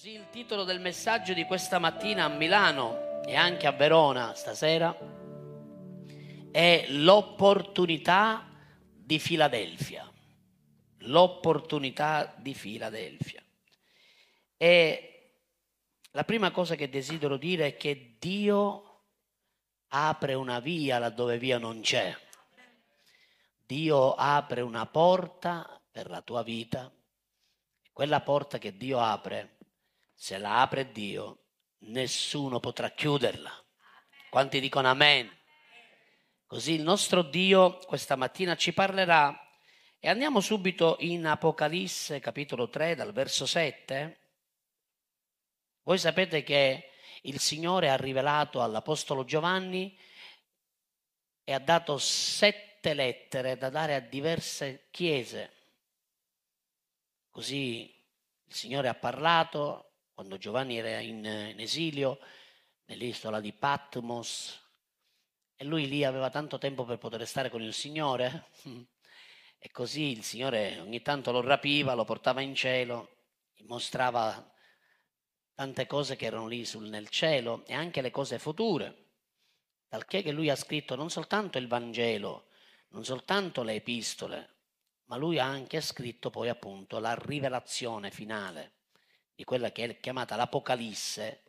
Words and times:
Così 0.00 0.14
il 0.14 0.30
titolo 0.30 0.64
del 0.64 0.80
messaggio 0.80 1.34
di 1.34 1.44
questa 1.44 1.78
mattina 1.78 2.24
a 2.24 2.28
Milano 2.28 3.22
e 3.22 3.36
anche 3.36 3.66
a 3.66 3.72
Verona 3.72 4.32
stasera 4.32 4.96
è 6.50 6.86
l'opportunità 6.88 8.48
di 8.94 9.18
Filadelfia. 9.18 10.10
L'opportunità 11.00 12.34
di 12.38 12.54
Filadelfia. 12.54 13.42
E 14.56 15.34
la 16.12 16.24
prima 16.24 16.50
cosa 16.50 16.76
che 16.76 16.88
desidero 16.88 17.36
dire 17.36 17.66
è 17.66 17.76
che 17.76 18.16
Dio 18.18 19.02
apre 19.88 20.32
una 20.32 20.60
via 20.60 20.98
laddove 20.98 21.36
via 21.36 21.58
non 21.58 21.82
c'è. 21.82 22.16
Dio 23.66 24.14
apre 24.14 24.62
una 24.62 24.86
porta 24.86 25.78
per 25.90 26.08
la 26.08 26.22
tua 26.22 26.42
vita. 26.42 26.90
Quella 27.92 28.22
porta 28.22 28.56
che 28.56 28.78
Dio 28.78 28.98
apre 28.98 29.58
se 30.22 30.36
la 30.36 30.60
apre 30.60 30.92
Dio, 30.92 31.46
nessuno 31.84 32.60
potrà 32.60 32.90
chiuderla. 32.90 33.50
Quanti 34.28 34.60
dicono 34.60 34.86
amen? 34.88 35.34
Così 36.44 36.74
il 36.74 36.82
nostro 36.82 37.22
Dio 37.22 37.78
questa 37.78 38.16
mattina 38.16 38.54
ci 38.54 38.74
parlerà 38.74 39.34
e 39.98 40.10
andiamo 40.10 40.40
subito 40.40 40.98
in 41.00 41.24
Apocalisse 41.24 42.20
capitolo 42.20 42.68
3 42.68 42.96
dal 42.96 43.14
verso 43.14 43.46
7. 43.46 44.32
Voi 45.84 45.96
sapete 45.96 46.42
che 46.42 46.90
il 47.22 47.40
Signore 47.40 47.88
ha 47.88 47.96
rivelato 47.96 48.62
all'Apostolo 48.62 49.24
Giovanni 49.24 49.98
e 51.44 51.54
ha 51.54 51.58
dato 51.58 51.96
sette 51.96 52.92
lettere 52.92 53.56
da 53.56 53.70
dare 53.70 53.94
a 53.94 54.00
diverse 54.00 54.88
chiese. 54.90 55.52
Così 57.30 57.90
il 58.44 58.54
Signore 58.54 58.88
ha 58.88 58.94
parlato, 58.94 59.89
quando 60.20 60.36
Giovanni 60.36 60.76
era 60.76 60.98
in, 60.98 61.24
in 61.24 61.60
esilio 61.60 62.18
nell'isola 62.84 63.40
di 63.40 63.54
Patmos 63.54 64.60
e 65.56 65.64
lui 65.64 65.88
lì 65.88 66.04
aveva 66.04 66.28
tanto 66.28 66.58
tempo 66.58 66.84
per 66.84 66.98
poter 66.98 67.26
stare 67.26 67.48
con 67.48 67.62
il 67.62 67.72
Signore 67.72 68.50
e 69.58 69.70
così 69.70 70.10
il 70.10 70.22
Signore 70.22 70.78
ogni 70.78 71.00
tanto 71.00 71.32
lo 71.32 71.40
rapiva, 71.40 71.94
lo 71.94 72.04
portava 72.04 72.42
in 72.42 72.54
cielo, 72.54 73.28
gli 73.54 73.64
mostrava 73.64 74.52
tante 75.54 75.86
cose 75.86 76.16
che 76.16 76.26
erano 76.26 76.48
lì 76.48 76.66
sul, 76.66 76.90
nel 76.90 77.08
cielo 77.08 77.64
e 77.64 77.72
anche 77.72 78.02
le 78.02 78.10
cose 78.10 78.38
future, 78.38 79.12
talché 79.88 80.20
che 80.20 80.32
lui 80.32 80.50
ha 80.50 80.56
scritto 80.56 80.96
non 80.96 81.08
soltanto 81.08 81.56
il 81.56 81.66
Vangelo, 81.66 82.48
non 82.88 83.06
soltanto 83.06 83.62
le 83.62 83.72
epistole, 83.72 84.56
ma 85.04 85.16
lui 85.16 85.38
ha 85.38 85.46
anche 85.46 85.80
scritto 85.80 86.28
poi 86.28 86.50
appunto 86.50 86.98
la 86.98 87.14
rivelazione 87.14 88.10
finale 88.10 88.79
di 89.40 89.46
quella 89.46 89.72
che 89.72 89.84
è 89.84 90.00
chiamata 90.00 90.36
l'Apocalisse. 90.36 91.44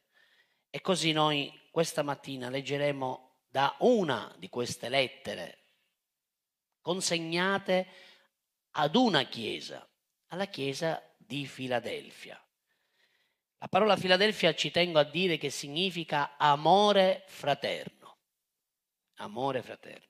E 0.69 0.79
così 0.79 1.11
noi 1.11 1.51
questa 1.71 2.03
mattina 2.03 2.49
leggeremo 2.49 3.39
da 3.49 3.75
una 3.79 4.33
di 4.37 4.47
queste 4.47 4.87
lettere 4.87 5.57
consegnate 6.79 7.87
ad 8.71 8.95
una 8.95 9.23
chiesa, 9.23 9.85
alla 10.27 10.45
chiesa 10.45 11.03
di 11.17 11.45
Filadelfia. 11.45 12.41
La 13.57 13.67
parola 13.67 13.97
Filadelfia 13.97 14.55
ci 14.55 14.71
tengo 14.71 14.97
a 14.97 15.03
dire 15.03 15.37
che 15.37 15.49
significa 15.49 16.37
amore 16.37 17.25
fraterno. 17.27 18.19
Amore 19.15 19.61
fraterno. 19.61 20.07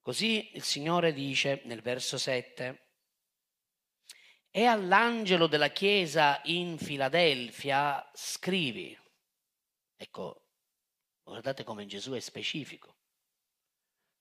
Così 0.00 0.56
il 0.56 0.62
Signore 0.62 1.12
dice 1.12 1.60
nel 1.66 1.82
verso 1.82 2.16
7, 2.16 2.87
e 4.50 4.64
all'angelo 4.64 5.46
della 5.46 5.70
chiesa 5.70 6.40
in 6.44 6.78
Filadelfia 6.78 8.08
scrivi. 8.14 8.98
Ecco, 9.96 10.46
guardate 11.22 11.64
come 11.64 11.86
Gesù 11.86 12.12
è 12.12 12.20
specifico. 12.20 12.96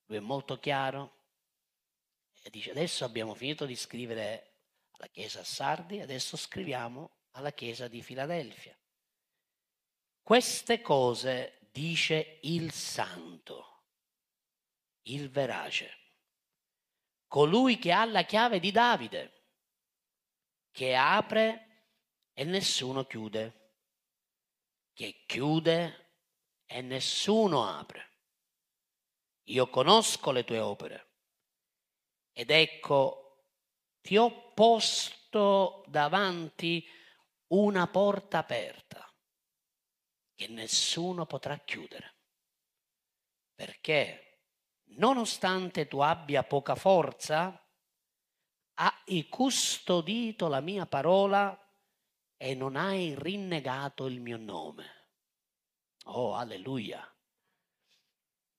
Lui 0.06 0.18
è 0.18 0.22
molto 0.22 0.60
chiaro 0.60 1.16
e 2.44 2.50
dice 2.50 2.72
adesso 2.72 3.06
abbiamo 3.06 3.34
finito 3.34 3.66
di 3.66 3.76
scrivere 3.76 4.56
alla 4.92 5.08
chiesa 5.08 5.42
a 5.42 5.44
Sardi, 5.44 6.00
adesso 6.02 6.38
scriviamo 6.38 7.12
alla 7.32 7.52
chiesa 7.52 7.88
di 7.88 8.02
Filadelfia. 8.02 8.78
Queste 10.22 10.82
cose 10.82 11.60
dice 11.72 12.40
il 12.44 12.72
santo, 12.72 13.84
il 15.04 15.30
verace, 15.30 15.96
colui 17.28 17.78
che 17.78 17.92
ha 17.92 18.06
la 18.06 18.24
chiave 18.24 18.60
di 18.60 18.72
Davide 18.72 19.37
che 20.78 20.94
apre 20.94 21.88
e 22.34 22.44
nessuno 22.44 23.06
chiude, 23.06 23.72
che 24.94 25.24
chiude 25.26 26.12
e 26.68 26.82
nessuno 26.82 27.68
apre. 27.68 28.20
Io 29.46 29.72
conosco 29.72 30.30
le 30.30 30.44
tue 30.44 30.60
opere 30.60 31.14
ed 32.32 32.52
ecco, 32.52 33.48
ti 34.02 34.18
ho 34.18 34.54
posto 34.54 35.84
davanti 35.88 36.88
una 37.48 37.88
porta 37.88 38.38
aperta 38.38 39.12
che 40.36 40.48
nessuno 40.48 41.26
potrà 41.26 41.58
chiudere. 41.58 42.18
Perché, 43.56 44.44
nonostante 44.98 45.88
tu 45.88 46.02
abbia 46.02 46.44
poca 46.44 46.76
forza, 46.76 47.67
hai 48.78 49.28
custodito 49.28 50.48
la 50.48 50.60
mia 50.60 50.86
parola 50.86 51.58
e 52.38 52.54
non 52.54 52.76
hai 52.76 53.16
rinnegato 53.18 54.06
il 54.06 54.20
mio 54.20 54.38
nome. 54.38 54.86
Oh, 56.06 56.36
alleluia. 56.36 57.04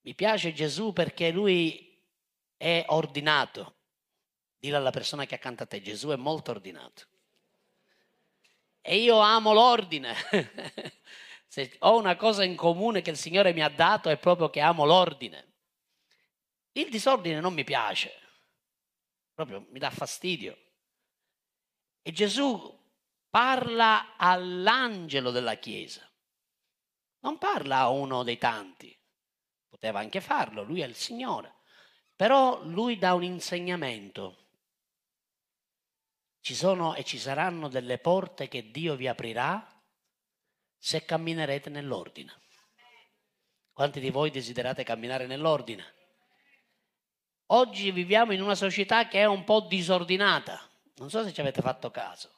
Mi 0.00 0.14
piace 0.14 0.52
Gesù 0.52 0.92
perché 0.92 1.30
lui 1.30 1.96
è 2.56 2.84
ordinato. 2.88 3.76
Dile 4.58 4.76
alla 4.76 4.90
persona 4.90 5.24
che 5.24 5.36
accanto 5.36 5.62
a 5.62 5.66
te, 5.66 5.80
Gesù 5.80 6.08
è 6.08 6.16
molto 6.16 6.50
ordinato. 6.50 7.06
E 8.80 8.96
io 8.96 9.18
amo 9.18 9.52
l'ordine. 9.52 10.14
Se 11.46 11.76
ho 11.80 11.96
una 11.96 12.16
cosa 12.16 12.42
in 12.42 12.56
comune 12.56 13.02
che 13.02 13.10
il 13.10 13.16
Signore 13.16 13.52
mi 13.52 13.62
ha 13.62 13.68
dato 13.68 14.08
è 14.08 14.18
proprio 14.18 14.50
che 14.50 14.60
amo 14.60 14.84
l'ordine. 14.84 15.52
Il 16.72 16.90
disordine 16.90 17.40
non 17.40 17.54
mi 17.54 17.64
piace 17.64 18.27
proprio 19.38 19.68
mi 19.70 19.78
dà 19.78 19.90
fastidio. 19.90 20.58
E 22.02 22.10
Gesù 22.10 22.76
parla 23.28 24.16
all'angelo 24.16 25.30
della 25.30 25.54
Chiesa, 25.54 26.04
non 27.20 27.38
parla 27.38 27.78
a 27.78 27.88
uno 27.90 28.24
dei 28.24 28.36
tanti, 28.36 28.92
poteva 29.68 30.00
anche 30.00 30.20
farlo, 30.20 30.64
lui 30.64 30.80
è 30.80 30.86
il 30.86 30.96
Signore, 30.96 31.60
però 32.16 32.64
lui 32.64 32.98
dà 32.98 33.14
un 33.14 33.22
insegnamento. 33.22 34.48
Ci 36.40 36.56
sono 36.56 36.96
e 36.96 37.04
ci 37.04 37.18
saranno 37.18 37.68
delle 37.68 37.98
porte 37.98 38.48
che 38.48 38.72
Dio 38.72 38.96
vi 38.96 39.06
aprirà 39.06 39.64
se 40.76 41.04
camminerete 41.04 41.70
nell'ordine. 41.70 42.42
Quanti 43.72 44.00
di 44.00 44.10
voi 44.10 44.30
desiderate 44.30 44.82
camminare 44.82 45.26
nell'ordine? 45.26 45.97
Oggi 47.50 47.90
viviamo 47.92 48.32
in 48.32 48.42
una 48.42 48.54
società 48.54 49.08
che 49.08 49.20
è 49.20 49.24
un 49.24 49.44
po' 49.44 49.60
disordinata. 49.60 50.60
Non 50.96 51.08
so 51.08 51.24
se 51.24 51.32
ci 51.32 51.40
avete 51.40 51.62
fatto 51.62 51.90
caso. 51.90 52.30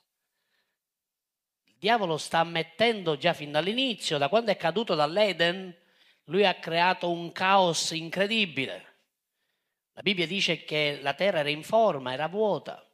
Il 1.64 1.74
diavolo 1.78 2.16
sta 2.16 2.44
mettendo 2.44 3.16
già 3.16 3.32
fin 3.32 3.50
dall'inizio, 3.50 4.18
da 4.18 4.28
quando 4.28 4.52
è 4.52 4.56
caduto 4.56 4.94
dall'Eden, 4.94 5.76
lui 6.24 6.46
ha 6.46 6.54
creato 6.54 7.10
un 7.10 7.32
caos 7.32 7.90
incredibile. 7.90 8.98
La 9.94 10.02
Bibbia 10.02 10.28
dice 10.28 10.62
che 10.64 11.00
la 11.02 11.14
terra 11.14 11.40
era 11.40 11.48
in 11.48 11.64
forma, 11.64 12.12
era 12.12 12.28
vuota. 12.28 12.88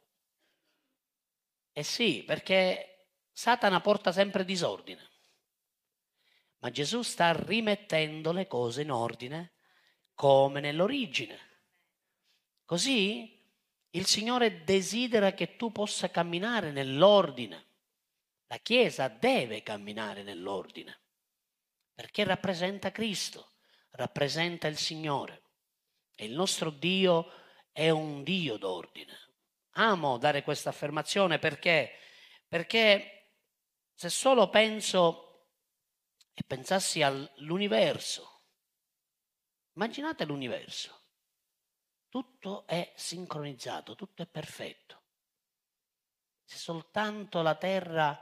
E 1.71 1.83
sì, 1.83 2.23
perché 2.23 3.09
Satana 3.31 3.79
porta 3.79 4.11
sempre 4.11 4.43
disordine. 4.43 5.07
Ma 6.57 6.71
Gesù 6.71 7.03
sta 7.03 7.31
rimettendo 7.31 8.31
le 8.31 8.47
cose 8.47 8.81
in 8.81 8.89
ordine 8.89 9.51
come 10.15 10.59
nell'origine. 10.59 11.46
Così 12.67 13.41
il 13.91 14.05
Signore 14.05 14.65
desidera 14.65 15.31
che 15.31 15.55
tu 15.55 15.71
possa 15.71 16.11
camminare 16.11 16.71
nell'ordine. 16.71 17.65
La 18.47 18.57
Chiesa 18.57 19.07
deve 19.07 19.63
camminare 19.63 20.21
nell'ordine, 20.21 20.99
perché 21.93 22.25
rappresenta 22.25 22.91
Cristo, 22.91 23.53
rappresenta 23.91 24.67
il 24.67 24.75
Signore. 24.75 25.43
E 26.13 26.25
il 26.25 26.33
nostro 26.33 26.69
Dio 26.69 27.31
è 27.71 27.89
un 27.89 28.21
Dio 28.23 28.57
d'ordine. 28.57 29.17
Amo 29.75 30.17
dare 30.17 30.43
questa 30.43 30.67
affermazione 30.67 31.39
perché, 31.39 31.93
perché 32.49 33.29
se 33.93 34.09
solo 34.09 34.49
penso 34.49 35.53
e 36.33 36.43
pensassi 36.45 37.01
all'universo, 37.01 38.41
immaginate 39.71 40.25
l'universo 40.25 40.96
tutto 42.17 42.65
è 42.65 42.93
sincronizzato, 42.95 43.93
tutto 43.93 44.23
è 44.23 44.25
perfetto. 44.25 45.03
Se 46.43 46.57
soltanto 46.57 47.43
la 47.43 47.53
terra 47.53 48.19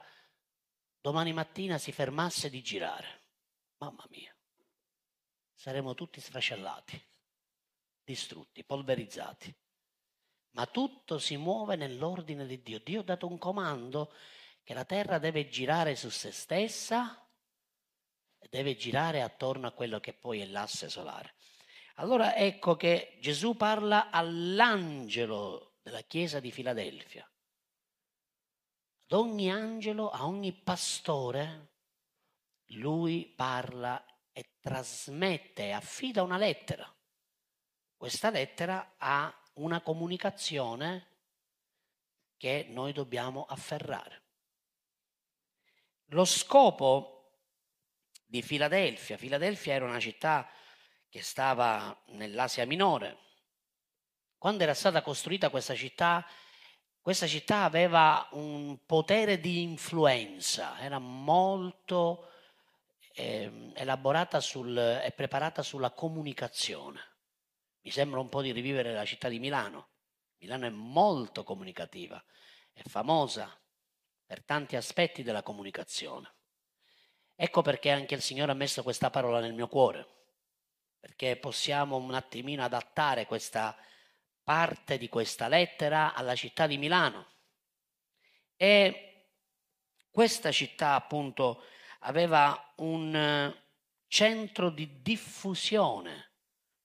domani 1.00 1.32
mattina 1.32 1.78
si 1.78 1.94
fermasse 1.94 2.50
di 2.50 2.62
girare, 2.62 3.22
mamma 3.78 4.06
mia, 4.10 4.36
saremmo 5.54 5.94
tutti 5.94 6.20
sfracellati, 6.20 7.02
distrutti, 8.04 8.66
polverizzati. 8.66 9.56
Ma 10.52 10.66
tutto 10.66 11.18
si 11.18 11.38
muove 11.38 11.78
nell'ordine 11.78 12.46
di 12.46 12.62
Dio. 12.62 12.80
Dio 12.80 13.00
ha 13.00 13.04
dato 13.04 13.28
un 13.28 13.38
comando 13.38 14.14
che 14.64 14.74
la 14.74 14.84
terra 14.84 15.20
deve 15.20 15.48
girare 15.48 15.96
su 15.96 16.10
se 16.10 16.32
stessa 16.32 17.26
e 18.38 18.48
deve 18.50 18.76
girare 18.76 19.22
attorno 19.22 19.68
a 19.68 19.72
quello 19.72 20.02
che 20.02 20.14
poi 20.14 20.42
è 20.42 20.46
l'asse 20.46 20.90
solare. 20.90 21.35
Allora 21.96 22.36
ecco 22.36 22.76
che 22.76 23.18
Gesù 23.22 23.56
parla 23.56 24.10
all'angelo 24.10 25.78
della 25.82 26.02
chiesa 26.02 26.40
di 26.40 26.52
Filadelfia. 26.52 27.24
Ad 29.08 29.12
ogni 29.18 29.50
angelo, 29.50 30.10
a 30.10 30.26
ogni 30.26 30.52
pastore, 30.52 31.74
lui 32.70 33.26
parla 33.26 34.04
e 34.34 34.56
trasmette, 34.60 35.72
affida 35.72 36.24
una 36.24 36.38
lettera. 36.38 36.92
Questa 37.96 38.30
lettera 38.30 38.96
ha 38.98 39.34
una 39.54 39.80
comunicazione 39.82 41.14
che 42.36 42.66
noi 42.70 42.92
dobbiamo 42.92 43.46
afferrare. 43.46 44.24
Lo 46.10 46.26
scopo 46.26 47.40
di 48.26 48.42
Filadelfia, 48.42 49.18
Filadelfia 49.18 49.76
era 49.76 49.86
una 49.86 50.00
città 50.00 50.50
che 51.16 51.24
stava 51.24 51.98
nell'Asia 52.08 52.66
minore. 52.66 53.20
Quando 54.38 54.64
era 54.64 54.74
stata 54.74 55.02
costruita 55.02 55.50
questa 55.50 55.74
città, 55.74 56.28
questa 57.00 57.26
città 57.26 57.64
aveva 57.64 58.28
un 58.34 58.86
potere 58.86 59.40
di 59.40 59.62
influenza, 59.62 60.78
era 60.82 61.00
molto 61.00 62.32
eh, 63.14 63.72
elaborata 63.76 64.42
sul, 64.42 64.78
e 64.78 65.10
preparata 65.16 65.64
sulla 65.64 65.92
comunicazione. 65.92 67.00
Mi 67.84 67.92
sembra 67.92 68.20
un 68.20 68.28
po' 68.28 68.42
di 68.42 68.52
rivivere 68.52 68.92
la 68.92 69.06
città 69.06 69.30
di 69.30 69.40
Milano. 69.40 69.92
Milano 70.40 70.66
è 70.66 70.70
molto 70.70 71.46
comunicativa, 71.46 72.22
è 72.74 72.82
famosa 72.90 73.58
per 74.26 74.44
tanti 74.44 74.76
aspetti 74.76 75.24
della 75.24 75.44
comunicazione. 75.44 76.36
Ecco 77.36 77.62
perché 77.62 77.90
anche 77.90 78.16
il 78.16 78.22
Signore 78.22 78.52
ha 78.52 78.56
messo 78.56 78.84
questa 78.84 79.10
parola 79.10 79.40
nel 79.40 79.54
mio 79.54 79.70
cuore 79.70 80.15
perché 81.06 81.36
possiamo 81.36 81.98
un 81.98 82.16
attimino 82.16 82.64
adattare 82.64 83.28
questa 83.28 83.78
parte 84.42 84.98
di 84.98 85.08
questa 85.08 85.48
lettera 85.48 86.16
alla 86.16 86.34
città 86.34 86.66
di 86.66 86.80
Milano. 86.80 87.28
E 88.56 89.28
questa 90.10 90.52
città 90.52 90.96
appunto 90.96 91.62
aveva 92.00 92.74
un 92.78 93.16
eh, 93.16 93.64
centro 94.08 94.72
di 94.72 95.04
diffusione 95.04 96.32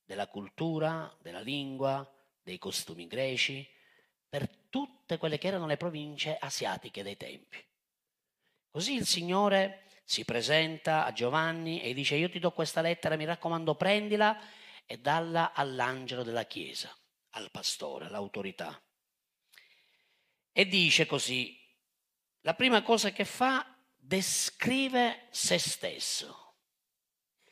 della 0.03 0.27
cultura, 0.27 1.11
della 1.19 1.41
lingua, 1.41 2.07
dei 2.43 2.59
costumi 2.59 3.07
greci, 3.07 3.67
per 4.29 4.47
tutte 4.69 5.17
quelle 5.17 5.39
che 5.39 5.47
erano 5.47 5.65
le 5.65 5.77
province 5.77 6.37
asiatiche 6.37 7.01
dei 7.01 7.17
tempi. 7.17 7.57
Così 8.69 8.93
il 8.93 9.07
Signore 9.07 9.85
si 10.11 10.25
presenta 10.25 11.05
a 11.05 11.13
Giovanni 11.13 11.81
e 11.81 11.93
dice 11.93 12.15
io 12.15 12.29
ti 12.29 12.37
do 12.37 12.51
questa 12.51 12.81
lettera, 12.81 13.15
mi 13.15 13.23
raccomando 13.23 13.75
prendila 13.75 14.37
e 14.85 14.99
dalla 14.99 15.53
all'angelo 15.53 16.23
della 16.23 16.43
chiesa, 16.43 16.93
al 17.29 17.49
pastore, 17.49 18.07
all'autorità. 18.07 18.77
E 20.51 20.67
dice 20.67 21.05
così, 21.05 21.57
la 22.41 22.53
prima 22.55 22.81
cosa 22.81 23.13
che 23.13 23.23
fa, 23.23 23.65
descrive 23.95 25.29
se 25.31 25.57
stesso, 25.57 26.57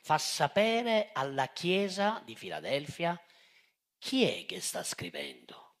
fa 0.02 0.18
sapere 0.18 1.12
alla 1.14 1.48
chiesa 1.48 2.20
di 2.26 2.36
Filadelfia 2.36 3.18
chi 3.96 4.24
è 4.24 4.44
che 4.44 4.60
sta 4.60 4.84
scrivendo, 4.84 5.76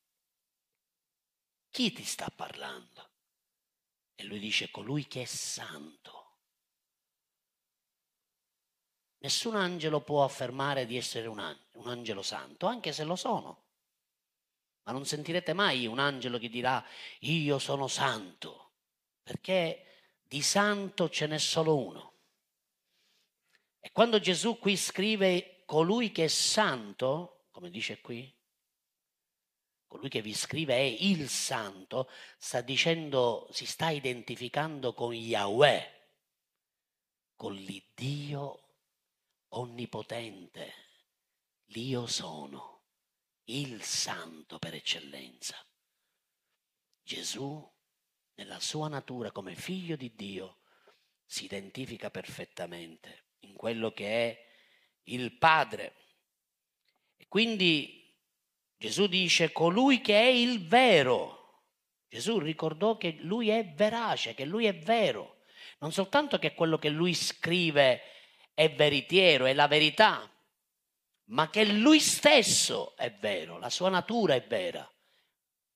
chi 1.68 1.92
ti 1.92 2.04
sta 2.04 2.32
parlando. 2.34 3.10
E 4.14 4.24
lui 4.24 4.38
dice 4.38 4.70
colui 4.70 5.06
che 5.06 5.20
è 5.20 5.26
santo 5.26 6.19
Nessun 9.22 9.54
angelo 9.54 10.00
può 10.00 10.24
affermare 10.24 10.86
di 10.86 10.96
essere 10.96 11.26
un, 11.26 11.38
an- 11.40 11.58
un 11.72 11.88
angelo 11.88 12.22
santo, 12.22 12.66
anche 12.66 12.92
se 12.92 13.04
lo 13.04 13.16
sono. 13.16 13.64
Ma 14.84 14.92
non 14.92 15.04
sentirete 15.04 15.52
mai 15.52 15.86
un 15.86 15.98
angelo 15.98 16.38
che 16.38 16.48
dirà 16.48 16.82
io 17.20 17.58
sono 17.58 17.86
santo, 17.86 18.70
perché 19.22 19.84
di 20.22 20.40
santo 20.40 21.10
ce 21.10 21.26
n'è 21.26 21.38
solo 21.38 21.76
uno. 21.76 22.12
E 23.78 23.92
quando 23.92 24.20
Gesù 24.20 24.58
qui 24.58 24.76
scrive 24.76 25.64
colui 25.66 26.12
che 26.12 26.24
è 26.24 26.28
santo, 26.28 27.44
come 27.50 27.68
dice 27.68 28.00
qui, 28.00 28.32
colui 29.86 30.08
che 30.08 30.22
vi 30.22 30.32
scrive 30.32 30.74
è 30.74 30.96
il 31.00 31.28
santo, 31.28 32.08
sta 32.38 32.62
dicendo, 32.62 33.48
si 33.50 33.66
sta 33.66 33.90
identificando 33.90 34.94
con 34.94 35.12
Yahweh, 35.12 35.98
con 37.36 37.54
l'Iddio 37.54 38.68
onnipotente, 39.50 40.74
l'io 41.66 42.06
sono, 42.06 42.84
il 43.44 43.82
santo 43.82 44.58
per 44.58 44.74
eccellenza. 44.74 45.56
Gesù, 47.02 47.68
nella 48.34 48.60
sua 48.60 48.88
natura 48.88 49.32
come 49.32 49.54
figlio 49.54 49.96
di 49.96 50.14
Dio, 50.14 50.60
si 51.24 51.44
identifica 51.44 52.10
perfettamente 52.10 53.30
in 53.40 53.54
quello 53.54 53.92
che 53.92 54.06
è 54.06 54.46
il 55.04 55.36
Padre. 55.38 55.96
E 57.16 57.26
quindi 57.28 58.16
Gesù 58.76 59.06
dice 59.06 59.52
colui 59.52 60.00
che 60.00 60.18
è 60.18 60.26
il 60.26 60.66
vero. 60.66 61.66
Gesù 62.08 62.38
ricordò 62.38 62.96
che 62.96 63.12
lui 63.20 63.48
è 63.48 63.64
verace, 63.74 64.34
che 64.34 64.44
lui 64.44 64.66
è 64.66 64.76
vero. 64.76 65.42
Non 65.78 65.92
soltanto 65.92 66.38
che 66.38 66.54
quello 66.54 66.78
che 66.78 66.88
lui 66.88 67.14
scrive 67.14 68.02
è 68.60 68.70
veritiero, 68.74 69.46
è 69.46 69.54
la 69.54 69.68
verità, 69.68 70.30
ma 71.28 71.48
che 71.48 71.64
lui 71.64 71.98
stesso 71.98 72.94
è 72.94 73.10
vero, 73.10 73.56
la 73.56 73.70
sua 73.70 73.88
natura 73.88 74.34
è 74.34 74.42
vera. 74.42 74.86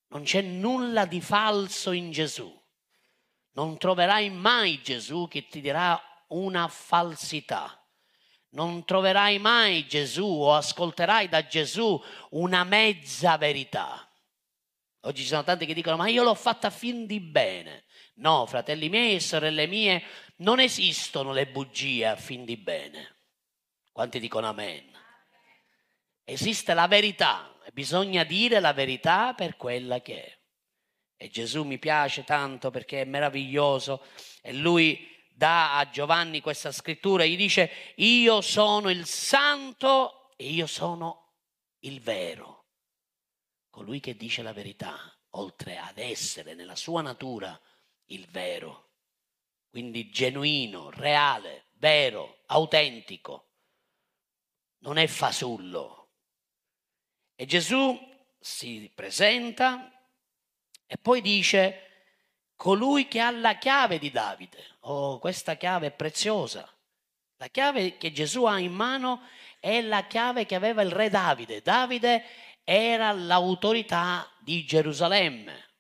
Non 0.09 0.25
c'è 0.25 0.43
nulla 0.43 1.07
di 1.07 1.23
falso 1.23 1.93
in 1.93 2.11
Gesù. 2.11 2.63
Non 3.53 3.79
troverai 3.79 4.29
mai 4.29 4.83
Gesù 4.83 5.29
che 5.29 5.47
ti 5.47 5.63
dirà 5.63 5.99
una 6.29 6.69
falsità. 6.69 7.83
Non 8.51 8.85
troverai 8.85 9.39
mai 9.39 9.87
Gesù 9.87 10.27
o 10.27 10.55
ascolterai 10.55 11.31
da 11.31 11.47
Gesù 11.47 11.99
una 12.33 12.65
mezza 12.65 13.39
verità. 13.39 14.07
Oggi 15.07 15.23
ci 15.23 15.29
sono 15.29 15.43
tanti 15.43 15.65
che 15.65 15.73
dicono 15.73 15.97
ma 15.97 16.09
io 16.09 16.23
l'ho 16.23 16.35
fatta 16.35 16.69
fin 16.69 17.07
di 17.07 17.21
bene. 17.21 17.85
No, 18.17 18.45
fratelli 18.47 18.89
miei 18.89 19.17
e 19.17 19.21
sorelle 19.21 19.67
mie, 19.67 20.05
non 20.37 20.59
esistono 20.61 21.33
le 21.33 21.47
bugie 21.47 22.07
a 22.07 22.17
fin 22.17 22.45
di 22.45 22.57
bene. 22.57 23.17
Quanti 23.93 24.19
dicono 24.19 24.49
amen? 24.49 24.91
Esiste 26.25 26.75
la 26.75 26.89
verità 26.89 27.57
e 27.65 27.71
bisogna 27.71 28.25
dire 28.25 28.59
la 28.59 28.73
verità 28.73 29.35
per 29.35 29.57
quella 29.57 30.01
che 30.01 30.25
è. 30.25 30.39
E 31.17 31.29
Gesù 31.29 31.63
mi 31.63 31.79
piace 31.79 32.25
tanto 32.25 32.71
perché 32.71 33.03
è 33.03 33.05
meraviglioso 33.05 34.05
e 34.43 34.53
lui 34.53 35.13
dà 35.31 35.79
a 35.79 35.89
Giovanni 35.89 36.41
questa 36.41 36.73
scrittura, 36.73 37.25
gli 37.25 37.37
dice 37.37 37.95
io 37.97 38.41
sono 38.41 38.91
il 38.91 39.07
santo 39.07 40.35
e 40.37 40.49
io 40.49 40.67
sono 40.67 41.35
il 41.81 42.01
vero. 42.01 42.67
Colui 43.71 44.01
che 44.01 44.17
dice 44.17 44.43
la 44.43 44.53
verità, 44.53 44.97
oltre 45.31 45.77
ad 45.79 45.99
essere 45.99 46.55
nella 46.55 46.77
sua 46.77 47.03
natura 47.03 47.59
il 48.07 48.27
vero 48.27 48.94
quindi 49.75 50.09
genuino, 50.09 50.89
reale, 50.91 51.71
vero, 51.79 52.43
autentico. 52.47 53.49
Non 54.83 54.99
è 54.99 55.09
fasullo. 55.09 56.11
E 57.35 57.45
Gesù 57.45 57.99
si 58.39 58.89
presenta 58.95 59.91
e 60.87 60.97
poi 60.97 61.21
dice, 61.21 62.13
colui 62.55 63.09
che 63.09 63.19
ha 63.19 63.33
la 63.33 63.59
chiave 63.59 63.99
di 63.99 64.13
Davide. 64.13 64.77
Oh, 64.83 65.19
questa 65.19 65.57
chiave 65.57 65.89
è 65.89 65.93
preziosa. 65.93 66.73
La 67.39 67.49
chiave 67.49 67.97
che 67.97 68.13
Gesù 68.13 68.45
ha 68.45 68.61
in 68.61 68.73
mano 68.73 69.23
è 69.59 69.81
la 69.81 70.07
chiave 70.07 70.47
che 70.47 70.55
aveva 70.55 70.83
il 70.83 70.93
re 70.93 71.11
Davide. 71.11 71.63
Davide 71.63 72.23
era 72.63 73.11
l'autorità 73.11 74.33
di 74.39 74.65
Gerusalemme 74.65 75.71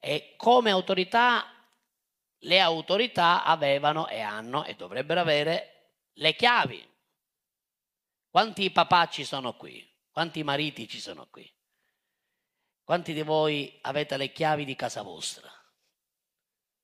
e 0.00 0.34
come 0.36 0.70
autorità 0.72 1.54
le 2.40 2.60
autorità 2.60 3.44
avevano 3.44 4.08
e 4.08 4.20
hanno 4.20 4.64
e 4.64 4.74
dovrebbero 4.74 5.20
avere 5.20 6.08
le 6.14 6.34
chiavi. 6.34 6.88
Quanti 8.28 8.70
papà 8.70 9.08
ci 9.08 9.24
sono 9.24 9.56
qui? 9.56 9.86
Quanti 10.10 10.42
mariti 10.42 10.88
ci 10.88 11.00
sono 11.00 11.26
qui? 11.30 11.50
Quanti 12.84 13.12
di 13.12 13.22
voi 13.22 13.78
avete 13.82 14.16
le 14.16 14.32
chiavi 14.32 14.64
di 14.64 14.74
casa 14.74 15.02
vostra? 15.02 15.50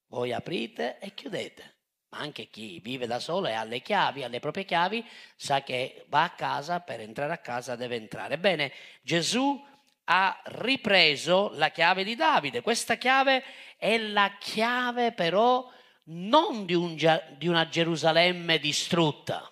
voi 0.09 0.33
aprite 0.33 0.99
e 0.99 1.15
chiudete. 1.15 1.75
Ma 2.09 2.19
anche 2.19 2.49
chi 2.49 2.79
vive 2.81 3.07
da 3.07 3.19
solo 3.19 3.49
e 3.49 3.53
ha 3.53 3.65
le 3.65 3.81
chiavi, 3.81 4.23
ha 4.23 4.29
le 4.29 4.39
proprie 4.39 4.65
chiavi, 4.65 5.05
sa 5.35 5.63
che 5.63 6.05
va 6.09 6.23
a 6.23 6.35
casa, 6.35 6.81
per 6.81 7.01
entrare 7.01 7.33
a 7.33 7.39
casa 7.39 7.75
deve 7.75 7.97
entrare. 7.97 8.35
Ebbene, 8.35 8.73
Gesù 9.03 9.61
ha 10.09 10.41
ripreso 10.45 11.51
la 11.55 11.71
chiave 11.71 12.05
di 12.05 12.15
Davide. 12.15 12.61
Questa 12.61 12.97
chiave 12.97 13.43
è 13.77 13.97
la 13.99 14.37
chiave 14.39 15.13
però 15.13 15.69
non 16.05 16.65
di, 16.65 16.75
un, 16.75 16.95
di 17.37 17.49
una 17.49 17.69
Gerusalemme 17.69 18.59
distrutta. 18.59 19.51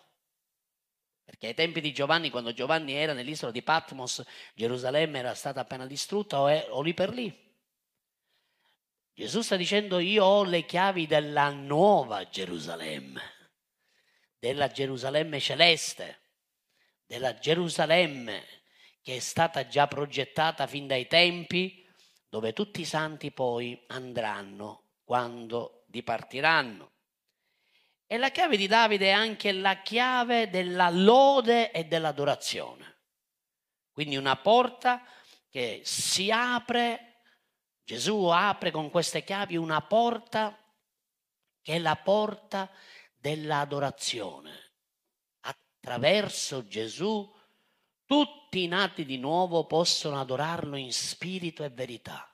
Perché 1.24 1.48
ai 1.48 1.54
tempi 1.54 1.80
di 1.80 1.92
Giovanni, 1.92 2.30
quando 2.30 2.52
Giovanni 2.52 2.92
era 2.92 3.12
nell'isola 3.12 3.50
di 3.50 3.62
Patmos, 3.62 4.22
Gerusalemme 4.54 5.18
era 5.18 5.34
stata 5.34 5.60
appena 5.60 5.86
distrutta 5.86 6.40
o, 6.40 6.48
è, 6.48 6.66
o 6.70 6.82
lì 6.82 6.94
per 6.94 7.10
lì. 7.10 7.42
Gesù 9.12 9.42
sta 9.42 9.56
dicendo 9.56 9.98
io 9.98 10.24
ho 10.24 10.44
le 10.44 10.64
chiavi 10.64 11.06
della 11.06 11.50
nuova 11.50 12.28
Gerusalemme, 12.28 13.22
della 14.38 14.68
Gerusalemme 14.68 15.40
celeste, 15.40 16.20
della 17.06 17.38
Gerusalemme 17.38 18.62
che 19.04 19.16
è 19.16 19.18
stata 19.18 19.66
già 19.66 19.86
progettata 19.86 20.66
fin 20.66 20.86
dai 20.86 21.06
tempi, 21.06 21.86
dove 22.26 22.54
tutti 22.54 22.80
i 22.80 22.86
santi 22.86 23.32
poi 23.32 23.84
andranno 23.88 24.94
quando 25.04 25.84
dipartiranno. 25.88 26.92
E 28.06 28.16
la 28.16 28.30
chiave 28.30 28.56
di 28.56 28.66
Davide 28.66 29.08
è 29.08 29.12
anche 29.12 29.52
la 29.52 29.82
chiave 29.82 30.48
della 30.48 30.88
lode 30.88 31.70
e 31.70 31.84
dell'adorazione. 31.84 33.02
Quindi 33.92 34.16
una 34.16 34.36
porta 34.36 35.04
che 35.50 35.82
si 35.84 36.30
apre 36.30 37.14
Gesù 37.84 38.24
apre 38.24 38.70
con 38.70 38.88
queste 38.88 39.22
chiavi 39.22 39.56
una 39.56 39.82
porta 39.82 40.58
che 41.60 41.74
è 41.74 41.78
la 41.78 41.96
porta 41.96 42.70
dell'adorazione. 43.14 44.72
Attraverso 45.40 46.66
Gesù 46.66 47.30
tutti 48.06 48.62
i 48.62 48.68
nati 48.68 49.04
di 49.04 49.18
nuovo 49.18 49.66
possono 49.66 50.20
adorarlo 50.20 50.76
in 50.76 50.92
spirito 50.92 51.64
e 51.64 51.70
verità. 51.70 52.28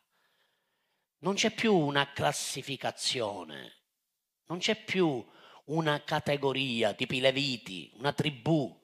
Non 1.18 1.34
c'è 1.34 1.50
più 1.50 1.76
una 1.76 2.12
classificazione, 2.12 3.76
non 4.46 4.58
c'è 4.58 4.82
più 4.82 5.24
una 5.66 6.02
categoria 6.02 6.94
tipo 6.94 7.14
i 7.14 7.20
Leviti, 7.20 7.92
una 7.98 8.12
tribù 8.12 8.76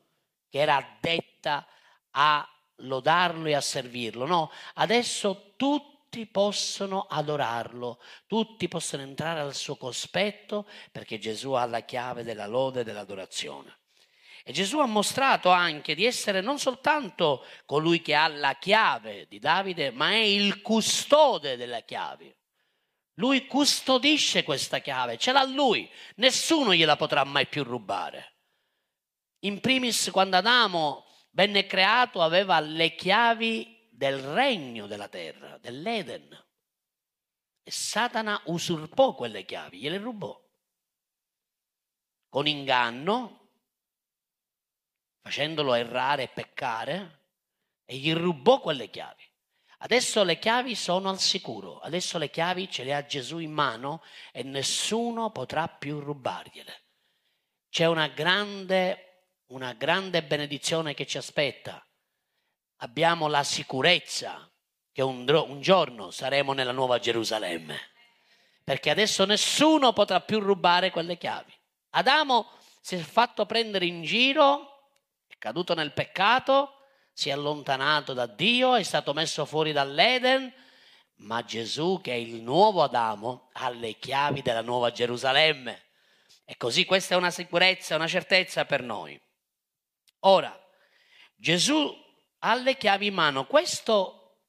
che 0.48 0.58
era 0.58 0.76
addetta 0.76 1.66
a 2.10 2.48
lodarlo 2.76 3.46
e 3.46 3.54
a 3.54 3.60
servirlo. 3.60 4.26
No, 4.26 4.50
adesso 4.74 5.54
tutti 5.56 6.26
possono 6.26 7.02
adorarlo, 7.02 8.00
tutti 8.26 8.68
possono 8.68 9.02
entrare 9.02 9.40
al 9.40 9.54
suo 9.54 9.76
cospetto 9.76 10.68
perché 10.92 11.18
Gesù 11.18 11.52
ha 11.52 11.64
la 11.66 11.80
chiave 11.80 12.22
della 12.22 12.46
lode 12.46 12.80
e 12.80 12.84
dell'adorazione. 12.84 13.78
E 14.48 14.52
Gesù 14.52 14.78
ha 14.78 14.86
mostrato 14.86 15.50
anche 15.50 15.96
di 15.96 16.04
essere 16.04 16.40
non 16.40 16.60
soltanto 16.60 17.44
colui 17.64 18.00
che 18.00 18.14
ha 18.14 18.28
la 18.28 18.54
chiave 18.54 19.26
di 19.26 19.40
Davide, 19.40 19.90
ma 19.90 20.10
è 20.10 20.18
il 20.18 20.62
custode 20.62 21.56
della 21.56 21.80
chiave. 21.80 22.36
Lui 23.14 23.48
custodisce 23.48 24.44
questa 24.44 24.78
chiave, 24.78 25.18
ce 25.18 25.32
l'ha 25.32 25.42
lui, 25.42 25.90
nessuno 26.18 26.72
gliela 26.72 26.94
potrà 26.94 27.24
mai 27.24 27.48
più 27.48 27.64
rubare. 27.64 28.36
In 29.40 29.58
primis, 29.58 30.10
quando 30.12 30.36
Adamo 30.36 31.06
venne 31.32 31.66
creato, 31.66 32.22
aveva 32.22 32.60
le 32.60 32.94
chiavi 32.94 33.88
del 33.90 34.20
regno 34.20 34.86
della 34.86 35.08
terra, 35.08 35.58
dell'Eden. 35.58 36.46
E 37.64 37.70
Satana 37.72 38.40
usurpò 38.44 39.12
quelle 39.16 39.44
chiavi, 39.44 39.80
gliele 39.80 39.98
rubò. 39.98 40.40
Con 42.28 42.46
inganno, 42.46 43.45
facendolo 45.26 45.74
errare 45.74 46.22
e 46.22 46.28
peccare, 46.28 47.22
e 47.84 47.96
gli 47.96 48.14
rubò 48.14 48.60
quelle 48.60 48.88
chiavi. 48.88 49.24
Adesso 49.78 50.22
le 50.22 50.38
chiavi 50.38 50.76
sono 50.76 51.08
al 51.08 51.18
sicuro, 51.18 51.80
adesso 51.80 52.16
le 52.16 52.30
chiavi 52.30 52.70
ce 52.70 52.84
le 52.84 52.94
ha 52.94 53.04
Gesù 53.04 53.38
in 53.38 53.50
mano 53.50 54.04
e 54.30 54.44
nessuno 54.44 55.32
potrà 55.32 55.66
più 55.66 55.98
rubargliele. 55.98 56.84
C'è 57.68 57.86
una 57.86 58.06
grande, 58.06 59.32
una 59.46 59.72
grande 59.72 60.22
benedizione 60.22 60.94
che 60.94 61.06
ci 61.06 61.18
aspetta 61.18 61.84
abbiamo 62.76 63.26
la 63.26 63.42
sicurezza 63.42 64.48
che 64.92 65.02
un, 65.02 65.28
un 65.28 65.60
giorno 65.60 66.12
saremo 66.12 66.52
nella 66.52 66.72
nuova 66.72 67.00
Gerusalemme. 67.00 67.76
Perché 68.62 68.90
adesso 68.90 69.24
nessuno 69.24 69.92
potrà 69.92 70.20
più 70.20 70.38
rubare 70.38 70.90
quelle 70.90 71.18
chiavi. 71.18 71.52
Adamo 71.90 72.48
si 72.80 72.94
è 72.94 72.98
fatto 72.98 73.44
prendere 73.44 73.86
in 73.86 74.02
giro, 74.04 74.75
caduto 75.46 75.74
nel 75.74 75.92
peccato, 75.92 76.72
si 77.12 77.28
è 77.28 77.32
allontanato 77.32 78.12
da 78.12 78.26
Dio, 78.26 78.74
è 78.74 78.82
stato 78.82 79.12
messo 79.12 79.44
fuori 79.44 79.70
dall'Eden, 79.70 80.52
ma 81.18 81.44
Gesù, 81.44 82.00
che 82.02 82.10
è 82.10 82.16
il 82.16 82.42
nuovo 82.42 82.82
Adamo, 82.82 83.50
ha 83.52 83.68
le 83.68 83.92
chiavi 83.92 84.42
della 84.42 84.60
nuova 84.60 84.90
Gerusalemme. 84.90 85.84
E 86.44 86.56
così 86.56 86.84
questa 86.84 87.14
è 87.14 87.16
una 87.16 87.30
sicurezza, 87.30 87.94
una 87.94 88.08
certezza 88.08 88.64
per 88.64 88.82
noi. 88.82 89.20
Ora, 90.20 90.52
Gesù 91.36 91.94
ha 92.40 92.54
le 92.56 92.76
chiavi 92.76 93.06
in 93.06 93.14
mano. 93.14 93.46
Questo 93.46 94.40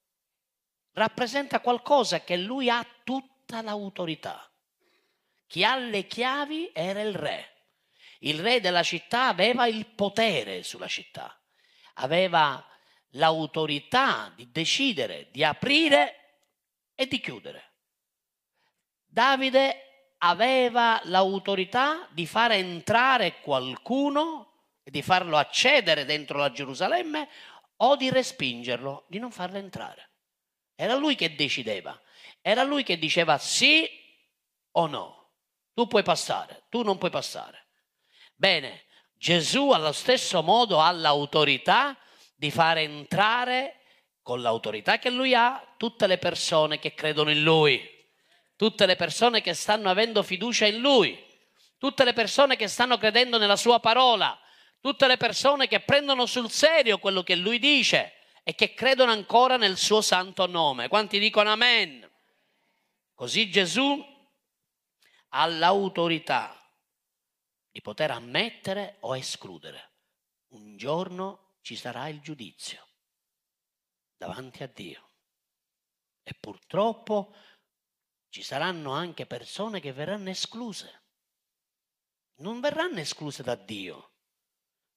rappresenta 0.93 1.59
qualcosa 1.59 2.21
che 2.21 2.37
lui 2.37 2.71
ha 2.71 2.83
tutta 3.03 3.61
l'autorità. 3.61 4.49
Chi 5.45 5.63
ha 5.63 5.77
le 5.77 6.07
chiavi 6.07 6.71
era 6.73 7.01
il 7.01 7.13
re. 7.13 7.56
Il 8.19 8.39
re 8.39 8.59
della 8.59 8.83
città 8.83 9.27
aveva 9.27 9.67
il 9.67 9.85
potere 9.85 10.63
sulla 10.63 10.87
città, 10.87 11.39
aveva 11.95 12.65
l'autorità 13.11 14.31
di 14.35 14.51
decidere, 14.51 15.29
di 15.31 15.43
aprire 15.43 16.41
e 16.95 17.07
di 17.07 17.19
chiudere. 17.19 17.73
Davide 19.05 20.15
aveva 20.19 20.99
l'autorità 21.05 22.07
di 22.11 22.25
fare 22.25 22.55
entrare 22.55 23.39
qualcuno 23.39 24.47
e 24.83 24.91
di 24.91 25.01
farlo 25.01 25.37
accedere 25.37 26.05
dentro 26.05 26.37
la 26.37 26.51
Gerusalemme 26.51 27.29
o 27.77 27.95
di 27.95 28.09
respingerlo, 28.09 29.05
di 29.07 29.19
non 29.19 29.31
farlo 29.31 29.57
entrare. 29.57 30.09
Era 30.75 30.95
lui 30.95 31.15
che 31.15 31.35
decideva, 31.35 31.99
era 32.41 32.63
lui 32.63 32.83
che 32.83 32.97
diceva 32.97 33.37
sì 33.37 33.87
o 34.71 34.87
no. 34.87 35.31
Tu 35.73 35.87
puoi 35.87 36.03
passare, 36.03 36.63
tu 36.69 36.81
non 36.83 36.97
puoi 36.97 37.11
passare. 37.11 37.66
Bene, 38.39 38.85
Gesù 39.15 39.71
allo 39.71 39.91
stesso 39.91 40.43
modo 40.43 40.79
ha 40.79 40.91
l'autorità 40.91 41.97
di 42.35 42.51
fare 42.51 42.81
entrare 42.81 43.81
con 44.21 44.41
l'autorità 44.41 44.99
che 44.99 45.09
lui 45.09 45.33
ha 45.33 45.73
tutte 45.75 46.05
le 46.05 46.19
persone 46.19 46.77
che 46.77 46.93
credono 46.93 47.31
in 47.31 47.41
lui, 47.41 47.83
tutte 48.55 48.85
le 48.85 48.95
persone 48.95 49.41
che 49.41 49.55
stanno 49.55 49.89
avendo 49.89 50.21
fiducia 50.21 50.67
in 50.67 50.77
lui, 50.77 51.19
tutte 51.79 52.03
le 52.03 52.13
persone 52.13 52.55
che 52.55 52.67
stanno 52.67 52.99
credendo 52.99 53.39
nella 53.39 53.55
sua 53.55 53.79
parola, 53.79 54.39
tutte 54.79 55.07
le 55.07 55.17
persone 55.17 55.67
che 55.67 55.79
prendono 55.79 56.27
sul 56.27 56.51
serio 56.51 56.99
quello 56.99 57.23
che 57.23 57.35
lui 57.35 57.57
dice 57.57 58.13
e 58.43 58.53
che 58.53 58.75
credono 58.75 59.11
ancora 59.11 59.57
nel 59.57 59.77
suo 59.77 60.01
santo 60.01 60.45
nome. 60.45 60.89
Quanti 60.89 61.17
dicono 61.17 61.49
amen? 61.49 62.07
Così 63.15 63.49
Gesù 63.49 64.05
ha 65.29 65.45
l'autorità 65.47 66.56
di 67.77 67.83
poter 67.83 68.09
ammettere 68.09 68.97
o 69.01 69.15
escludere. 69.15 69.91
Un 70.53 70.77
giorno 70.77 71.57
ci 71.61 71.75
sarà 71.75 72.07
il 72.07 72.21
giudizio 72.21 72.83
davanti 74.15 74.63
a 74.63 74.67
Dio. 74.67 75.11
E 76.23 76.33
purtroppo 76.33 77.35
ci 78.29 78.41
saranno 78.41 78.93
anche 78.93 79.27
persone 79.27 79.79
che 79.79 79.93
verranno 79.93 80.31
escluse. 80.31 81.03
Non 82.37 82.61
verranno 82.61 82.97
escluse 82.97 83.43
da 83.43 83.53
Dio, 83.53 84.13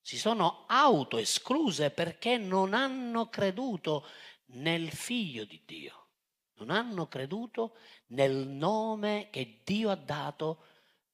si 0.01 0.17
sono 0.17 0.65
autoescluse 0.67 1.91
perché 1.91 2.39
non 2.39 2.73
hanno 2.73 3.29
creduto 3.29 4.07
nel 4.53 4.91
figlio 4.91 5.45
di 5.45 5.63
Dio, 5.67 6.13
non 6.55 6.71
hanno 6.71 7.09
creduto 7.09 7.77
nel 8.07 8.47
nome 8.47 9.29
che 9.31 9.61
Dio 9.65 9.91
ha 9.91 9.97
dato, 9.97 10.65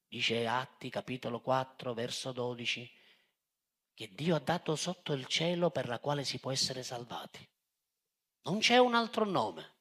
dice 0.09 0.47
Atti 0.47 0.91
capitolo 0.91 1.41
4 1.41 1.95
verso 1.95 2.33
12, 2.33 2.91
che 3.95 4.11
Dio 4.13 4.37
ha 4.37 4.41
dato 4.41 4.77
sotto 4.77 5.13
il 5.13 5.27
cielo 5.27 5.71
per 5.71 5.89
la 5.89 5.99
quale 5.99 6.25
si 6.25 6.39
può 6.39 6.51
essere 6.51 6.83
salvati. 6.83 7.49
Non 8.43 8.59
c'è 8.59 8.79
un 8.79 8.95
altro 8.95 9.25
nome. 9.25 9.75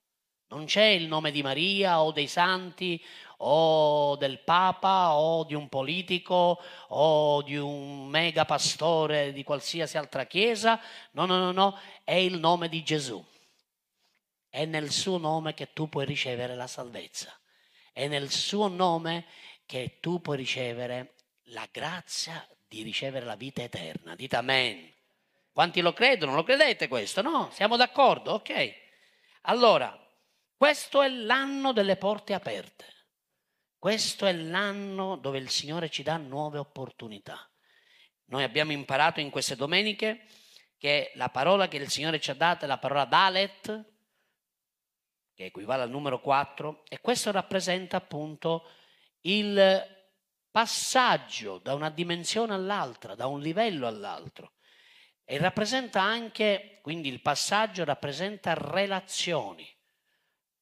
Non 0.48 0.66
c'è 0.66 0.86
il 0.86 1.08
nome 1.08 1.32
di 1.32 1.42
Maria 1.42 2.02
o 2.02 2.12
dei 2.12 2.28
santi 2.28 3.04
o 3.38 4.16
del 4.16 4.40
Papa 4.44 5.16
o 5.16 5.44
di 5.44 5.56
un 5.56 5.68
politico 5.68 6.62
o 6.90 7.42
di 7.42 7.58
un 7.58 8.08
mega 8.08 8.46
pastore 8.46 9.34
di 9.34 9.44
qualsiasi 9.44 9.98
altra 9.98 10.26
chiesa. 10.26 10.80
No, 11.12 11.26
no, 11.26 11.38
no, 11.38 11.52
no, 11.52 11.80
è 12.04 12.14
il 12.14 12.40
nome 12.40 12.70
di 12.70 12.84
Gesù. 12.84 13.24
È 14.48 14.66
nel 14.66 14.92
suo 14.92 15.18
nome 15.18 15.54
che 15.54 15.74
tu 15.74 15.90
puoi 15.90 16.06
ricevere 16.06 16.56
la 16.56 16.68
salvezza. 16.68 17.38
È 17.92 18.08
nel 18.08 18.30
suo 18.30 18.68
nome 18.68 19.26
che 19.66 19.98
tu 20.00 20.22
puoi 20.22 20.38
ricevere 20.38 21.16
la 21.50 21.68
grazia 21.72 22.48
di 22.68 22.82
ricevere 22.82 23.26
la 23.26 23.36
vita 23.36 23.62
eterna. 23.62 24.16
Dite 24.16 24.36
amen. 24.36 24.94
Quanti 25.52 25.82
lo 25.82 25.94
credono? 25.94 26.36
Lo 26.36 26.44
credete 26.44 26.88
questo? 26.88 27.22
No? 27.22 27.50
Siamo 27.52 27.78
d'accordo? 27.78 28.34
Ok. 28.34 28.74
Allora, 29.44 29.98
questo 30.58 31.02
è 31.02 31.10
l'anno 31.10 31.72
delle 31.72 31.98
porte 31.98 32.34
aperte. 32.34 32.86
Questo 33.78 34.26
è 34.26 34.34
l'anno 34.34 35.16
dove 35.16 35.38
il 35.38 35.50
Signore 35.50 35.90
ci 35.90 36.04
dà 36.04 36.18
nuove 36.18 36.58
opportunità. 36.58 37.50
Noi 38.26 38.44
abbiamo 38.44 38.72
imparato 38.72 39.20
in 39.20 39.30
queste 39.30 39.56
domeniche 39.56 40.26
che 40.78 41.12
la 41.16 41.30
parola 41.30 41.68
che 41.68 41.78
il 41.78 41.90
Signore 41.90 42.20
ci 42.20 42.32
ha 42.32 42.36
dato 42.36 42.66
è 42.66 42.68
la 42.68 42.80
parola 42.80 43.06
Dalet, 43.06 43.94
che 45.34 45.46
equivale 45.46 45.84
al 45.84 45.90
numero 45.90 46.20
4, 46.20 46.84
e 46.88 47.00
questo 47.00 47.32
rappresenta 47.32 47.98
appunto 47.98 48.70
il 49.26 49.94
passaggio 50.52 51.60
da 51.60 51.74
una 51.74 51.90
dimensione 51.90 52.54
all'altra, 52.54 53.16
da 53.16 53.28
un 53.28 53.42
livello 53.42 53.88
all'altro. 53.88 54.54
E 55.24 55.38
rappresenta 55.38 56.02
anche, 56.02 56.80
quindi 56.82 57.10
il 57.10 57.22
passaggio 57.22 57.84
rappresenta 57.84 58.54
relazioni. 58.54 59.68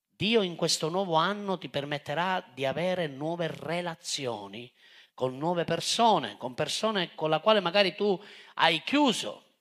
Dio 0.08 0.42
in 0.42 0.56
questo 0.56 0.90
nuovo 0.90 1.16
anno 1.16 1.58
ti 1.58 1.70
permetterà 1.70 2.44
di 2.54 2.66
avere 2.66 3.08
nuove 3.08 3.48
relazioni 3.48 4.72
con 5.14 5.38
nuove 5.38 5.64
persone, 5.64 6.38
con 6.38 6.54
persone 6.54 7.14
con 7.14 7.30
le 7.30 7.42
quali 7.42 7.60
magari 7.62 7.94
tu 7.94 8.20
hai 8.56 8.82
chiuso, 8.84 9.53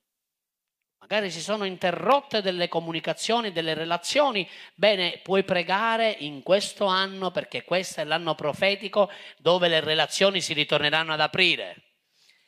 magari 1.03 1.33
si 1.33 1.41
sono 1.41 1.65
interrotte 1.65 2.43
delle 2.43 2.69
comunicazioni, 2.69 3.51
delle 3.51 3.75
relazioni, 3.75 4.49
bene, 4.77 5.19
puoi 5.21 5.43
pregare 5.43 6.15
in 6.21 6.45
questo 6.45 6.87
anno 6.87 7.33
perché 7.33 7.65
questo 7.65 8.01
è 8.01 8.05
l'anno 8.05 8.37
profetico 8.37 9.11
dove 9.39 9.67
le 9.67 9.81
relazioni 9.81 10.41
si 10.41 10.53
ritorneranno 10.53 11.13
ad 11.13 11.21
aprire. 11.21 11.95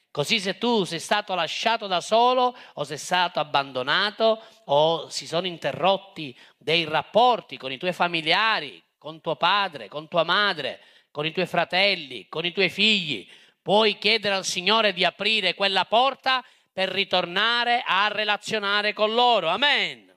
Così 0.09 0.39
se 0.39 0.57
tu 0.57 0.85
sei 0.85 1.01
stato 1.01 1.35
lasciato 1.35 1.89
da 1.89 2.01
solo 2.01 2.57
o 2.75 2.85
sei 2.85 2.97
stato 2.97 3.41
abbandonato 3.41 4.41
o 4.67 5.09
si 5.09 5.27
sono 5.27 5.49
interrotti 5.49 6.39
dei 6.57 6.85
rapporti 6.85 7.57
con 7.57 7.73
i 7.73 7.79
tuoi 7.79 7.93
familiari, 7.93 8.81
con 8.97 9.21
tuo 9.21 9.35
padre, 9.35 9.89
con 9.89 10.07
tua 10.07 10.23
madre, 10.23 10.81
con 11.11 11.27
i 11.27 11.33
tuoi 11.33 11.47
fratelli, 11.47 12.29
con 12.29 12.45
i 12.45 12.53
tuoi 12.53 12.69
figli, 12.69 13.29
puoi 13.61 13.99
chiedere 13.99 14.37
al 14.37 14.45
Signore 14.45 14.93
di 14.93 15.05
aprire 15.05 15.55
quella 15.55 15.87
porta 15.87 16.45
per 16.75 16.89
ritornare 16.89 17.85
a 17.87 18.09
relazionare 18.09 18.93
con 18.93 19.15
loro. 19.15 19.49
Amen. 19.49 20.13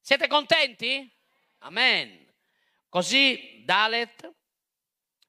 Siete 0.00 0.28
contenti? 0.28 1.08
Amen. 1.58 2.26
Così 2.88 3.62
Dalet 3.66 4.34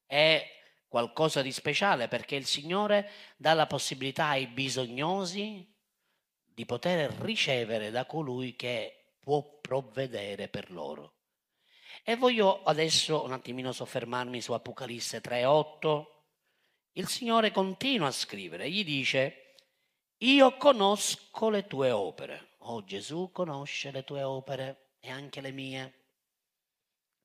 è 0.06 0.50
qualcosa 0.88 1.42
di 1.42 1.52
speciale 1.52 2.08
perché 2.08 2.36
il 2.36 2.46
Signore 2.46 3.12
dà 3.36 3.54
la 3.54 3.68
possibilità 3.68 4.28
ai 4.28 4.48
bisognosi 4.48 5.70
di 6.46 6.66
poter 6.66 7.12
ricevere 7.20 7.92
da 7.92 8.06
colui 8.06 8.56
che 8.56 9.16
può 9.20 9.60
provvedere 9.60 10.48
per 10.48 10.72
loro. 10.72 11.16
E 12.04 12.16
voglio 12.16 12.64
adesso 12.64 13.26
un 13.26 13.34
attimino 13.34 13.74
soffermarmi 13.74 14.40
su 14.40 14.54
Apocalisse 14.54 15.20
3:8. 15.20 16.06
Il 16.94 17.10
Signore 17.10 17.52
continua 17.52 18.08
a 18.08 18.12
scrivere, 18.12 18.70
gli 18.72 18.86
dice 18.86 19.41
io 20.24 20.58
conosco 20.58 21.50
le 21.50 21.66
tue 21.66 21.92
opere. 21.92 22.50
Oh 22.60 22.84
Gesù 22.84 23.32
conosce 23.32 23.92
le 23.92 24.04
tue 24.04 24.22
opere 24.22 24.94
e 25.00 25.10
anche 25.10 25.42
le 25.42 25.52
mie. 25.52 25.94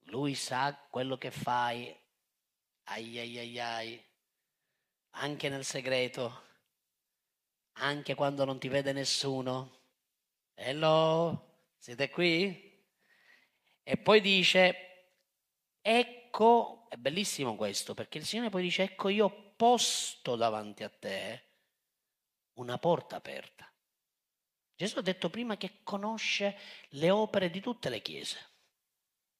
Lui 0.04 0.34
sa 0.34 0.74
quello 0.90 1.18
che 1.18 1.30
fai. 1.30 1.94
Ai 2.84 3.18
ai 3.18 3.38
ai 3.38 3.58
ai. 3.58 4.04
Anche 5.10 5.48
nel 5.48 5.64
segreto. 5.64 6.44
Anche 7.78 8.14
quando 8.14 8.44
non 8.44 8.58
ti 8.58 8.68
vede 8.68 8.92
nessuno. 8.92 9.80
Hello? 10.54 11.64
Siete 11.76 12.08
qui? 12.08 12.82
E 13.82 13.96
poi 13.98 14.20
dice, 14.22 15.18
ecco, 15.82 16.86
è 16.88 16.96
bellissimo 16.96 17.56
questo, 17.56 17.92
perché 17.92 18.18
il 18.18 18.24
Signore 18.24 18.48
poi 18.48 18.62
dice, 18.62 18.84
ecco 18.84 19.10
io 19.10 19.26
ho 19.26 19.52
posto 19.54 20.34
davanti 20.34 20.82
a 20.82 20.88
te 20.88 21.45
una 22.66 22.78
porta 22.78 23.16
aperta. 23.16 23.72
Gesù 24.74 24.98
ha 24.98 25.02
detto 25.02 25.30
prima 25.30 25.56
che 25.56 25.80
conosce 25.82 26.58
le 26.90 27.10
opere 27.10 27.48
di 27.48 27.60
tutte 27.60 27.88
le 27.88 28.02
chiese. 28.02 28.38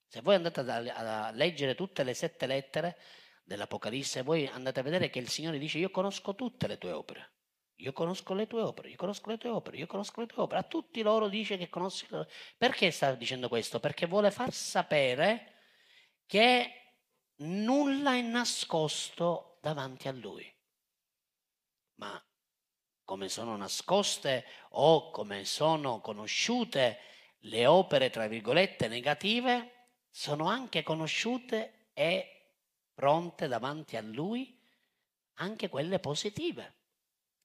Se 0.07 0.21
voi 0.23 0.37
andate 0.37 0.61
a, 0.61 1.31
leggere 1.33 1.75
tutte 1.75 2.05
le 2.05 2.15
sette 2.15 2.47
lettere 2.47 2.97
dell'Apocalisse, 3.45 4.23
voi 4.23 4.47
andate 4.47 4.81
a 4.81 4.83
vedere 4.83 5.11
che 5.11 5.19
il 5.19 5.29
Signore 5.29 5.59
dice 5.59 5.79
io 5.79 5.91
conosco 5.91 6.35
tutte 6.35 6.67
le 6.67 6.79
tue 6.79 6.93
opere. 6.93 7.33
Io 7.81 7.93
conosco 7.93 8.33
le 8.33 8.47
tue 8.47 8.63
opere, 8.63 8.89
io 8.89 8.97
conosco 8.97 9.29
le 9.29 9.37
tue 9.37 9.51
opere, 9.51 9.77
io 9.77 9.87
conosco 9.87 10.21
le 10.21 10.27
tue 10.27 10.43
opere. 10.43 10.61
A 10.61 10.65
tutti 10.65 11.03
loro 11.03 11.29
dice 11.29 11.59
che 11.59 11.69
conosci 11.69 12.07
Perché 12.57 12.91
sta 12.91 13.15
dicendo 13.15 13.49
questo? 13.49 13.81
Perché 13.81 14.07
vuole 14.07 14.31
far 14.31 14.51
sapere 14.53 15.53
che 16.25 16.95
nulla 17.41 18.15
è 18.15 18.23
nascosto 18.23 19.59
davanti 19.61 20.09
a 20.09 20.13
lui. 20.13 20.51
Ma 21.97 22.19
come 23.07 23.29
sono 23.29 23.57
nascoste 23.57 24.45
o 24.71 25.11
come 25.11 25.45
sono 25.45 26.01
conosciute 26.01 26.99
le 27.43 27.65
opere, 27.65 28.11
tra 28.11 28.27
virgolette, 28.27 28.89
negative, 28.89 29.93
sono 30.11 30.49
anche 30.49 30.83
conosciute 30.83 31.91
e 31.95 32.55
pronte 32.93 33.47
davanti 33.47 33.97
a 33.97 34.03
Lui 34.03 34.61
anche 35.35 35.69
quelle 35.69 36.01
positive. 36.01 36.75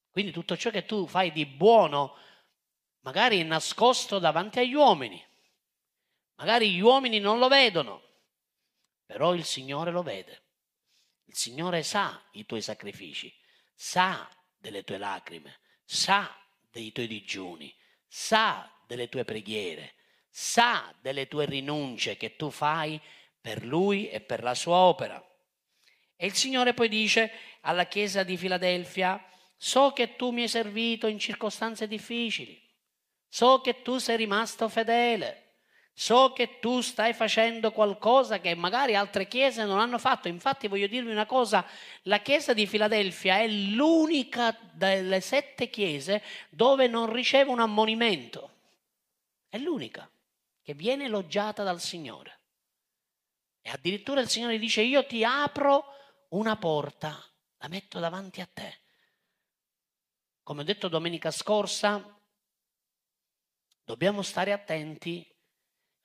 Quindi 0.09 0.31
tutto 0.31 0.57
ciò 0.57 0.71
che 0.71 0.83
tu 0.83 1.05
fai 1.05 1.31
di 1.31 1.45
buono, 1.45 2.17
magari 3.01 3.39
è 3.39 3.43
nascosto 3.43 4.17
davanti 4.17 4.59
agli 4.59 4.73
uomini, 4.73 5.23
magari 6.35 6.73
gli 6.73 6.81
uomini 6.81 7.19
non 7.19 7.37
lo 7.37 7.47
vedono, 7.47 8.01
però 9.05 9.35
il 9.35 9.45
Signore 9.45 9.91
lo 9.91 10.01
vede. 10.01 10.41
Il 11.25 11.35
Signore 11.35 11.83
sa 11.83 12.19
i 12.31 12.47
tuoi 12.47 12.63
sacrifici, 12.63 13.31
sa 13.75 14.27
delle 14.61 14.83
tue 14.83 14.97
lacrime, 14.97 15.59
sa 15.83 16.33
dei 16.71 16.91
tuoi 16.91 17.07
digiuni, 17.07 17.75
sa 18.07 18.71
delle 18.87 19.09
tue 19.09 19.25
preghiere, 19.25 19.95
sa 20.29 20.93
delle 21.01 21.27
tue 21.27 21.45
rinunce 21.45 22.15
che 22.15 22.35
tu 22.35 22.49
fai 22.49 23.01
per 23.41 23.65
lui 23.65 24.09
e 24.09 24.21
per 24.21 24.43
la 24.43 24.53
sua 24.53 24.77
opera. 24.77 25.21
E 26.15 26.25
il 26.25 26.35
Signore 26.35 26.73
poi 26.73 26.87
dice 26.87 27.31
alla 27.61 27.87
Chiesa 27.87 28.23
di 28.23 28.37
Filadelfia, 28.37 29.21
so 29.57 29.91
che 29.91 30.15
tu 30.15 30.29
mi 30.29 30.43
hai 30.43 30.47
servito 30.47 31.07
in 31.07 31.19
circostanze 31.19 31.87
difficili, 31.87 32.61
so 33.27 33.61
che 33.61 33.81
tu 33.81 33.97
sei 33.97 34.17
rimasto 34.17 34.69
fedele, 34.69 35.40
So 35.93 36.31
che 36.33 36.59
tu 36.59 36.81
stai 36.81 37.13
facendo 37.13 37.71
qualcosa 37.71 38.39
che 38.39 38.55
magari 38.55 38.95
altre 38.95 39.27
chiese 39.27 39.65
non 39.65 39.79
hanno 39.79 39.99
fatto. 39.99 40.27
Infatti 40.27 40.67
voglio 40.67 40.87
dirvi 40.87 41.11
una 41.11 41.25
cosa, 41.25 41.65
la 42.03 42.21
chiesa 42.21 42.53
di 42.53 42.65
Filadelfia 42.65 43.39
è 43.39 43.47
l'unica 43.47 44.57
delle 44.71 45.21
sette 45.21 45.69
chiese 45.69 46.23
dove 46.49 46.87
non 46.87 47.11
riceve 47.11 47.51
un 47.51 47.59
ammonimento. 47.59 48.49
È 49.49 49.57
l'unica 49.57 50.09
che 50.61 50.73
viene 50.73 51.05
elogiata 51.05 51.63
dal 51.63 51.81
Signore. 51.81 52.39
E 53.61 53.69
addirittura 53.69 54.21
il 54.21 54.29
Signore 54.29 54.57
dice 54.57 54.81
io 54.81 55.05
ti 55.05 55.23
apro 55.23 55.85
una 56.29 56.55
porta, 56.55 57.23
la 57.57 57.67
metto 57.67 57.99
davanti 57.99 58.41
a 58.41 58.49
te. 58.51 58.79
Come 60.41 60.61
ho 60.61 60.65
detto 60.65 60.87
domenica 60.87 61.29
scorsa, 61.29 62.17
dobbiamo 63.83 64.21
stare 64.21 64.51
attenti 64.51 65.30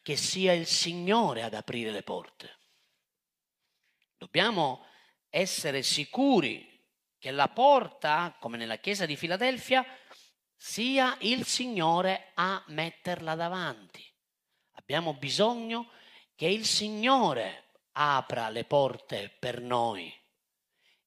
che 0.07 0.14
sia 0.14 0.53
il 0.53 0.66
Signore 0.66 1.42
ad 1.42 1.53
aprire 1.53 1.90
le 1.90 2.05
porte. 2.05 2.59
Dobbiamo 4.16 4.87
essere 5.29 5.83
sicuri 5.83 6.81
che 7.19 7.33
la 7.33 7.49
porta, 7.49 8.37
come 8.38 8.57
nella 8.57 8.77
chiesa 8.77 9.05
di 9.05 9.16
Filadelfia, 9.16 9.85
sia 10.55 11.16
il 11.23 11.45
Signore 11.45 12.31
a 12.35 12.62
metterla 12.69 13.35
davanti. 13.35 14.01
Abbiamo 14.75 15.14
bisogno 15.14 15.90
che 16.37 16.47
il 16.47 16.66
Signore 16.66 17.73
apra 17.95 18.49
le 18.49 18.62
porte 18.62 19.35
per 19.40 19.61
noi, 19.61 20.14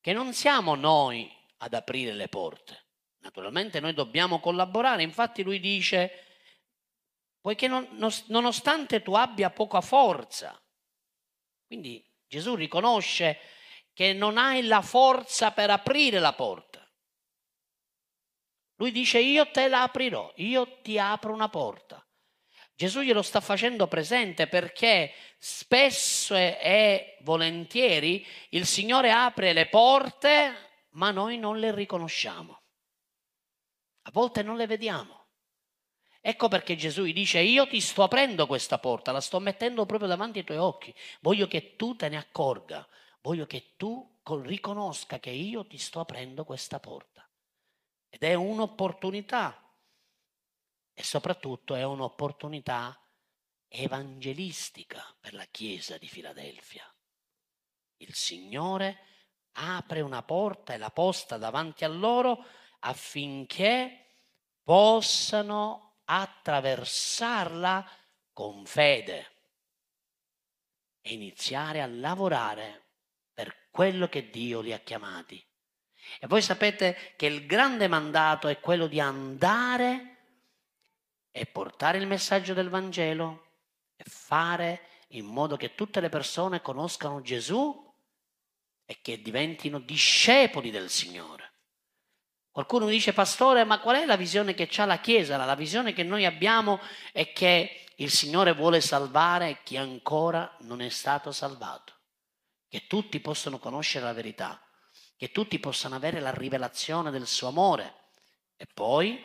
che 0.01 0.11
non 0.11 0.33
siamo 0.33 0.75
noi 0.75 1.33
ad 1.59 1.73
aprire 1.73 2.11
le 2.11 2.27
porte. 2.27 2.87
Naturalmente 3.19 3.79
noi 3.79 3.93
dobbiamo 3.93 4.41
collaborare, 4.41 5.03
infatti 5.03 5.41
lui 5.41 5.61
dice 5.61 6.28
poiché 7.49 7.67
non, 7.67 7.87
nonostante 8.27 9.01
tu 9.01 9.15
abbia 9.15 9.49
poca 9.49 9.81
forza, 9.81 10.55
quindi 11.65 12.05
Gesù 12.27 12.53
riconosce 12.53 13.39
che 13.91 14.13
non 14.13 14.37
hai 14.37 14.67
la 14.67 14.83
forza 14.83 15.49
per 15.49 15.71
aprire 15.71 16.19
la 16.19 16.33
porta. 16.33 16.87
Lui 18.75 18.91
dice 18.91 19.17
io 19.17 19.49
te 19.49 19.67
la 19.67 19.81
aprirò, 19.81 20.31
io 20.35 20.79
ti 20.81 20.99
apro 20.99 21.33
una 21.33 21.49
porta. 21.49 22.07
Gesù 22.75 23.01
glielo 23.01 23.23
sta 23.23 23.41
facendo 23.41 23.87
presente 23.87 24.45
perché 24.45 25.11
spesso 25.39 26.35
e 26.35 27.17
volentieri 27.21 28.23
il 28.49 28.67
Signore 28.67 29.09
apre 29.09 29.53
le 29.53 29.65
porte, 29.69 30.85
ma 30.89 31.09
noi 31.09 31.39
non 31.39 31.57
le 31.57 31.73
riconosciamo. 31.73 32.61
A 34.03 34.11
volte 34.11 34.43
non 34.43 34.55
le 34.55 34.67
vediamo. 34.67 35.18
Ecco 36.29 36.47
perché 36.47 36.75
Gesù 36.75 37.05
gli 37.05 37.13
dice, 37.13 37.39
io 37.39 37.67
ti 37.67 37.81
sto 37.81 38.03
aprendo 38.03 38.45
questa 38.45 38.77
porta, 38.77 39.11
la 39.11 39.19
sto 39.19 39.39
mettendo 39.39 39.87
proprio 39.87 40.07
davanti 40.07 40.37
ai 40.37 40.45
tuoi 40.45 40.59
occhi, 40.59 40.93
voglio 41.21 41.47
che 41.47 41.75
tu 41.75 41.95
te 41.95 42.07
ne 42.07 42.17
accorga, 42.17 42.87
voglio 43.21 43.47
che 43.47 43.73
tu 43.77 44.19
riconosca 44.43 45.17
che 45.17 45.31
io 45.31 45.65
ti 45.65 45.79
sto 45.79 46.01
aprendo 46.01 46.45
questa 46.45 46.79
porta. 46.79 47.27
Ed 48.09 48.21
è 48.21 48.35
un'opportunità 48.35 49.73
e 50.93 51.01
soprattutto 51.01 51.73
è 51.73 51.83
un'opportunità 51.83 52.95
evangelistica 53.67 55.03
per 55.19 55.33
la 55.33 55.45
Chiesa 55.45 55.97
di 55.97 56.07
Filadelfia. 56.07 56.85
Il 57.97 58.13
Signore 58.13 58.99
apre 59.53 60.01
una 60.01 60.21
porta 60.21 60.75
e 60.75 60.77
la 60.77 60.91
posta 60.91 61.37
davanti 61.37 61.85
a 61.85 61.87
loro 61.87 62.45
affinché 62.81 64.17
possano 64.61 65.88
attraversarla 66.11 67.87
con 68.33 68.65
fede 68.65 69.27
e 71.01 71.13
iniziare 71.13 71.81
a 71.81 71.87
lavorare 71.87 72.87
per 73.33 73.67
quello 73.69 74.09
che 74.09 74.29
Dio 74.29 74.59
li 74.61 74.73
ha 74.73 74.79
chiamati. 74.79 75.43
E 76.19 76.25
voi 76.25 76.41
sapete 76.41 77.13
che 77.15 77.27
il 77.27 77.45
grande 77.45 77.87
mandato 77.87 78.47
è 78.47 78.59
quello 78.59 78.87
di 78.87 78.99
andare 78.99 80.17
e 81.29 81.45
portare 81.45 81.99
il 81.99 82.07
messaggio 82.07 82.55
del 82.55 82.69
Vangelo 82.69 83.57
e 83.95 84.03
fare 84.05 84.87
in 85.09 85.25
modo 85.25 85.57
che 85.57 85.75
tutte 85.75 85.99
le 85.99 86.09
persone 86.09 86.61
conoscano 86.61 87.21
Gesù 87.21 87.87
e 88.83 88.99
che 89.01 89.21
diventino 89.21 89.79
discepoli 89.79 90.71
del 90.71 90.89
Signore. 90.89 91.48
Qualcuno 92.51 92.85
mi 92.85 92.91
dice, 92.91 93.13
pastore, 93.13 93.63
ma 93.63 93.79
qual 93.79 93.97
è 93.97 94.05
la 94.05 94.15
visione 94.15 94.53
che 94.53 94.69
ha 94.77 94.85
la 94.85 94.99
Chiesa? 94.99 95.37
La 95.37 95.55
visione 95.55 95.93
che 95.93 96.03
noi 96.03 96.25
abbiamo 96.25 96.79
è 97.11 97.31
che 97.31 97.85
il 97.97 98.09
Signore 98.09 98.53
vuole 98.53 98.81
salvare 98.81 99.59
chi 99.63 99.77
ancora 99.77 100.55
non 100.61 100.81
è 100.81 100.89
stato 100.89 101.31
salvato, 101.31 101.93
che 102.67 102.87
tutti 102.87 103.19
possano 103.19 103.59
conoscere 103.59 104.05
la 104.05 104.13
verità, 104.13 104.61
che 105.15 105.31
tutti 105.31 105.59
possano 105.59 105.95
avere 105.95 106.19
la 106.19 106.33
rivelazione 106.33 107.11
del 107.11 107.27
suo 107.27 107.49
amore 107.49 108.11
e 108.55 108.65
poi 108.73 109.21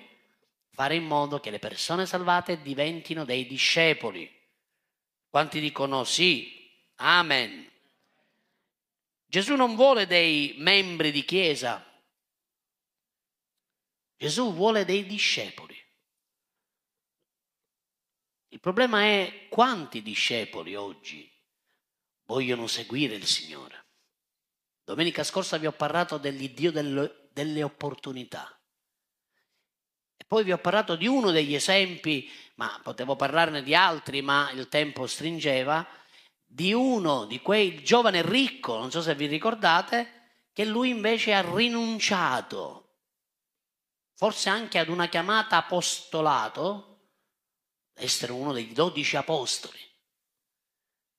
fare 0.70 0.96
in 0.96 1.04
modo 1.04 1.38
che 1.38 1.50
le 1.50 1.60
persone 1.60 2.04
salvate 2.04 2.62
diventino 2.62 3.24
dei 3.24 3.46
discepoli. 3.46 4.30
Quanti 5.28 5.60
dicono 5.60 6.04
sì? 6.04 6.52
Amen. 6.96 7.70
Gesù 9.24 9.54
non 9.54 9.76
vuole 9.76 10.06
dei 10.06 10.54
membri 10.58 11.10
di 11.10 11.24
chiesa, 11.24 11.84
Gesù 14.24 14.54
vuole 14.54 14.86
dei 14.86 15.04
discepoli. 15.04 15.78
Il 18.48 18.58
problema 18.58 19.02
è 19.02 19.48
quanti 19.50 20.00
discepoli 20.00 20.74
oggi 20.74 21.30
vogliono 22.24 22.66
seguire 22.66 23.16
il 23.16 23.26
Signore. 23.26 23.84
Domenica 24.82 25.24
scorsa 25.24 25.58
vi 25.58 25.66
ho 25.66 25.72
parlato 25.72 26.16
dell'Iddio 26.16 26.72
delle, 26.72 27.62
opportunità. 27.62 28.58
E 30.16 30.24
poi 30.26 30.42
vi 30.42 30.52
ho 30.52 30.58
parlato 30.58 30.96
di 30.96 31.06
uno 31.06 31.30
degli 31.30 31.54
esempi, 31.54 32.26
ma 32.54 32.80
potevo 32.82 33.16
parlarne 33.16 33.62
di 33.62 33.74
altri, 33.74 34.22
ma 34.22 34.50
il 34.52 34.70
tempo 34.70 35.06
stringeva, 35.06 35.86
di 36.46 36.72
uno 36.72 37.26
di 37.26 37.42
quei 37.42 37.82
giovane 37.82 38.22
ricco, 38.22 38.78
non 38.78 38.90
so 38.90 39.02
se 39.02 39.14
vi 39.14 39.26
ricordate, 39.26 40.38
che 40.54 40.64
lui 40.64 40.88
invece 40.88 41.34
ha 41.34 41.42
rinunciato, 41.42 42.83
forse 44.14 44.48
anche 44.48 44.78
ad 44.78 44.88
una 44.88 45.08
chiamata 45.08 45.56
apostolato, 45.56 47.10
essere 47.94 48.32
uno 48.32 48.52
dei 48.52 48.72
dodici 48.72 49.16
apostoli, 49.16 49.78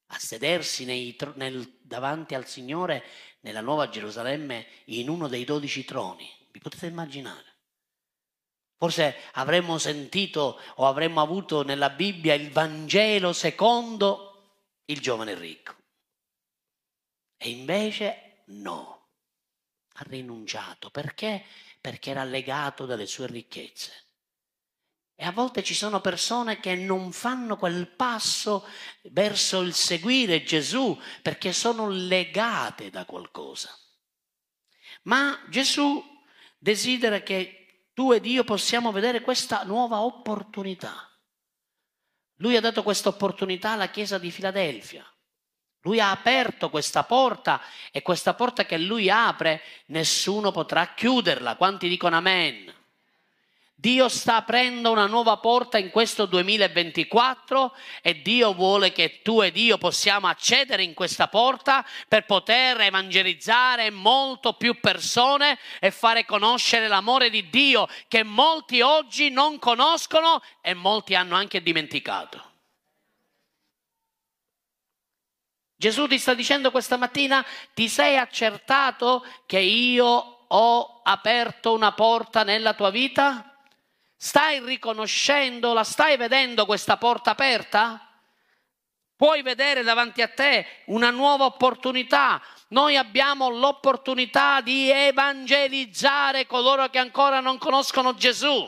a 0.07 0.19
sedersi 0.19 0.85
nei, 0.85 1.15
nel, 1.35 1.79
davanti 1.81 2.35
al 2.35 2.47
Signore 2.47 3.03
nella 3.41 3.61
Nuova 3.61 3.89
Gerusalemme 3.89 4.67
in 4.85 5.09
uno 5.09 5.27
dei 5.27 5.43
dodici 5.43 5.85
troni. 5.85 6.29
Vi 6.51 6.59
potete 6.59 6.87
immaginare? 6.87 7.53
Forse 8.77 9.15
avremmo 9.33 9.77
sentito 9.77 10.59
o 10.75 10.85
avremmo 10.85 11.21
avuto 11.21 11.63
nella 11.63 11.89
Bibbia 11.89 12.33
il 12.33 12.51
Vangelo 12.51 13.33
secondo 13.33 14.35
il 14.85 14.99
giovane 14.99 15.33
ricco. 15.33 15.73
E 17.37 17.49
invece 17.49 18.43
no, 18.47 19.09
ha 19.93 20.03
rinunciato. 20.07 20.89
Perché? 20.89 21.45
Perché 21.85 22.09
era 22.09 22.23
legato 22.23 22.87
dalle 22.87 23.05
sue 23.05 23.27
ricchezze. 23.27 23.91
E 25.13 25.23
a 25.23 25.31
volte 25.31 25.61
ci 25.61 25.75
sono 25.75 26.01
persone 26.01 26.59
che 26.59 26.73
non 26.73 27.11
fanno 27.11 27.57
quel 27.57 27.87
passo 27.87 28.67
verso 29.11 29.61
il 29.61 29.75
seguire 29.75 30.43
Gesù 30.43 30.99
perché 31.21 31.53
sono 31.53 31.87
legate 31.87 32.89
da 32.89 33.05
qualcosa. 33.05 33.69
Ma 35.03 35.39
Gesù 35.47 36.03
desidera 36.57 37.21
che 37.21 37.89
tu 37.93 38.11
ed 38.11 38.25
io 38.25 38.43
possiamo 38.43 38.91
vedere 38.91 39.21
questa 39.21 39.61
nuova 39.61 40.01
opportunità. 40.01 41.07
Lui 42.37 42.55
ha 42.55 42.61
dato 42.61 42.81
questa 42.81 43.09
opportunità 43.09 43.73
alla 43.73 43.91
Chiesa 43.91 44.17
di 44.17 44.31
Filadelfia. 44.31 45.05
Lui 45.85 45.99
ha 45.99 46.09
aperto 46.09 46.71
questa 46.71 47.03
porta 47.03 47.61
e 47.91 48.01
questa 48.01 48.33
porta 48.33 48.65
che 48.65 48.79
lui 48.79 49.07
apre 49.07 49.61
nessuno 49.87 50.51
potrà 50.51 50.95
chiuderla. 50.95 51.57
Quanti 51.57 51.87
dicono 51.87 52.15
amen? 52.15 52.73
Dio 53.75 54.09
sta 54.09 54.37
aprendo 54.37 54.89
una 54.89 55.05
nuova 55.05 55.37
porta 55.37 55.77
in 55.77 55.91
questo 55.91 56.25
2024 56.25 57.75
e 58.01 58.19
Dio 58.23 58.55
vuole 58.55 58.91
che 58.91 59.21
tu 59.21 59.41
ed 59.41 59.57
io 59.57 59.77
possiamo 59.77 60.25
accedere 60.25 60.81
in 60.81 60.95
questa 60.95 61.27
porta 61.27 61.85
per 62.07 62.25
poter 62.25 62.81
evangelizzare 62.81 63.91
molto 63.91 64.53
più 64.53 64.79
persone 64.79 65.59
e 65.79 65.91
fare 65.91 66.25
conoscere 66.25 66.87
l'amore 66.87 67.29
di 67.29 67.47
Dio 67.51 67.87
che 68.07 68.23
molti 68.23 68.81
oggi 68.81 69.29
non 69.29 69.59
conoscono 69.59 70.41
e 70.61 70.73
molti 70.73 71.13
hanno 71.13 71.35
anche 71.35 71.61
dimenticato. 71.61 72.53
Gesù 75.85 76.07
ti 76.07 76.17
sta 76.17 76.33
dicendo 76.33 76.71
questa 76.71 76.97
mattina, 76.97 77.45
ti 77.75 77.87
sei 77.87 78.17
accertato 78.17 79.23
che 79.45 79.59
io 79.59 80.45
ho 80.47 81.01
aperto 81.03 81.73
una 81.73 81.91
porta 81.91 82.41
nella 82.41 82.73
tua 82.73 82.89
vita? 82.89 83.55
Stai 84.17 84.65
riconoscendo, 84.65 85.73
la 85.73 85.83
stai 85.83 86.17
vedendo 86.17 86.65
questa 86.65 86.97
porta 86.97 87.29
aperta? 87.29 88.01
Puoi 89.15 89.43
vedere 89.43 89.83
davanti 89.83 90.23
a 90.23 90.27
te 90.27 90.65
una 90.85 91.11
nuova 91.11 91.45
opportunità. 91.45 92.41
Noi 92.69 92.97
abbiamo 92.97 93.49
l'opportunità 93.49 94.61
di 94.61 94.89
evangelizzare 94.89 96.47
coloro 96.47 96.89
che 96.89 96.97
ancora 96.97 97.41
non 97.41 97.59
conoscono 97.59 98.15
Gesù. 98.15 98.67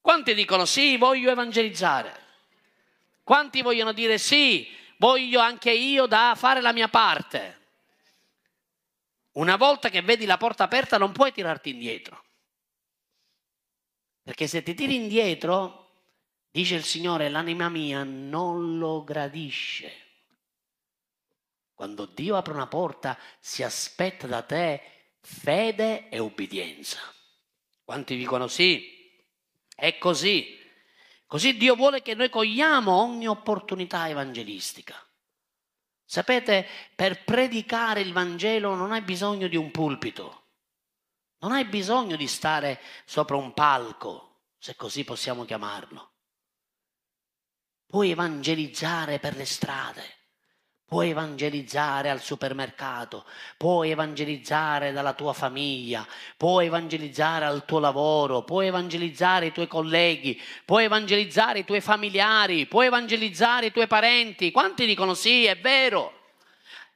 Quanti 0.00 0.32
dicono 0.32 0.64
sì, 0.64 0.96
voglio 0.96 1.32
evangelizzare? 1.32 2.22
Quanti 3.24 3.62
vogliono 3.62 3.90
dire 3.90 4.18
sì, 4.18 4.84
voglio 4.98 5.40
anche 5.40 5.70
io 5.70 6.06
da 6.06 6.34
fare 6.36 6.60
la 6.60 6.72
mia 6.72 6.88
parte? 6.88 7.64
Una 9.32 9.56
volta 9.56 9.90
che 9.90 10.02
vedi 10.02 10.24
la 10.24 10.38
porta 10.38 10.64
aperta 10.64 10.96
non 10.98 11.12
puoi 11.12 11.32
tirarti 11.32 11.70
indietro. 11.70 12.24
Perché 14.22 14.46
se 14.46 14.62
ti 14.62 14.74
tiri 14.74 14.96
indietro, 14.96 15.90
dice 16.50 16.74
il 16.74 16.84
Signore, 16.84 17.28
l'anima 17.28 17.68
mia 17.68 18.02
non 18.02 18.78
lo 18.78 19.04
gradisce. 19.04 20.04
Quando 21.74 22.06
Dio 22.06 22.36
apre 22.36 22.54
una 22.54 22.66
porta, 22.66 23.18
si 23.38 23.62
aspetta 23.62 24.26
da 24.26 24.42
te 24.42 25.12
fede 25.20 26.08
e 26.08 26.18
obbedienza. 26.18 26.98
Quanti 27.84 28.16
dicono 28.16 28.48
sì? 28.48 29.12
È 29.74 29.98
così. 29.98 30.58
Così 31.26 31.56
Dio 31.56 31.74
vuole 31.74 32.02
che 32.02 32.14
noi 32.14 32.30
cogliamo 32.30 32.92
ogni 32.92 33.26
opportunità 33.26 34.08
evangelistica. 34.08 34.94
Sapete, 36.04 36.66
per 36.94 37.24
predicare 37.24 38.00
il 38.00 38.12
Vangelo 38.12 38.74
non 38.74 38.92
hai 38.92 39.02
bisogno 39.02 39.48
di 39.48 39.56
un 39.56 39.72
pulpito. 39.72 40.44
Non 41.38 41.50
hai 41.52 41.64
bisogno 41.64 42.14
di 42.14 42.28
stare 42.28 42.80
sopra 43.04 43.36
un 43.36 43.52
palco, 43.52 44.42
se 44.56 44.76
così 44.76 45.02
possiamo 45.02 45.44
chiamarlo. 45.44 46.12
Puoi 47.86 48.10
evangelizzare 48.10 49.18
per 49.18 49.36
le 49.36 49.44
strade, 49.44 50.15
Puoi 50.88 51.10
evangelizzare 51.10 52.10
al 52.10 52.20
supermercato, 52.20 53.24
puoi 53.56 53.90
evangelizzare 53.90 54.92
dalla 54.92 55.14
tua 55.14 55.32
famiglia, 55.32 56.06
puoi 56.36 56.66
evangelizzare 56.66 57.44
al 57.44 57.64
tuo 57.64 57.80
lavoro, 57.80 58.44
puoi 58.44 58.68
evangelizzare 58.68 59.46
i 59.46 59.52
tuoi 59.52 59.66
colleghi, 59.66 60.40
puoi 60.64 60.84
evangelizzare 60.84 61.58
i 61.58 61.64
tuoi 61.64 61.80
familiari, 61.80 62.66
puoi 62.66 62.86
evangelizzare 62.86 63.66
i 63.66 63.72
tuoi 63.72 63.88
parenti. 63.88 64.52
Quanti 64.52 64.86
dicono 64.86 65.14
sì, 65.14 65.44
è 65.46 65.58
vero? 65.58 66.12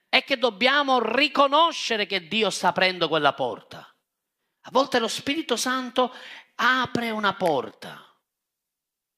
È 0.09 0.22
che 0.22 0.38
dobbiamo 0.38 1.00
riconoscere 1.00 2.07
che 2.07 2.29
Dio 2.29 2.50
sta 2.50 2.68
aprendo 2.68 3.09
quella 3.09 3.33
porta. 3.33 3.92
A 4.62 4.70
volte 4.70 5.00
lo 5.00 5.09
Spirito 5.09 5.57
Santo 5.57 6.14
apre 6.55 7.11
una 7.11 7.35
porta. 7.35 8.07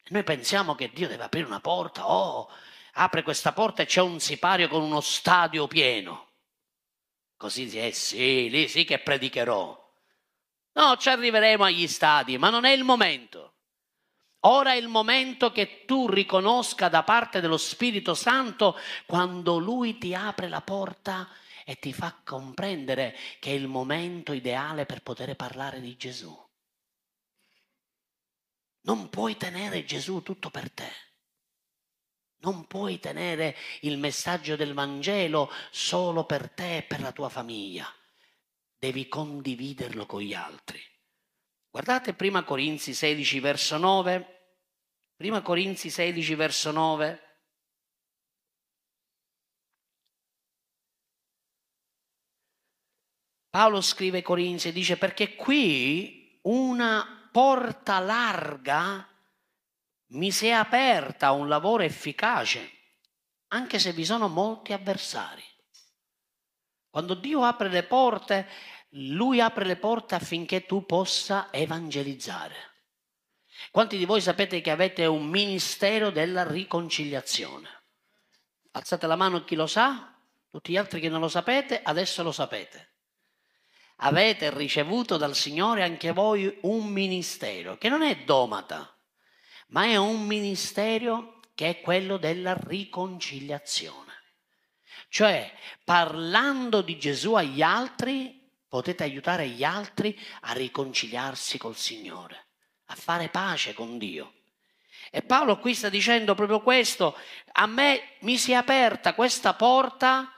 Noi 0.08 0.24
pensiamo 0.24 0.74
che 0.74 0.90
Dio 0.94 1.08
deve 1.08 1.24
aprire 1.24 1.46
una 1.46 1.60
porta, 1.60 2.10
oh, 2.10 2.48
apre 2.92 3.22
questa 3.22 3.52
porta 3.52 3.82
e 3.82 3.86
c'è 3.86 4.00
un 4.00 4.20
sipario 4.20 4.68
con 4.68 4.82
uno 4.82 5.00
stadio 5.00 5.66
pieno. 5.66 6.30
Così 7.36 7.68
si 7.68 7.78
è, 7.78 7.90
sì, 7.90 8.48
lì 8.50 8.68
sì 8.68 8.84
che 8.84 8.98
predicherò. 8.98 9.80
No, 10.74 10.96
ci 10.96 11.08
arriveremo 11.08 11.64
agli 11.64 11.86
stadi, 11.86 12.38
ma 12.38 12.50
non 12.50 12.64
è 12.64 12.70
il 12.70 12.84
momento. 12.84 13.54
Ora 14.44 14.72
è 14.72 14.76
il 14.76 14.88
momento 14.88 15.52
che 15.52 15.84
tu 15.84 16.08
riconosca 16.08 16.88
da 16.88 17.04
parte 17.04 17.40
dello 17.40 17.58
Spirito 17.58 18.14
Santo 18.14 18.76
quando 19.06 19.58
Lui 19.58 19.98
ti 19.98 20.14
apre 20.14 20.48
la 20.48 20.62
porta 20.62 21.28
e 21.64 21.78
ti 21.78 21.92
fa 21.92 22.20
comprendere 22.24 23.16
che 23.38 23.50
è 23.50 23.54
il 23.54 23.68
momento 23.68 24.32
ideale 24.32 24.84
per 24.84 25.02
poter 25.02 25.36
parlare 25.36 25.80
di 25.80 25.96
Gesù. 25.96 26.36
Non 28.80 29.08
puoi 29.10 29.36
tenere 29.36 29.84
Gesù 29.84 30.22
tutto 30.22 30.50
per 30.50 30.70
te. 30.72 31.11
Non 32.42 32.66
puoi 32.66 32.98
tenere 32.98 33.56
il 33.82 33.98
messaggio 33.98 34.56
del 34.56 34.74
Vangelo 34.74 35.50
solo 35.70 36.24
per 36.24 36.50
te 36.50 36.78
e 36.78 36.82
per 36.82 37.00
la 37.00 37.12
tua 37.12 37.28
famiglia. 37.28 37.86
Devi 38.76 39.08
condividerlo 39.08 40.06
con 40.06 40.20
gli 40.20 40.34
altri. 40.34 40.80
Guardate 41.70 42.14
prima 42.14 42.42
Corinzi 42.42 42.94
16 42.94 43.38
verso 43.38 43.76
9. 43.76 44.56
Prima 45.14 45.40
Corinzi 45.40 45.88
16 45.88 46.34
verso 46.34 46.70
9. 46.72 47.32
Paolo 53.50 53.80
scrive 53.82 54.22
Corinzi 54.22 54.68
e 54.68 54.72
dice 54.72 54.96
perché 54.96 55.36
qui 55.36 56.40
una 56.42 57.28
porta 57.30 58.00
larga 58.00 59.06
mi 60.12 60.30
si 60.30 60.46
è 60.46 60.50
aperta 60.50 61.30
un 61.32 61.48
lavoro 61.48 61.82
efficace, 61.82 62.70
anche 63.48 63.78
se 63.78 63.92
vi 63.92 64.04
sono 64.04 64.28
molti 64.28 64.72
avversari. 64.72 65.44
Quando 66.90 67.14
Dio 67.14 67.42
apre 67.44 67.68
le 67.68 67.84
porte, 67.84 68.48
Lui 68.96 69.40
apre 69.40 69.64
le 69.64 69.76
porte 69.76 70.14
affinché 70.14 70.66
tu 70.66 70.84
possa 70.84 71.48
evangelizzare. 71.50 72.70
Quanti 73.70 73.96
di 73.96 74.04
voi 74.04 74.20
sapete 74.20 74.60
che 74.60 74.70
avete 74.70 75.06
un 75.06 75.26
ministero 75.26 76.10
della 76.10 76.46
riconciliazione? 76.46 77.68
Alzate 78.72 79.06
la 79.06 79.16
mano 79.16 79.44
chi 79.44 79.54
lo 79.54 79.66
sa, 79.66 80.14
tutti 80.50 80.72
gli 80.72 80.76
altri 80.76 81.00
che 81.00 81.08
non 81.08 81.20
lo 81.20 81.28
sapete, 81.28 81.80
adesso 81.82 82.22
lo 82.22 82.32
sapete. 82.32 82.90
Avete 83.96 84.54
ricevuto 84.54 85.16
dal 85.16 85.34
Signore 85.34 85.84
anche 85.84 86.12
voi 86.12 86.58
un 86.62 86.86
ministero 86.88 87.78
che 87.78 87.88
non 87.88 88.02
è 88.02 88.24
domata, 88.24 88.94
ma 89.72 89.84
è 89.84 89.96
un 89.96 90.24
ministero 90.26 91.40
che 91.54 91.68
è 91.68 91.80
quello 91.80 92.16
della 92.16 92.56
riconciliazione. 92.58 94.10
Cioè, 95.08 95.52
parlando 95.84 96.80
di 96.80 96.98
Gesù 96.98 97.34
agli 97.34 97.60
altri, 97.60 98.40
potete 98.68 99.02
aiutare 99.02 99.48
gli 99.48 99.64
altri 99.64 100.18
a 100.42 100.52
riconciliarsi 100.52 101.58
col 101.58 101.76
Signore, 101.76 102.46
a 102.86 102.94
fare 102.94 103.28
pace 103.28 103.74
con 103.74 103.98
Dio. 103.98 104.34
E 105.10 105.22
Paolo 105.22 105.58
qui 105.58 105.74
sta 105.74 105.90
dicendo 105.90 106.34
proprio 106.34 106.60
questo, 106.60 107.16
a 107.52 107.66
me 107.66 108.16
mi 108.20 108.38
si 108.38 108.52
è 108.52 108.54
aperta 108.54 109.14
questa 109.14 109.52
porta 109.54 110.32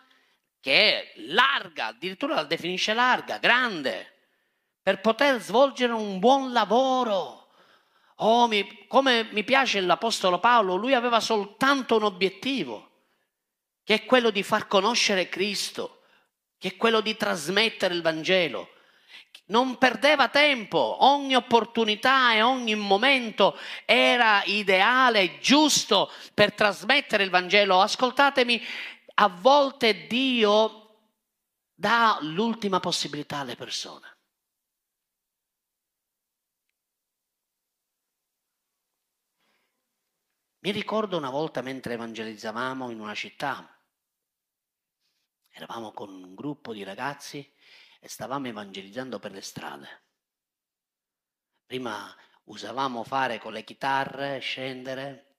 che 0.60 0.72
è 0.72 1.12
larga, 1.26 1.88
addirittura 1.88 2.34
la 2.34 2.44
definisce 2.44 2.94
larga, 2.94 3.38
grande, 3.38 4.12
per 4.82 5.00
poter 5.00 5.40
svolgere 5.40 5.92
un 5.92 6.18
buon 6.18 6.52
lavoro 6.52 7.43
Oh, 8.18 8.46
mi, 8.46 8.86
come 8.86 9.28
mi 9.32 9.42
piace 9.42 9.80
l'Apostolo 9.80 10.38
Paolo, 10.38 10.76
lui 10.76 10.94
aveva 10.94 11.20
soltanto 11.20 11.96
un 11.96 12.04
obiettivo, 12.04 12.90
che 13.82 13.94
è 13.94 14.04
quello 14.04 14.30
di 14.30 14.42
far 14.42 14.68
conoscere 14.68 15.28
Cristo, 15.28 16.02
che 16.58 16.68
è 16.68 16.76
quello 16.76 17.00
di 17.00 17.16
trasmettere 17.16 17.94
il 17.94 18.02
Vangelo. 18.02 18.70
Non 19.46 19.76
perdeva 19.76 20.28
tempo, 20.28 21.04
ogni 21.04 21.34
opportunità 21.34 22.32
e 22.32 22.40
ogni 22.40 22.74
momento 22.76 23.58
era 23.84 24.42
ideale, 24.44 25.38
giusto 25.38 26.10
per 26.32 26.54
trasmettere 26.54 27.24
il 27.24 27.30
Vangelo. 27.30 27.80
Ascoltatemi, 27.80 28.62
a 29.16 29.28
volte 29.28 30.06
Dio 30.06 30.80
dà 31.74 32.16
l'ultima 32.22 32.80
possibilità 32.80 33.38
alle 33.38 33.56
persone. 33.56 34.13
Mi 40.64 40.70
ricordo 40.70 41.18
una 41.18 41.28
volta 41.28 41.60
mentre 41.60 41.92
evangelizzavamo 41.92 42.88
in 42.88 42.98
una 42.98 43.14
città, 43.14 43.68
eravamo 45.50 45.92
con 45.92 46.08
un 46.08 46.34
gruppo 46.34 46.72
di 46.72 46.82
ragazzi 46.82 47.54
e 48.00 48.08
stavamo 48.08 48.48
evangelizzando 48.48 49.18
per 49.18 49.32
le 49.32 49.42
strade. 49.42 50.04
Prima 51.66 52.16
usavamo 52.44 53.04
fare 53.04 53.38
con 53.38 53.52
le 53.52 53.62
chitarre, 53.62 54.38
scendere, 54.38 55.34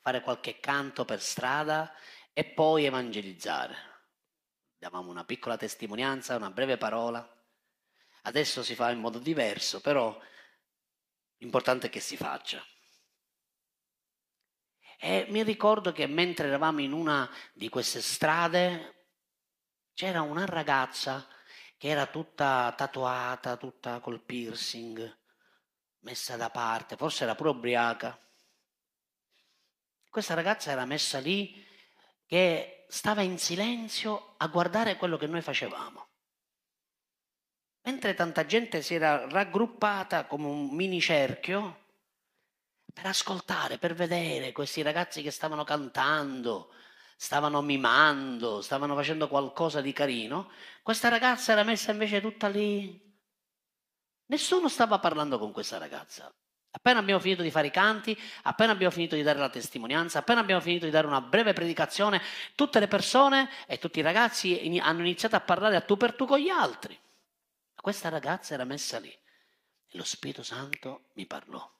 fare 0.00 0.20
qualche 0.20 0.58
canto 0.58 1.04
per 1.04 1.20
strada 1.22 1.94
e 2.32 2.44
poi 2.44 2.86
evangelizzare. 2.86 3.76
Davamo 4.76 5.10
una 5.10 5.24
piccola 5.24 5.56
testimonianza, 5.56 6.34
una 6.34 6.50
breve 6.50 6.76
parola. 6.76 7.24
Adesso 8.22 8.64
si 8.64 8.74
fa 8.74 8.90
in 8.90 8.98
modo 8.98 9.20
diverso, 9.20 9.80
però 9.80 10.20
l'importante 11.36 11.86
è 11.86 11.90
che 11.90 12.00
si 12.00 12.16
faccia. 12.16 12.60
E 15.02 15.24
mi 15.30 15.42
ricordo 15.42 15.92
che 15.92 16.06
mentre 16.06 16.48
eravamo 16.48 16.82
in 16.82 16.92
una 16.92 17.26
di 17.54 17.70
queste 17.70 18.02
strade 18.02 19.06
c'era 19.94 20.20
una 20.20 20.44
ragazza 20.44 21.26
che 21.78 21.88
era 21.88 22.04
tutta 22.04 22.74
tatuata, 22.76 23.56
tutta 23.56 24.00
col 24.00 24.22
piercing, 24.22 25.18
messa 26.00 26.36
da 26.36 26.50
parte, 26.50 26.96
forse 26.96 27.24
era 27.24 27.34
pure 27.34 27.48
ubriaca. 27.48 28.20
Questa 30.10 30.34
ragazza 30.34 30.70
era 30.70 30.84
messa 30.84 31.18
lì 31.18 31.66
che 32.26 32.84
stava 32.90 33.22
in 33.22 33.38
silenzio 33.38 34.34
a 34.36 34.48
guardare 34.48 34.96
quello 34.96 35.16
che 35.16 35.26
noi 35.26 35.40
facevamo. 35.40 36.08
Mentre 37.84 38.12
tanta 38.12 38.44
gente 38.44 38.82
si 38.82 38.96
era 38.96 39.26
raggruppata 39.26 40.26
come 40.26 40.44
un 40.44 40.74
mini 40.74 41.00
cerchio, 41.00 41.79
per 42.92 43.06
ascoltare, 43.06 43.78
per 43.78 43.94
vedere 43.94 44.52
questi 44.52 44.82
ragazzi 44.82 45.22
che 45.22 45.30
stavano 45.30 45.64
cantando, 45.64 46.72
stavano 47.16 47.60
mimando, 47.60 48.60
stavano 48.62 48.94
facendo 48.94 49.28
qualcosa 49.28 49.80
di 49.80 49.92
carino, 49.92 50.50
questa 50.82 51.08
ragazza 51.08 51.52
era 51.52 51.62
messa 51.62 51.92
invece 51.92 52.20
tutta 52.20 52.48
lì. 52.48 53.08
Nessuno 54.26 54.68
stava 54.68 54.98
parlando 54.98 55.38
con 55.38 55.52
questa 55.52 55.78
ragazza. 55.78 56.32
Appena 56.72 57.00
abbiamo 57.00 57.20
finito 57.20 57.42
di 57.42 57.50
fare 57.50 57.66
i 57.66 57.72
canti, 57.72 58.16
appena 58.42 58.70
abbiamo 58.70 58.92
finito 58.92 59.16
di 59.16 59.22
dare 59.22 59.40
la 59.40 59.50
testimonianza, 59.50 60.20
appena 60.20 60.40
abbiamo 60.40 60.60
finito 60.60 60.84
di 60.84 60.92
dare 60.92 61.06
una 61.06 61.20
breve 61.20 61.52
predicazione, 61.52 62.22
tutte 62.54 62.78
le 62.78 62.86
persone 62.86 63.50
e 63.66 63.78
tutti 63.78 63.98
i 63.98 64.02
ragazzi 64.02 64.78
hanno 64.80 65.00
iniziato 65.00 65.34
a 65.34 65.40
parlare 65.40 65.74
a 65.74 65.80
tu 65.80 65.96
per 65.96 66.14
tu 66.14 66.26
con 66.26 66.38
gli 66.38 66.48
altri. 66.48 66.96
Questa 67.74 68.08
ragazza 68.08 68.54
era 68.54 68.64
messa 68.64 68.98
lì 69.00 69.10
e 69.10 69.96
lo 69.96 70.04
Spirito 70.04 70.44
Santo 70.44 71.06
mi 71.14 71.26
parlò 71.26 71.78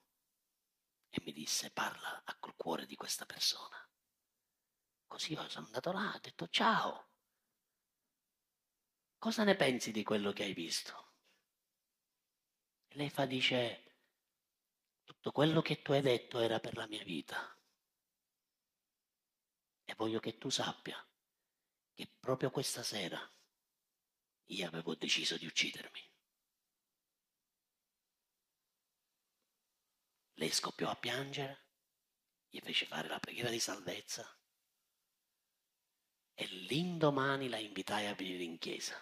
e 1.10 1.20
mi 1.24 1.32
disse 1.32 1.70
parla 1.70 2.22
col 2.38 2.54
cuore 2.56 2.86
di 2.86 2.94
questa 2.94 3.26
persona. 3.26 3.76
Così 5.06 5.32
io 5.32 5.48
sono 5.48 5.66
andato 5.66 5.92
là, 5.92 6.14
ho 6.14 6.20
detto 6.20 6.48
ciao. 6.48 7.08
Cosa 9.18 9.44
ne 9.44 9.56
pensi 9.56 9.90
di 9.92 10.02
quello 10.02 10.32
che 10.32 10.44
hai 10.44 10.54
visto? 10.54 11.12
E 12.88 12.96
lei 12.96 13.10
fa 13.10 13.26
dice 13.26 13.96
tutto 15.04 15.32
quello 15.32 15.60
che 15.60 15.82
tu 15.82 15.92
hai 15.92 16.00
detto 16.00 16.38
era 16.38 16.60
per 16.60 16.76
la 16.76 16.86
mia 16.86 17.02
vita. 17.02 17.54
E 19.84 19.94
voglio 19.96 20.20
che 20.20 20.38
tu 20.38 20.48
sappia 20.48 20.96
che 21.92 22.08
proprio 22.18 22.50
questa 22.50 22.82
sera 22.82 23.20
io 24.46 24.66
avevo 24.66 24.94
deciso 24.94 25.36
di 25.36 25.46
uccidermi. 25.46 26.09
Lei 30.40 30.50
scoppiò 30.50 30.88
a 30.88 30.96
piangere, 30.96 31.66
gli 32.48 32.60
fece 32.60 32.86
fare 32.86 33.08
la 33.08 33.18
preghiera 33.18 33.50
di 33.50 33.60
salvezza 33.60 34.26
E 36.32 36.46
l'indomani 36.46 37.50
la 37.50 37.58
invitai 37.58 38.06
a 38.06 38.14
venire 38.14 38.42
in 38.42 38.56
chiesa. 38.56 38.96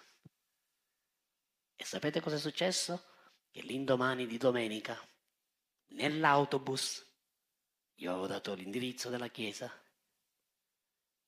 E 1.77 1.85
sapete 1.85 2.21
cosa 2.21 2.35
è 2.35 2.39
successo? 2.41 3.05
Che 3.53 3.63
l'indomani 3.63 4.27
di 4.27 4.37
domenica, 4.37 5.01
nell'autobus, 5.91 7.07
io 7.95 8.11
avevo 8.11 8.27
dato 8.27 8.55
l'indirizzo 8.55 9.09
della 9.09 9.29
chiesa, 9.29 9.73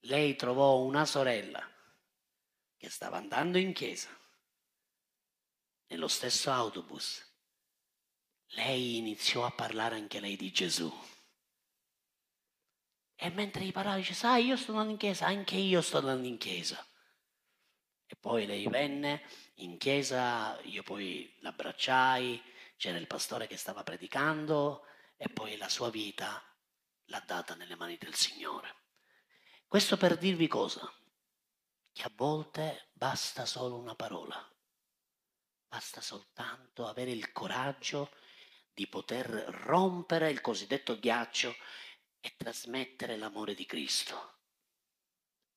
lei 0.01 0.35
trovò 0.35 0.81
una 0.81 1.05
sorella 1.05 1.64
che 2.77 2.90
stava 2.90 3.18
andando 3.18 3.59
in 3.59 3.73
chiesa, 3.73 4.09
nello 5.87 6.09
stesso 6.09 6.51
autobus. 6.51 7.30
Lei 8.54 8.96
iniziò 8.96 9.44
a 9.44 9.50
parlare 9.50 9.96
anche 9.96 10.20
lei 10.20 10.36
di 10.36 10.50
Gesù. 10.50 10.92
E 13.14 13.30
mentre 13.30 13.64
gli 13.64 13.72
parlava 13.72 13.96
dice, 13.96 14.14
sai, 14.14 14.46
io 14.46 14.56
sto 14.56 14.70
andando 14.72 14.92
in 14.92 14.96
chiesa, 14.96 15.26
anche 15.26 15.56
io 15.56 15.82
sto 15.82 15.98
andando 15.98 16.26
in 16.26 16.38
chiesa. 16.38 16.84
E 18.06 18.16
poi 18.16 18.46
lei 18.46 18.66
venne 18.66 19.22
in 19.56 19.76
chiesa, 19.78 20.58
io 20.62 20.82
poi 20.82 21.36
l'abbracciai, 21.40 22.42
c'era 22.76 22.96
il 22.96 23.06
pastore 23.06 23.46
che 23.46 23.56
stava 23.56 23.84
predicando 23.84 24.86
e 25.16 25.28
poi 25.28 25.56
la 25.58 25.68
sua 25.68 25.90
vita 25.90 26.42
l'ha 27.04 27.20
data 27.20 27.54
nelle 27.54 27.76
mani 27.76 27.98
del 27.98 28.14
Signore. 28.14 28.74
Questo 29.68 29.96
per 29.98 30.16
dirvi 30.16 30.48
cosa? 30.48 30.90
Che 31.92 32.02
a 32.02 32.10
volte 32.14 32.88
basta 32.94 33.44
solo 33.44 33.76
una 33.76 33.94
parola, 33.94 34.50
basta 35.68 36.00
soltanto 36.00 36.86
avere 36.86 37.10
il 37.10 37.30
coraggio 37.32 38.10
di 38.81 38.87
poter 38.87 39.29
rompere 39.29 40.31
il 40.31 40.40
cosiddetto 40.40 40.99
ghiaccio 40.99 41.55
e 42.19 42.35
trasmettere 42.35 43.19
l'amore 43.19 43.53
di 43.55 43.66
Cristo. 43.66 44.38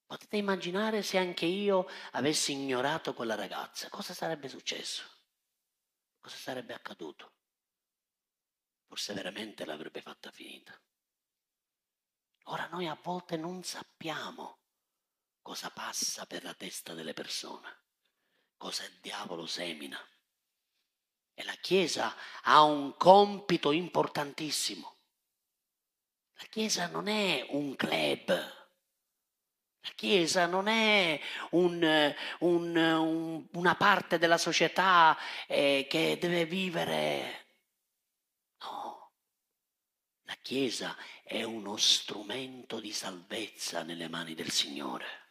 Potete 0.05 0.35
immaginare 0.35 1.01
se 1.03 1.17
anche 1.17 1.45
io 1.45 1.87
avessi 2.11 2.51
ignorato 2.51 3.13
quella 3.13 3.35
ragazza, 3.35 3.87
cosa 3.87 4.13
sarebbe 4.13 4.49
successo? 4.49 5.03
Cosa 6.19 6.35
sarebbe 6.35 6.73
accaduto? 6.73 7.31
Forse 8.87 9.13
veramente 9.13 9.63
l'avrebbe 9.63 10.01
fatta 10.01 10.29
finita. 10.29 10.77
Ora 12.47 12.67
noi 12.67 12.87
a 12.87 12.99
volte 13.01 13.37
non 13.37 13.63
sappiamo 13.63 14.59
cosa 15.41 15.69
passa 15.69 16.25
per 16.25 16.43
la 16.43 16.53
testa 16.55 16.93
delle 16.93 17.13
persone, 17.13 17.83
cosa 18.57 18.83
il 18.83 18.99
diavolo 18.99 19.45
semina. 19.45 19.97
E 21.35 21.43
la 21.43 21.55
Chiesa 21.55 22.15
ha 22.43 22.61
un 22.63 22.95
compito 22.97 23.71
importantissimo. 23.71 24.95
La 26.35 26.45
Chiesa 26.49 26.87
non 26.87 27.07
è 27.07 27.45
un 27.49 27.75
club. 27.75 28.27
La 28.29 29.91
Chiesa 29.95 30.45
non 30.45 30.67
è 30.67 31.19
un, 31.51 32.15
un, 32.39 32.75
un, 32.77 33.47
una 33.51 33.75
parte 33.75 34.17
della 34.17 34.37
società 34.37 35.17
eh, 35.47 35.87
che 35.89 36.17
deve 36.19 36.45
vivere. 36.45 37.47
No, 38.59 39.11
la 40.21 40.35
Chiesa 40.41 40.95
è 41.23 41.43
uno 41.43 41.75
strumento 41.77 42.79
di 42.79 42.93
salvezza 42.93 43.83
nelle 43.83 44.07
mani 44.07 44.35
del 44.35 44.51
Signore. 44.51 45.21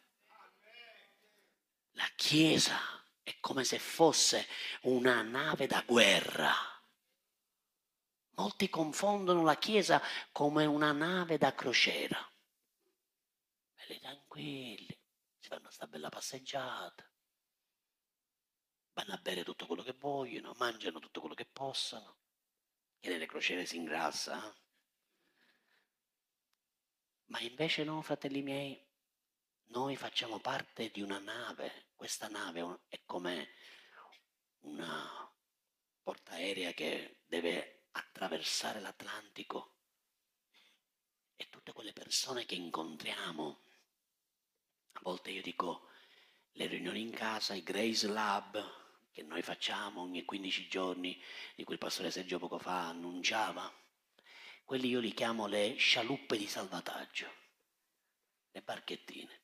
La 1.91 2.09
Chiesa 2.15 3.02
è 3.23 3.37
come 3.39 3.63
se 3.63 3.79
fosse 3.79 4.47
una 4.81 5.21
nave 5.21 5.65
da 5.65 5.81
guerra. 5.81 6.51
Molti 8.35 8.69
confondono 8.69 9.43
la 9.43 9.57
Chiesa 9.57 10.01
come 10.31 10.65
una 10.65 10.91
nave 10.91 11.37
da 11.37 11.53
crociera. 11.53 12.19
Belli 13.73 13.99
tranquilli, 13.99 14.99
si 15.39 15.47
fanno 15.47 15.61
questa 15.61 15.87
bella 15.87 16.09
passeggiata, 16.09 17.09
vanno 18.93 19.13
a 19.13 19.17
bere 19.17 19.43
tutto 19.43 19.65
quello 19.65 19.83
che 19.83 19.93
vogliono, 19.93 20.53
mangiano 20.57 20.99
tutto 20.99 21.19
quello 21.19 21.35
che 21.35 21.45
possono, 21.45 22.17
che 22.99 23.09
nelle 23.09 23.25
crociere 23.25 23.65
si 23.65 23.77
ingrassa. 23.77 24.49
Eh? 24.49 24.61
Ma 27.25 27.39
invece 27.39 27.83
no, 27.83 28.01
fratelli 28.01 28.41
miei, 28.41 28.81
noi 29.65 29.95
facciamo 29.95 30.39
parte 30.39 30.89
di 30.89 31.01
una 31.01 31.19
nave, 31.19 31.91
questa 32.03 32.27
nave 32.27 32.81
è 32.89 32.99
come 33.05 33.53
una 34.63 35.33
portaerea 36.01 36.73
che 36.73 37.21
deve 37.25 37.85
attraversare 37.91 38.81
l'Atlantico 38.81 39.77
e 41.37 41.47
tutte 41.49 41.71
quelle 41.71 41.93
persone 41.93 42.45
che 42.45 42.55
incontriamo. 42.55 43.63
A 44.91 44.99
volte 45.01 45.31
io 45.31 45.41
dico 45.41 45.87
le 46.51 46.65
riunioni 46.65 46.99
in 46.99 47.11
casa, 47.11 47.53
i 47.53 47.63
Grace 47.63 48.09
Lab 48.09 48.61
che 49.09 49.23
noi 49.23 49.41
facciamo 49.41 50.01
ogni 50.01 50.25
15 50.25 50.67
giorni, 50.67 51.17
di 51.55 51.63
cui 51.63 51.75
il 51.75 51.79
pastore 51.79 52.11
Sergio 52.11 52.37
poco 52.37 52.59
fa 52.59 52.89
annunciava, 52.89 53.73
quelli 54.65 54.89
io 54.89 54.99
li 54.99 55.13
chiamo 55.13 55.47
le 55.47 55.75
scialuppe 55.75 56.35
di 56.35 56.47
salvataggio, 56.47 57.33
le 58.51 58.61
barchettine. 58.61 59.41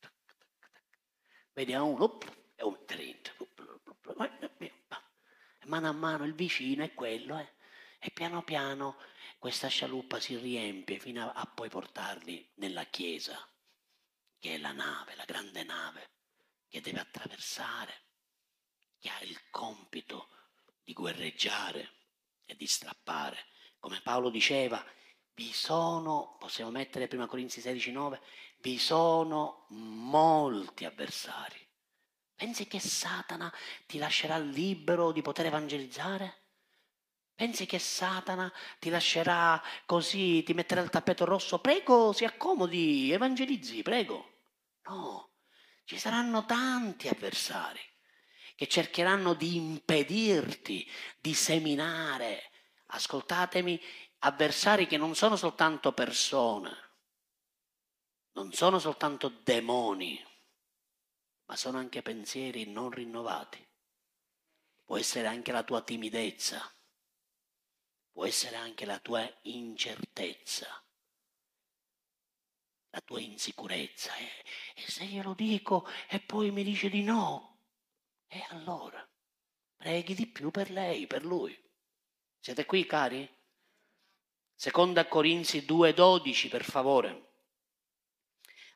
Vediamo 1.53 1.87
uno 1.87 2.17
e 2.59 2.63
un 2.63 2.85
trento. 2.85 3.47
Mano 5.65 5.87
a 5.87 5.91
mano 5.91 6.25
il 6.25 6.33
vicino 6.33 6.83
è 6.83 6.93
quello, 6.93 7.37
eh? 7.37 7.53
e 7.99 8.11
piano 8.11 8.43
piano 8.43 8.97
questa 9.37 9.67
scialuppa 9.67 10.19
si 10.19 10.35
riempie 10.35 10.99
fino 10.99 11.29
a, 11.29 11.31
a 11.33 11.45
poi 11.45 11.69
portarli 11.69 12.51
nella 12.55 12.85
chiesa, 12.85 13.37
che 14.37 14.55
è 14.55 14.57
la 14.57 14.71
nave, 14.71 15.15
la 15.15 15.25
grande 15.25 15.63
nave, 15.63 16.09
che 16.67 16.81
deve 16.81 16.99
attraversare, 16.99 17.93
che 18.97 19.09
ha 19.09 19.21
il 19.21 19.49
compito 19.49 20.29
di 20.83 20.91
guerreggiare 20.93 21.93
e 22.45 22.55
di 22.55 22.67
strappare. 22.67 23.45
Come 23.79 24.01
Paolo 24.01 24.29
diceva, 24.29 24.83
vi 25.35 25.53
sono, 25.53 26.35
possiamo 26.37 26.71
mettere 26.71 27.07
prima 27.07 27.27
Corinzi 27.27 27.61
16, 27.61 27.91
9, 27.91 28.21
vi 28.57 28.77
sono 28.77 29.67
molti 29.69 30.83
avversari. 30.83 31.68
Pensi 32.39 32.67
che 32.67 32.79
Satana 32.79 33.53
ti 33.85 33.97
lascerà 33.97 34.37
libero 34.37 35.11
di 35.11 35.21
poter 35.21 35.47
evangelizzare? 35.47 36.37
Pensi 37.35 37.65
che 37.65 37.79
Satana 37.79 38.49
ti 38.79 38.89
lascerà 38.89 39.61
così, 39.85 40.41
ti 40.43 40.53
metterà 40.53 40.79
il 40.79 40.89
tappeto 40.89 41.25
rosso? 41.25 41.59
Prego, 41.59 42.13
si 42.13 42.23
accomodi, 42.23 43.11
evangelizzi, 43.11 43.81
prego. 43.81 44.43
No, 44.85 45.31
ci 45.83 45.99
saranno 45.99 46.45
tanti 46.45 47.09
avversari 47.09 47.81
che 48.55 48.67
cercheranno 48.67 49.33
di 49.33 49.57
impedirti 49.57 50.89
di 51.19 51.33
seminare. 51.33 52.51
Ascoltatemi, 52.85 53.77
avversari 54.19 54.87
che 54.87 54.95
non 54.95 55.13
sono 55.13 55.35
soltanto 55.35 55.91
persone, 55.91 56.71
non 58.31 58.53
sono 58.53 58.79
soltanto 58.79 59.27
demoni, 59.27 60.25
ma 61.49 61.55
sono 61.55 61.79
anche 61.79 62.03
pensieri 62.03 62.65
non 62.71 62.91
rinnovati. 62.91 63.67
Può 64.85 64.97
essere 64.97 65.25
anche 65.25 65.51
la 65.51 65.63
tua 65.63 65.81
timidezza, 65.81 66.61
può 68.11 68.25
essere 68.25 68.55
anche 68.55 68.85
la 68.85 68.99
tua 68.99 69.27
incertezza, 69.41 70.67
la 72.91 73.01
tua 73.01 73.19
insicurezza. 73.19 74.15
E, 74.15 74.29
e 74.75 74.91
se 74.91 75.05
glielo 75.05 75.33
dico 75.33 75.87
e 76.07 76.19
poi 76.19 76.51
mi 76.51 76.63
dice 76.63 76.87
di 76.87 77.01
no, 77.01 77.57
e 78.27 78.45
allora 78.49 79.03
preghi 79.75 80.13
di 80.13 80.27
più 80.27 80.51
per 80.51 80.69
lei, 80.69 81.07
per 81.07 81.25
lui. 81.25 81.59
Siete 82.39 82.65
qui, 82.65 82.85
cari? 82.85 83.27
Seconda 84.53 85.07
Corinzi 85.07 85.61
2,12 85.61 86.47
per 86.47 86.63
favore. 86.63 87.28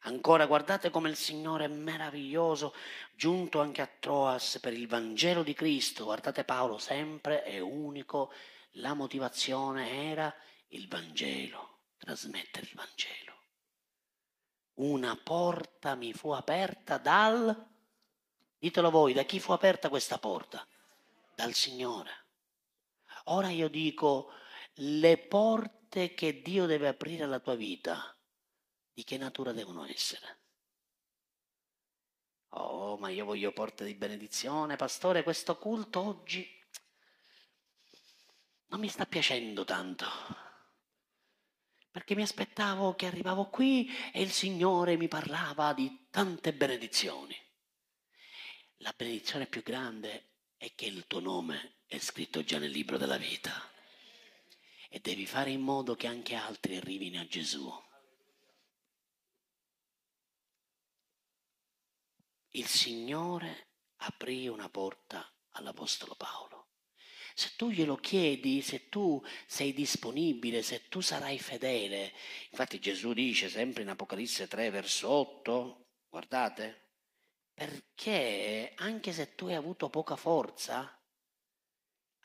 Ancora 0.06 0.46
guardate 0.46 0.89
come 0.89 1.10
il 1.10 1.16
Signore 1.16 1.66
è 1.66 1.70
meraviglioso, 1.70 2.74
giunto 3.16 3.62
anche 3.62 3.82
a 3.82 3.88
Troas 3.88 4.60
per 4.60 4.74
il 4.74 4.88
Vangelo 4.88 5.44
di 5.44 5.54
Cristo. 5.54 6.04
Guardate 6.04 6.44
Paolo, 6.44 6.78
sempre 6.78 7.44
è 7.44 7.60
unico, 7.60 8.34
la 8.78 8.94
motivazione 8.94 10.10
era 10.10 10.34
il 10.70 10.89
Vangelo, 10.89 11.80
trasmettere 11.98 12.66
il 12.66 12.74
Vangelo. 12.76 13.42
Una 14.75 15.15
porta 15.15 15.96
mi 15.96 16.13
fu 16.13 16.32
aperta 16.32 16.98
dal... 16.98 17.71
Ditelo 18.58 18.90
voi, 18.90 19.13
da 19.13 19.23
chi 19.23 19.40
fu 19.40 19.52
aperta 19.52 19.90
questa 19.90 20.17
porta? 20.17 20.65
Dal 21.36 21.54
Signore. 21.54 22.25
Ora 23.25 23.50
io 23.50 23.69
dico, 23.69 24.32
le 24.75 25.17
porte 25.17 26.13
che 26.13 26.42
Dio 26.42 26.65
deve 26.65 26.88
aprire 26.90 27.23
alla 27.23 27.40
tua 27.40 27.56
vita, 27.56 28.13
di 28.94 29.04
che 29.04 29.17
natura 29.17 29.52
devono 29.52 29.85
essere? 29.85 30.39
Oh, 32.56 32.98
ma 32.98 33.10
io 33.10 33.25
voglio 33.25 33.52
porte 33.52 33.83
di 33.83 33.96
benedizione, 33.96 34.75
pastore, 34.75 35.23
questo 35.23 35.58
culto 35.58 36.00
oggi 36.00 36.48
non 38.67 38.79
mi 38.79 38.89
sta 38.89 39.06
piacendo 39.06 39.63
tanto. 39.65 40.06
perché 41.91 42.15
mi 42.15 42.23
aspettavo 42.23 42.96
che 42.96 43.06
arrivavo 43.06 43.50
qui 43.50 43.87
e 44.12 44.23
il 44.23 44.31
Signore 44.31 44.98
mi 44.98 45.08
parlava 45.08 45.73
di 45.73 46.08
tante 46.10 46.52
benedizioni. 46.52 47.39
La 48.77 48.91
benedizione 48.98 49.46
più 49.46 49.62
grande 49.62 50.31
è 50.58 50.73
che 50.73 50.85
il 50.87 51.06
tuo 51.06 51.19
nome 51.19 51.81
è 51.85 52.00
scritto 52.00 52.44
già 52.44 52.58
nel 52.58 52.71
libro 52.71 52.98
della 52.98 53.17
vita 53.17 53.52
e 54.89 55.00
devi 55.02 55.27
fare 55.27 55.52
in 55.52 55.62
modo 55.62 55.96
che 55.96 56.08
anche 56.08 56.33
altri 56.33 56.77
arrivino 56.77 57.21
a 57.21 57.27
Gesù. 57.27 57.71
Il 62.56 62.67
Signore 62.67 63.69
aprì 64.01 64.47
una 64.47 64.69
porta 64.69 65.27
all'Apostolo 65.54 66.13
Paolo. 66.13 66.67
Se 67.33 67.54
tu 67.56 67.71
glielo 67.71 67.95
chiedi, 67.95 68.62
se 68.62 68.89
tu 68.89 69.19
sei 69.47 69.73
disponibile, 69.73 70.62
se 70.62 70.87
tu 70.87 71.01
sarai 71.01 71.39
fedele, 71.39 72.13
infatti 72.51 72.79
Gesù 72.79 73.13
dice 73.13 73.49
sempre 73.49 73.81
in 73.81 73.89
Apocalisse 73.89 74.47
3 74.47 74.69
verso 74.69 75.10
8, 75.10 75.85
guardate, 76.08 76.89
perché 77.56 78.73
anche 78.75 79.13
se 79.13 79.33
tu 79.33 79.47
hai 79.47 79.56
avuto 79.56 79.89
poca 79.89 80.15
forza, 80.15 80.95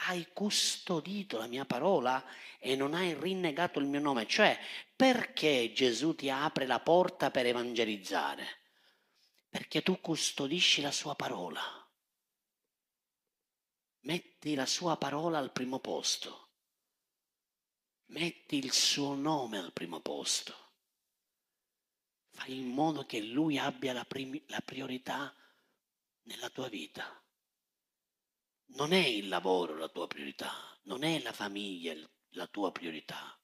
hai 0.00 0.28
custodito 0.34 1.38
la 1.38 1.46
mia 1.46 1.64
parola 1.64 2.22
e 2.58 2.76
non 2.76 2.92
hai 2.92 3.14
rinnegato 3.14 3.78
il 3.78 3.86
mio 3.86 4.00
nome. 4.00 4.26
Cioè, 4.26 4.58
perché 4.94 5.72
Gesù 5.72 6.14
ti 6.14 6.28
apre 6.28 6.66
la 6.66 6.80
porta 6.80 7.30
per 7.30 7.46
evangelizzare? 7.46 8.67
Perché 9.58 9.82
tu 9.82 10.00
custodisci 10.00 10.82
la 10.82 10.92
sua 10.92 11.16
parola. 11.16 11.60
Metti 14.02 14.54
la 14.54 14.66
sua 14.66 14.96
parola 14.96 15.38
al 15.38 15.50
primo 15.50 15.80
posto. 15.80 16.50
Metti 18.10 18.56
il 18.56 18.70
suo 18.70 19.14
nome 19.14 19.58
al 19.58 19.72
primo 19.72 19.98
posto. 19.98 20.54
Fai 22.30 22.56
in 22.56 22.68
modo 22.68 23.04
che 23.04 23.20
lui 23.20 23.58
abbia 23.58 23.92
la, 23.92 24.04
prim- 24.04 24.48
la 24.48 24.60
priorità 24.60 25.34
nella 26.22 26.50
tua 26.50 26.68
vita. 26.68 27.20
Non 28.76 28.92
è 28.92 29.04
il 29.04 29.26
lavoro 29.26 29.76
la 29.76 29.88
tua 29.88 30.06
priorità, 30.06 30.78
non 30.82 31.02
è 31.02 31.20
la 31.20 31.32
famiglia 31.32 31.96
la 32.34 32.46
tua 32.46 32.70
priorità. 32.70 33.36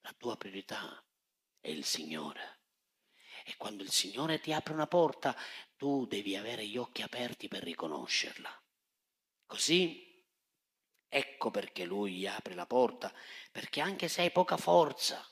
La 0.00 0.12
tua 0.14 0.36
priorità 0.36 1.00
è 1.60 1.68
il 1.68 1.84
Signore. 1.84 2.61
E 3.44 3.54
quando 3.56 3.82
il 3.82 3.90
Signore 3.90 4.40
ti 4.40 4.52
apre 4.52 4.72
una 4.72 4.86
porta, 4.86 5.36
tu 5.76 6.06
devi 6.06 6.36
avere 6.36 6.66
gli 6.66 6.76
occhi 6.76 7.02
aperti 7.02 7.48
per 7.48 7.62
riconoscerla. 7.62 8.62
Così, 9.46 10.24
ecco 11.08 11.50
perché 11.50 11.84
Lui 11.84 12.14
gli 12.14 12.26
apre 12.26 12.54
la 12.54 12.66
porta, 12.66 13.12
perché 13.50 13.80
anche 13.80 14.08
se 14.08 14.22
hai 14.22 14.30
poca 14.30 14.56
forza, 14.56 15.26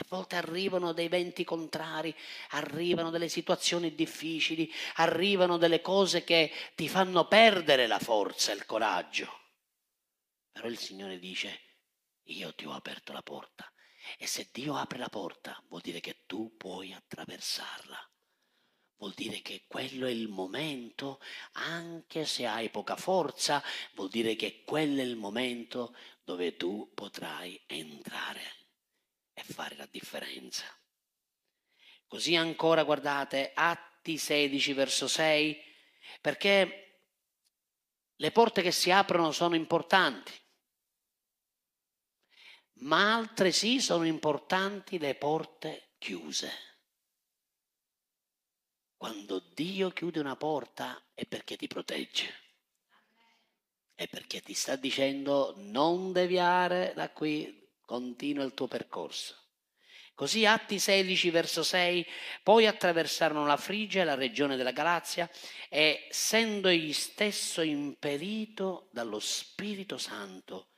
a 0.00 0.04
volte 0.08 0.36
arrivano 0.36 0.92
dei 0.92 1.08
venti 1.08 1.44
contrari, 1.44 2.14
arrivano 2.50 3.10
delle 3.10 3.28
situazioni 3.28 3.94
difficili, 3.94 4.70
arrivano 4.96 5.56
delle 5.56 5.80
cose 5.80 6.24
che 6.24 6.52
ti 6.74 6.88
fanno 6.88 7.26
perdere 7.26 7.86
la 7.86 7.98
forza 7.98 8.52
e 8.52 8.56
il 8.56 8.66
coraggio. 8.66 9.40
Però 10.52 10.68
il 10.68 10.78
Signore 10.78 11.18
dice, 11.18 11.60
io 12.24 12.54
ti 12.54 12.66
ho 12.66 12.72
aperto 12.72 13.12
la 13.12 13.22
porta. 13.22 13.72
E 14.16 14.26
se 14.26 14.48
Dio 14.52 14.76
apre 14.76 14.98
la 14.98 15.08
porta, 15.08 15.62
vuol 15.68 15.82
dire 15.82 16.00
che 16.00 16.22
tu 16.26 16.56
puoi 16.56 16.92
attraversarla 16.92 18.08
vuol 18.98 19.14
dire 19.14 19.40
che 19.40 19.64
quello 19.66 20.06
è 20.06 20.10
il 20.10 20.28
momento, 20.28 21.20
anche 21.52 22.24
se 22.24 22.46
hai 22.46 22.68
poca 22.68 22.96
forza, 22.96 23.62
vuol 23.94 24.08
dire 24.08 24.36
che 24.36 24.62
quello 24.64 25.00
è 25.00 25.04
il 25.04 25.16
momento 25.16 25.94
dove 26.24 26.56
tu 26.56 26.90
potrai 26.94 27.60
entrare 27.66 28.66
e 29.32 29.42
fare 29.42 29.76
la 29.76 29.88
differenza. 29.90 30.64
Così 32.06 32.34
ancora 32.36 32.84
guardate 32.84 33.52
Atti 33.54 34.18
16 34.18 34.72
verso 34.72 35.06
6, 35.06 35.56
perché 36.20 37.02
le 38.16 38.32
porte 38.32 38.62
che 38.62 38.72
si 38.72 38.90
aprono 38.90 39.30
sono 39.30 39.54
importanti, 39.54 40.32
ma 42.80 43.14
altresì 43.14 43.80
sono 43.80 44.04
importanti 44.04 44.98
le 44.98 45.14
porte 45.14 45.94
chiuse. 45.98 46.50
Quando 48.96 49.38
Dio 49.54 49.90
chiude 49.90 50.20
una 50.20 50.36
porta 50.36 51.10
è 51.14 51.24
perché 51.26 51.56
ti 51.56 51.66
protegge. 51.66 52.46
È 53.94 54.06
perché 54.08 54.40
ti 54.40 54.54
sta 54.54 54.76
dicendo 54.76 55.54
non 55.56 56.12
deviare 56.12 56.92
da 56.94 57.10
qui, 57.10 57.68
continua 57.84 58.44
il 58.44 58.54
tuo 58.54 58.68
percorso. 58.68 59.36
Così 60.14 60.44
Atti 60.46 60.80
16 60.80 61.30
verso 61.30 61.62
6, 61.62 62.04
poi 62.42 62.66
attraversarono 62.66 63.46
la 63.46 63.56
Frigia 63.56 64.02
la 64.02 64.14
regione 64.14 64.56
della 64.56 64.72
Galazia 64.72 65.30
e 65.68 66.06
essendo 66.08 66.66
egli 66.66 66.92
stesso 66.92 67.62
impedito 67.62 68.88
dallo 68.90 69.20
Spirito 69.20 69.96
Santo 69.96 70.70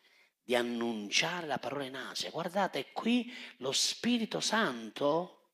di 0.51 0.57
annunciare 0.57 1.47
la 1.47 1.59
parola 1.59 1.85
in 1.85 1.95
Asia. 1.95 2.29
Guardate, 2.29 2.91
qui 2.93 3.33
lo 3.59 3.71
Spirito 3.71 4.41
Santo 4.41 5.53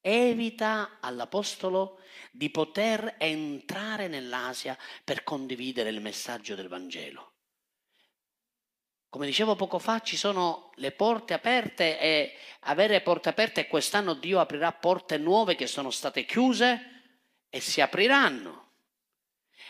evita 0.00 0.98
all'Apostolo 1.00 1.98
di 2.30 2.48
poter 2.48 3.16
entrare 3.18 4.06
nell'Asia 4.06 4.78
per 5.02 5.24
condividere 5.24 5.90
il 5.90 6.00
messaggio 6.00 6.54
del 6.54 6.68
Vangelo. 6.68 7.32
Come 9.08 9.26
dicevo 9.26 9.56
poco 9.56 9.80
fa, 9.80 10.02
ci 10.02 10.16
sono 10.16 10.70
le 10.76 10.92
porte 10.92 11.34
aperte 11.34 11.98
e 11.98 12.36
avere 12.60 13.00
porte 13.00 13.30
aperte 13.30 13.66
quest'anno 13.66 14.14
Dio 14.14 14.38
aprirà 14.38 14.70
porte 14.70 15.16
nuove 15.18 15.56
che 15.56 15.66
sono 15.66 15.90
state 15.90 16.24
chiuse 16.24 17.16
e 17.48 17.58
si 17.58 17.80
apriranno. 17.80 18.67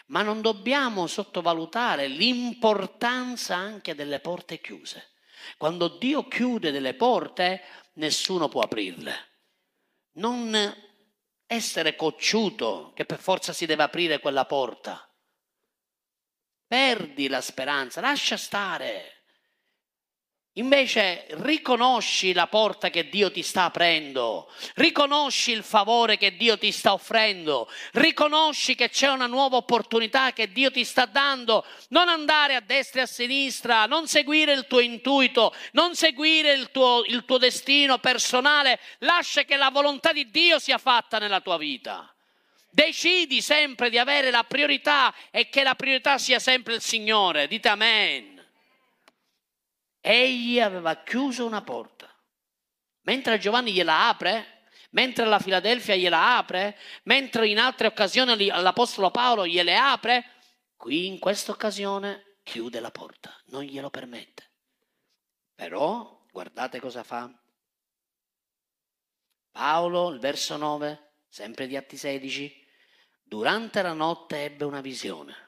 Ma 0.09 0.23
non 0.23 0.41
dobbiamo 0.41 1.07
sottovalutare 1.07 2.07
l'importanza 2.07 3.55
anche 3.55 3.95
delle 3.95 4.21
porte 4.21 4.61
chiuse. 4.61 5.13
Quando 5.57 5.89
Dio 5.89 6.27
chiude 6.29 6.71
delle 6.71 6.95
porte, 6.95 7.63
nessuno 7.95 8.49
può 8.49 8.61
aprirle 8.61 9.29
non 10.19 10.55
essere 11.47 11.97
cocciuto 11.97 12.93
che 12.95 13.05
per 13.05 13.19
forza 13.19 13.53
si 13.53 13.67
deve 13.67 13.85
aprire 13.85 14.21
quella 14.21 14.45
porta. 14.45 15.03
Perdi 16.67 17.29
la 17.29 17.41
speranza, 17.41 18.01
lascia 18.01 18.37
stare. 18.37 19.18
Invece 20.59 21.27
riconosci 21.29 22.33
la 22.33 22.49
porta 22.49 22.91
che 22.91 23.09
Dio 23.09 23.31
ti 23.31 23.43
sta 23.43 23.65
aprendo, 23.65 24.53
riconosci 24.75 25.53
il 25.53 25.63
favore 25.63 26.17
che 26.17 26.37
Dio 26.37 26.59
ti 26.59 26.73
sta 26.73 26.93
offrendo, 26.95 27.71
riconosci 27.93 28.75
che 28.75 28.91
c'è 28.91 29.09
una 29.09 29.29
nuova 29.29 29.57
opportunità 29.57 30.33
che 30.33 30.51
Dio 30.51 30.73
ti 30.73 30.83
sta 30.85 31.07
dando. 31.07 31.65
Non 31.91 32.09
andare 32.09 32.57
a 32.57 32.61
destra 32.61 33.01
e 33.01 33.05
a 33.05 33.07
sinistra, 33.07 33.87
non 33.87 34.09
seguire 34.09 34.53
il 34.53 34.67
tuo 34.67 34.81
intuito, 34.81 35.55
non 35.73 35.95
seguire 35.95 36.53
il 36.55 36.73
tuo, 36.73 37.05
il 37.07 37.25
tuo 37.25 37.39
destino 37.39 37.99
personale, 37.99 38.81
lascia 38.99 39.45
che 39.45 39.57
la 39.57 39.71
volontà 39.71 40.13
di 40.13 40.29
Dio 40.29 40.59
sia 40.59 40.79
fatta 40.79 41.19
nella 41.19 41.41
tua 41.41 41.57
vita. 41.57 42.13
Decidi 42.69 43.41
sempre 43.43 43.91
di 43.91 43.99
avere 43.99 44.33
la 44.33 44.43
priorità 44.43 45.15
e 45.31 45.49
che 45.49 45.63
la 45.63 45.77
priorità 45.77 46.19
sia 46.19 46.41
sempre 46.41 46.75
il 46.75 46.81
Signore. 46.81 47.47
Dite 47.47 47.69
amen. 47.69 48.38
Egli 50.01 50.61
aveva 50.61 51.03
chiuso 51.03 51.45
una 51.45 51.63
porta. 51.63 52.09
Mentre 53.03 53.39
Giovanni 53.39 53.73
gliela 53.73 54.09
apre, 54.09 54.67
mentre 54.91 55.25
la 55.25 55.39
Filadelfia 55.39 55.97
gliela 55.97 56.37
apre, 56.37 56.79
mentre 57.05 57.49
in 57.49 57.59
altre 57.59 57.87
occasioni 57.87 58.47
l'Apostolo 58.47 59.11
Paolo 59.11 59.47
gliele 59.47 59.77
apre, 59.77 60.25
qui 60.77 61.07
in 61.07 61.19
questa 61.19 61.53
occasione 61.53 62.39
chiude 62.43 62.81
la 62.81 62.91
porta, 62.91 63.35
non 63.47 63.63
glielo 63.63 63.91
permette. 63.91 64.51
Però 65.55 66.27
guardate 66.31 66.81
cosa 66.81 67.03
fa. 67.03 67.31
Paolo, 69.51 70.11
il 70.11 70.21
verso 70.21 70.57
9, 70.57 71.13
sempre 71.29 71.67
di 71.67 71.77
Atti 71.77 71.97
16, 71.97 72.67
durante 73.23 73.83
la 73.83 73.93
notte 73.93 74.45
ebbe 74.45 74.65
una 74.65 74.81
visione 74.81 75.48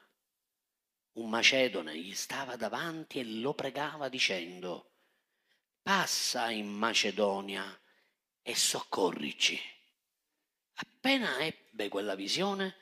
un 1.13 1.29
macedone 1.29 1.97
gli 1.97 2.13
stava 2.13 2.55
davanti 2.55 3.19
e 3.19 3.25
lo 3.25 3.53
pregava 3.53 4.07
dicendo, 4.07 4.91
passa 5.81 6.49
in 6.49 6.67
Macedonia 6.67 7.79
e 8.41 8.55
soccorrici. 8.55 9.59
Appena 10.73 11.39
ebbe 11.39 11.89
quella 11.89 12.15
visione, 12.15 12.75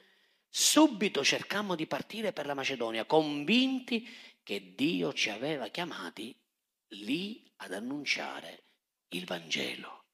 subito 0.48 1.24
cercammo 1.24 1.76
di 1.76 1.88
partire 1.88 2.32
per 2.32 2.46
la 2.46 2.54
Macedonia, 2.54 3.06
convinti 3.06 4.08
che 4.44 4.76
Dio 4.76 5.12
ci 5.14 5.30
aveva 5.30 5.68
chiamati 5.70 6.38
lì 6.90 7.52
ad 7.58 7.74
annunciare 7.74 8.66
il 9.10 9.26
Vangelo. 9.26 10.06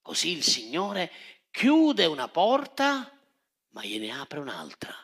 Così 0.00 0.30
il 0.30 0.42
Signore 0.42 1.10
chiude 1.50 2.06
una 2.06 2.28
porta, 2.28 3.10
ma 3.68 3.84
gliene 3.84 4.10
apre 4.10 4.40
un'altra 4.40 4.94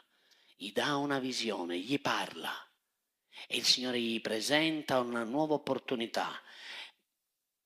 gli 0.60 0.72
dà 0.72 0.96
una 0.96 1.20
visione, 1.20 1.78
gli 1.78 2.00
parla 2.00 2.52
e 3.46 3.56
il 3.56 3.64
Signore 3.64 4.00
gli 4.00 4.20
presenta 4.20 4.98
una 4.98 5.22
nuova 5.22 5.54
opportunità. 5.54 6.42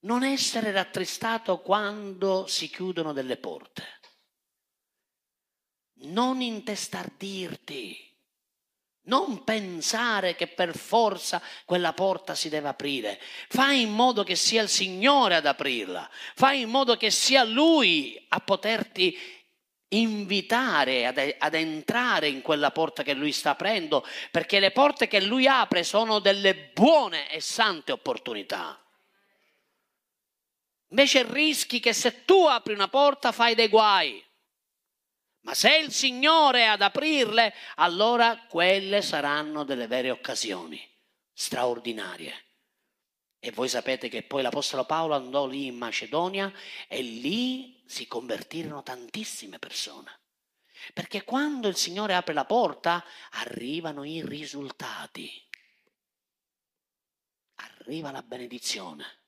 non 0.01 0.25
essere 0.25 0.73
rattristato 0.73 1.61
quando 1.61 2.47
si 2.49 2.69
chiudono 2.69 3.13
delle 3.13 3.37
porte. 3.37 4.01
Non 6.05 6.41
intestardirti. 6.41 8.11
Non 9.05 9.45
pensare 9.45 10.35
che 10.35 10.49
per 10.49 10.77
forza 10.77 11.41
quella 11.65 11.93
porta 11.93 12.35
si 12.35 12.49
deve 12.49 12.69
aprire. 12.69 13.21
Fai 13.49 13.83
in 13.83 13.93
modo 13.93 14.25
che 14.25 14.35
sia 14.35 14.63
il 14.63 14.69
Signore 14.69 15.37
ad 15.37 15.47
aprirla. 15.47 16.11
Fai 16.35 16.63
in 16.63 16.69
modo 16.69 16.97
che 16.97 17.11
sia 17.11 17.45
Lui 17.45 18.27
a 18.29 18.41
poterti 18.41 19.17
invitare 19.93 21.07
ad, 21.07 21.35
ad, 21.39 21.55
entrare 21.55 22.29
in 22.29 22.43
quella 22.43 22.71
porta 22.71 23.03
che 23.03 23.15
Lui 23.15 23.33
sta 23.33 23.51
aprendo, 23.51 24.07
perché 24.31 24.61
le 24.61 24.71
porte 24.71 25.09
che 25.09 25.21
Lui 25.21 25.47
apre 25.47 25.83
sono 25.83 26.19
delle 26.19 26.55
buone 26.55 27.31
e 27.31 27.41
sante 27.41 27.93
opportunità. 27.93 28.79
Invece 30.89 31.25
rischi 31.31 31.81
che 31.81 31.93
se 31.93 32.25
tu 32.25 32.47
apri 32.47 32.75
una 32.75 32.89
porta 32.89 33.33
fai 33.33 33.55
dei 33.55 33.69
guai. 33.69 34.23
Ma 35.41 35.55
se 35.55 35.77
il 35.77 35.91
Signore 35.91 36.61
è 36.61 36.67
ad 36.67 36.83
aprirle, 36.83 37.53
allora 37.77 38.45
quelle 38.49 39.03
saranno 39.03 39.65
delle 39.65 39.87
vere 39.87 40.11
occasioni 40.11 40.81
straordinarie. 41.33 42.45
E 43.45 43.51
voi 43.51 43.69
sapete 43.69 44.09
che 44.09 44.23
poi 44.23 44.43
l'Apostolo 44.43 44.85
Paolo 44.85 45.15
andò 45.15 45.47
lì 45.47 45.67
in 45.67 45.77
Macedonia 45.77 46.53
e 46.87 47.03
lì 47.03 47.83
si 47.85 48.07
convertirono 48.07 48.85
tantissime 48.85 49.59
persone. 49.59 50.21
Perché 50.95 51.25
quando 51.25 51.67
il 51.67 51.75
Signore 51.75 52.15
apre 52.15 52.35
la 52.35 52.45
porta, 52.45 53.05
arrivano 53.33 54.05
i 54.05 54.25
risultati. 54.25 55.29
Arriva 57.57 58.13
la 58.13 58.23
benedizione 58.23 59.21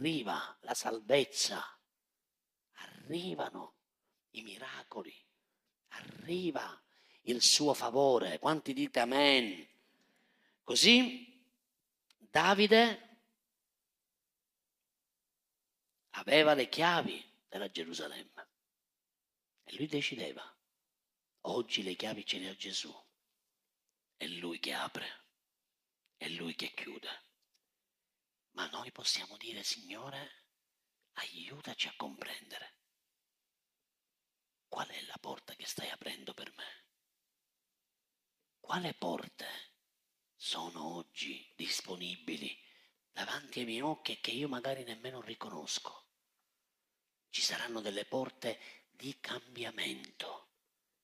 arriva 0.00 0.56
la 0.60 0.72
salvezza, 0.72 1.62
arrivano 2.72 3.74
i 4.30 4.42
miracoli, 4.42 5.14
arriva 5.88 6.80
il 7.22 7.42
suo 7.42 7.74
favore. 7.74 8.38
Quanti 8.38 8.72
dite 8.72 9.00
amen? 9.00 9.66
Così 10.64 11.29
Davide 12.30 13.08
aveva 16.10 16.54
le 16.54 16.68
chiavi 16.68 17.20
della 17.48 17.68
Gerusalemme 17.68 18.48
e 19.64 19.74
lui 19.74 19.88
decideva, 19.88 20.42
oggi 21.42 21.82
le 21.82 21.96
chiavi 21.96 22.24
ce 22.24 22.38
le 22.38 22.48
ha 22.50 22.54
Gesù, 22.54 22.94
è 24.16 24.26
lui 24.26 24.60
che 24.60 24.72
apre, 24.72 25.26
è 26.16 26.28
lui 26.28 26.54
che 26.54 26.72
chiude. 26.72 27.28
Ma 28.52 28.68
noi 28.68 28.92
possiamo 28.92 29.36
dire, 29.36 29.64
Signore, 29.64 30.44
aiutaci 31.14 31.88
a 31.88 31.94
comprendere 31.96 32.78
qual 34.68 34.86
è 34.86 35.02
la 35.02 35.18
porta 35.20 35.54
che 35.56 35.66
stai 35.66 35.90
aprendo 35.90 36.32
per 36.32 36.52
me. 36.54 36.86
Quale 38.60 38.94
porte 38.94 39.69
sono 40.42 40.96
oggi 40.96 41.52
disponibili 41.54 42.56
davanti 43.12 43.58
ai 43.58 43.66
miei 43.66 43.80
occhi 43.80 44.12
e 44.12 44.20
che 44.20 44.30
io 44.30 44.48
magari 44.48 44.84
nemmeno 44.84 45.20
riconosco? 45.20 46.06
Ci 47.28 47.42
saranno 47.42 47.80
delle 47.80 48.04
porte 48.04 48.58
di 48.90 49.18
cambiamento 49.20 50.48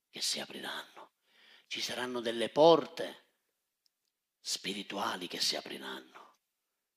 che 0.09 0.23
si 0.23 0.41
apriranno. 0.41 1.13
Ci 1.67 1.81
saranno 1.81 2.21
delle 2.21 2.49
porte 2.49 3.25
spirituali 4.41 5.27
che 5.27 5.41
si 5.41 5.57
apriranno 5.57 6.27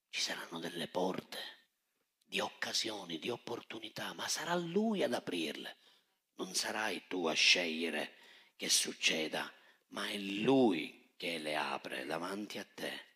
ci 0.10 0.22
saranno 0.22 0.60
delle 0.60 0.88
porte 0.88 1.38
di 2.24 2.40
occasioni, 2.40 3.20
di 3.20 3.30
opportunità, 3.30 4.14
ma 4.14 4.28
sarà 4.28 4.56
Lui 4.56 5.04
ad 5.04 5.14
aprirle. 5.14 5.78
Non 6.36 6.54
sarai 6.54 7.06
tu 7.08 7.26
a 7.28 7.34
scegliere 7.34 8.16
che 8.56 8.70
succeda, 8.70 9.52
ma 9.90 10.08
è 10.10 10.18
Lui 10.18 10.99
che 11.20 11.38
le 11.38 11.58
apre 11.58 12.06
davanti 12.06 12.60
a 12.60 12.64
te. 12.64 13.08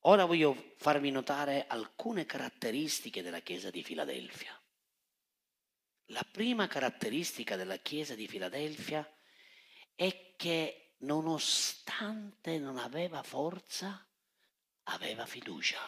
Ora 0.00 0.24
voglio 0.24 0.74
farvi 0.78 1.12
notare 1.12 1.68
alcune 1.68 2.26
caratteristiche 2.26 3.22
della 3.22 3.38
Chiesa 3.38 3.70
di 3.70 3.84
Filadelfia. 3.84 4.60
La 6.06 6.26
prima 6.28 6.66
caratteristica 6.66 7.54
della 7.54 7.76
Chiesa 7.76 8.16
di 8.16 8.26
Filadelfia 8.26 9.08
è 9.94 10.34
che 10.34 10.94
nonostante 11.02 12.58
non 12.58 12.78
aveva 12.78 13.22
forza, 13.22 14.04
aveva 14.84 15.26
fiducia. 15.26 15.78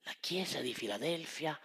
La 0.00 0.14
Chiesa 0.20 0.60
di 0.60 0.74
Filadelfia 0.74 1.58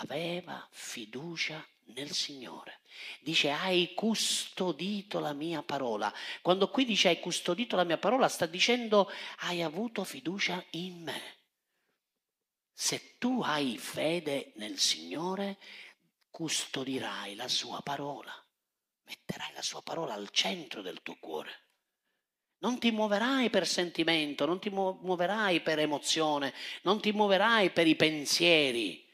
aveva 0.00 0.64
fiducia 0.70 1.66
nel 1.94 2.12
Signore. 2.12 2.80
Dice 3.20 3.50
hai 3.50 3.94
custodito 3.94 5.20
la 5.20 5.32
mia 5.32 5.62
parola. 5.62 6.12
Quando 6.42 6.68
qui 6.68 6.84
dice 6.84 7.08
hai 7.08 7.20
custodito 7.20 7.76
la 7.76 7.84
mia 7.84 7.98
parola 7.98 8.28
sta 8.28 8.46
dicendo 8.46 9.10
hai 9.38 9.62
avuto 9.62 10.04
fiducia 10.04 10.64
in 10.70 11.02
me. 11.02 11.36
Se 12.72 13.16
tu 13.18 13.42
hai 13.42 13.76
fede 13.76 14.52
nel 14.56 14.78
Signore, 14.78 15.58
custodirai 16.30 17.34
la 17.34 17.48
sua 17.48 17.80
parola, 17.82 18.32
metterai 19.02 19.52
la 19.54 19.62
sua 19.62 19.82
parola 19.82 20.14
al 20.14 20.28
centro 20.30 20.82
del 20.82 21.02
tuo 21.02 21.16
cuore. 21.18 21.66
Non 22.58 22.78
ti 22.78 22.90
muoverai 22.90 23.50
per 23.50 23.66
sentimento, 23.66 24.44
non 24.46 24.60
ti 24.60 24.70
muoverai 24.70 25.60
per 25.60 25.78
emozione, 25.78 26.54
non 26.82 27.00
ti 27.00 27.12
muoverai 27.12 27.70
per 27.70 27.86
i 27.86 27.96
pensieri, 27.96 29.07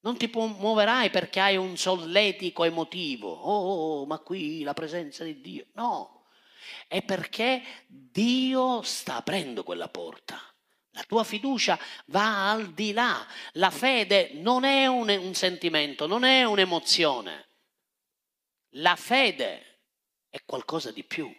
non 0.00 0.16
ti 0.16 0.30
muoverai 0.32 1.10
perché 1.10 1.40
hai 1.40 1.56
un 1.56 1.76
solletico 1.76 2.64
emotivo. 2.64 3.30
Oh, 3.30 3.50
oh, 3.50 4.00
oh, 4.00 4.06
ma 4.06 4.18
qui 4.18 4.62
la 4.62 4.74
presenza 4.74 5.24
di 5.24 5.40
Dio. 5.40 5.66
No, 5.74 6.26
è 6.88 7.02
perché 7.02 7.62
Dio 7.86 8.82
sta 8.82 9.16
aprendo 9.16 9.62
quella 9.62 9.88
porta. 9.88 10.40
La 10.92 11.04
tua 11.04 11.22
fiducia 11.22 11.78
va 12.06 12.50
al 12.50 12.72
di 12.72 12.92
là. 12.92 13.26
La 13.52 13.70
fede 13.70 14.32
non 14.34 14.64
è 14.64 14.86
un, 14.86 15.08
un 15.08 15.34
sentimento, 15.34 16.06
non 16.06 16.24
è 16.24 16.44
un'emozione. 16.44 17.48
La 18.74 18.96
fede 18.96 19.82
è 20.28 20.42
qualcosa 20.44 20.90
di 20.90 21.04
più 21.04 21.32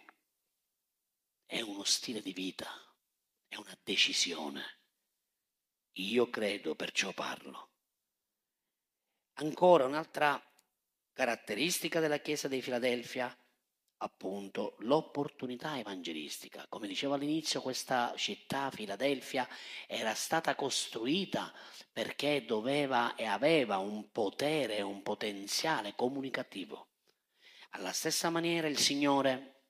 è 1.52 1.60
uno 1.60 1.84
stile 1.84 2.22
di 2.22 2.32
vita, 2.32 2.66
è 3.46 3.56
una 3.56 3.78
decisione. 3.84 4.78
Io 5.96 6.30
credo, 6.30 6.74
perciò 6.74 7.12
parlo. 7.12 7.71
Ancora 9.34 9.86
un'altra 9.86 10.40
caratteristica 11.12 12.00
della 12.00 12.18
Chiesa 12.18 12.48
di 12.48 12.60
Filadelfia, 12.60 13.34
appunto, 13.98 14.76
l'opportunità 14.80 15.78
evangelistica. 15.78 16.66
Come 16.68 16.86
dicevo 16.86 17.14
all'inizio, 17.14 17.62
questa 17.62 18.12
città, 18.16 18.70
Filadelfia, 18.70 19.48
era 19.86 20.14
stata 20.14 20.54
costruita 20.54 21.52
perché 21.92 22.44
doveva 22.44 23.14
e 23.14 23.24
aveva 23.24 23.78
un 23.78 24.10
potere, 24.10 24.82
un 24.82 25.02
potenziale 25.02 25.94
comunicativo. 25.94 26.88
Alla 27.70 27.92
stessa 27.92 28.28
maniera 28.28 28.66
il 28.68 28.78
Signore 28.78 29.62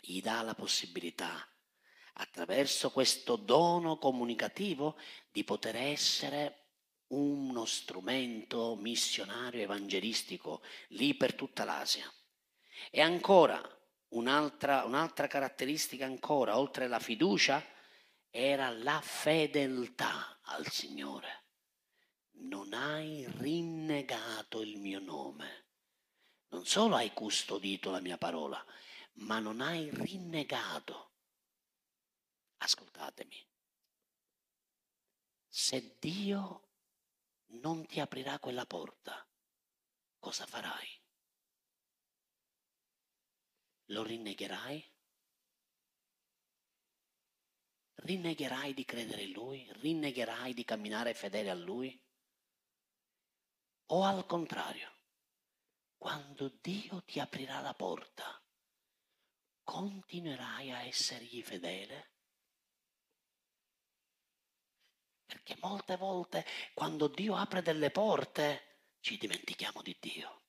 gli 0.00 0.20
dà 0.22 0.40
la 0.42 0.54
possibilità, 0.54 1.46
attraverso 2.14 2.90
questo 2.90 3.36
dono 3.36 3.98
comunicativo, 3.98 4.96
di 5.30 5.44
poter 5.44 5.76
essere 5.76 6.63
uno 7.14 7.64
strumento 7.64 8.74
missionario 8.76 9.62
evangelistico 9.62 10.62
lì 10.88 11.14
per 11.14 11.34
tutta 11.34 11.64
l'Asia. 11.64 12.12
E 12.90 13.00
ancora, 13.00 13.62
un'altra, 14.08 14.84
un'altra 14.84 15.26
caratteristica 15.26 16.04
ancora, 16.04 16.58
oltre 16.58 16.84
alla 16.86 16.98
fiducia, 16.98 17.64
era 18.30 18.70
la 18.70 19.00
fedeltà 19.00 20.40
al 20.42 20.66
Signore. 20.68 21.42
Non 22.36 22.72
hai 22.72 23.26
rinnegato 23.38 24.60
il 24.60 24.78
mio 24.78 24.98
nome. 24.98 25.66
Non 26.48 26.66
solo 26.66 26.96
hai 26.96 27.12
custodito 27.12 27.90
la 27.90 28.00
mia 28.00 28.18
parola, 28.18 28.62
ma 29.14 29.38
non 29.38 29.60
hai 29.60 29.88
rinnegato. 29.92 31.12
Ascoltatemi, 32.58 33.46
se 35.48 35.96
Dio 35.98 36.63
non 37.60 37.86
ti 37.86 38.00
aprirà 38.00 38.38
quella 38.38 38.66
porta, 38.66 39.26
cosa 40.18 40.46
farai? 40.46 41.02
Lo 43.88 44.02
rinnegherai? 44.02 44.92
Rinnegherai 47.96 48.74
di 48.74 48.84
credere 48.84 49.22
in 49.22 49.32
Lui? 49.32 49.70
Rinnegherai 49.72 50.52
di 50.54 50.64
camminare 50.64 51.14
fedele 51.14 51.50
a 51.50 51.54
Lui? 51.54 52.02
O 53.86 54.04
al 54.04 54.26
contrario, 54.26 54.90
quando 55.96 56.48
Dio 56.60 57.02
ti 57.04 57.20
aprirà 57.20 57.60
la 57.60 57.74
porta, 57.74 58.42
continuerai 59.62 60.70
a 60.70 60.82
essergli 60.82 61.42
fedele? 61.42 62.13
Perché 65.26 65.56
molte 65.60 65.96
volte 65.96 66.44
quando 66.74 67.08
Dio 67.08 67.34
apre 67.36 67.62
delle 67.62 67.90
porte 67.90 68.74
ci 69.00 69.16
dimentichiamo 69.18 69.82
di 69.82 69.96
Dio. 69.98 70.42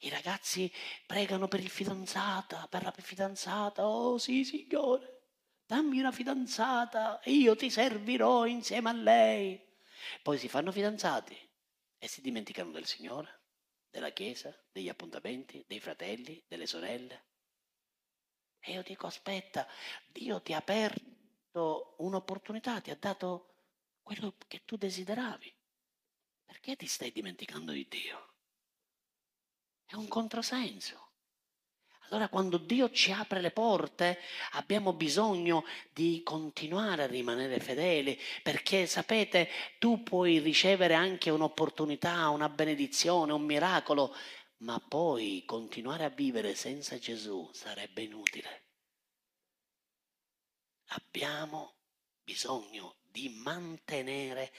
I 0.00 0.08
ragazzi 0.08 0.70
pregano 1.06 1.48
per 1.48 1.60
il 1.60 1.70
fidanzata, 1.70 2.66
per 2.68 2.82
la 2.82 2.92
fidanzata. 2.92 3.86
Oh 3.86 4.18
sì, 4.18 4.44
Signore, 4.44 5.30
dammi 5.64 5.98
una 5.98 6.12
fidanzata 6.12 7.20
io 7.24 7.56
ti 7.56 7.70
servirò 7.70 8.46
insieme 8.46 8.90
a 8.90 8.92
lei. 8.92 9.64
Poi 10.22 10.38
si 10.38 10.48
fanno 10.48 10.70
fidanzati 10.72 11.36
e 11.98 12.08
si 12.08 12.20
dimenticano 12.20 12.70
del 12.70 12.86
Signore, 12.86 13.42
della 13.90 14.10
Chiesa, 14.10 14.54
degli 14.70 14.88
appuntamenti, 14.88 15.64
dei 15.66 15.80
fratelli, 15.80 16.44
delle 16.46 16.66
sorelle. 16.66 17.24
E 18.60 18.72
io 18.72 18.82
dico, 18.82 19.06
aspetta, 19.06 19.66
Dio 20.12 20.42
ti 20.42 20.52
ha 20.52 20.58
aperto 20.58 21.15
un'opportunità, 21.98 22.80
ti 22.80 22.90
ha 22.90 22.96
dato 22.98 23.54
quello 24.02 24.34
che 24.46 24.62
tu 24.64 24.76
desideravi. 24.76 25.54
Perché 26.44 26.76
ti 26.76 26.86
stai 26.86 27.10
dimenticando 27.12 27.72
di 27.72 27.86
Dio? 27.88 28.34
È 29.84 29.94
un 29.94 30.08
controsenso. 30.08 31.06
Allora 32.08 32.28
quando 32.28 32.58
Dio 32.58 32.90
ci 32.90 33.10
apre 33.10 33.40
le 33.40 33.50
porte 33.50 34.20
abbiamo 34.52 34.92
bisogno 34.92 35.64
di 35.92 36.22
continuare 36.22 37.02
a 37.02 37.06
rimanere 37.06 37.58
fedeli 37.58 38.16
perché 38.44 38.86
sapete 38.86 39.48
tu 39.80 40.04
puoi 40.04 40.38
ricevere 40.38 40.94
anche 40.94 41.30
un'opportunità, 41.30 42.28
una 42.28 42.48
benedizione, 42.48 43.32
un 43.32 43.42
miracolo, 43.42 44.14
ma 44.58 44.78
poi 44.78 45.42
continuare 45.44 46.04
a 46.04 46.10
vivere 46.10 46.54
senza 46.54 46.96
Gesù 46.96 47.50
sarebbe 47.52 48.02
inutile. 48.02 48.65
Abbiamo 50.88 51.74
bisogno 52.22 52.96
di 53.10 53.28
mantenere 53.42 54.52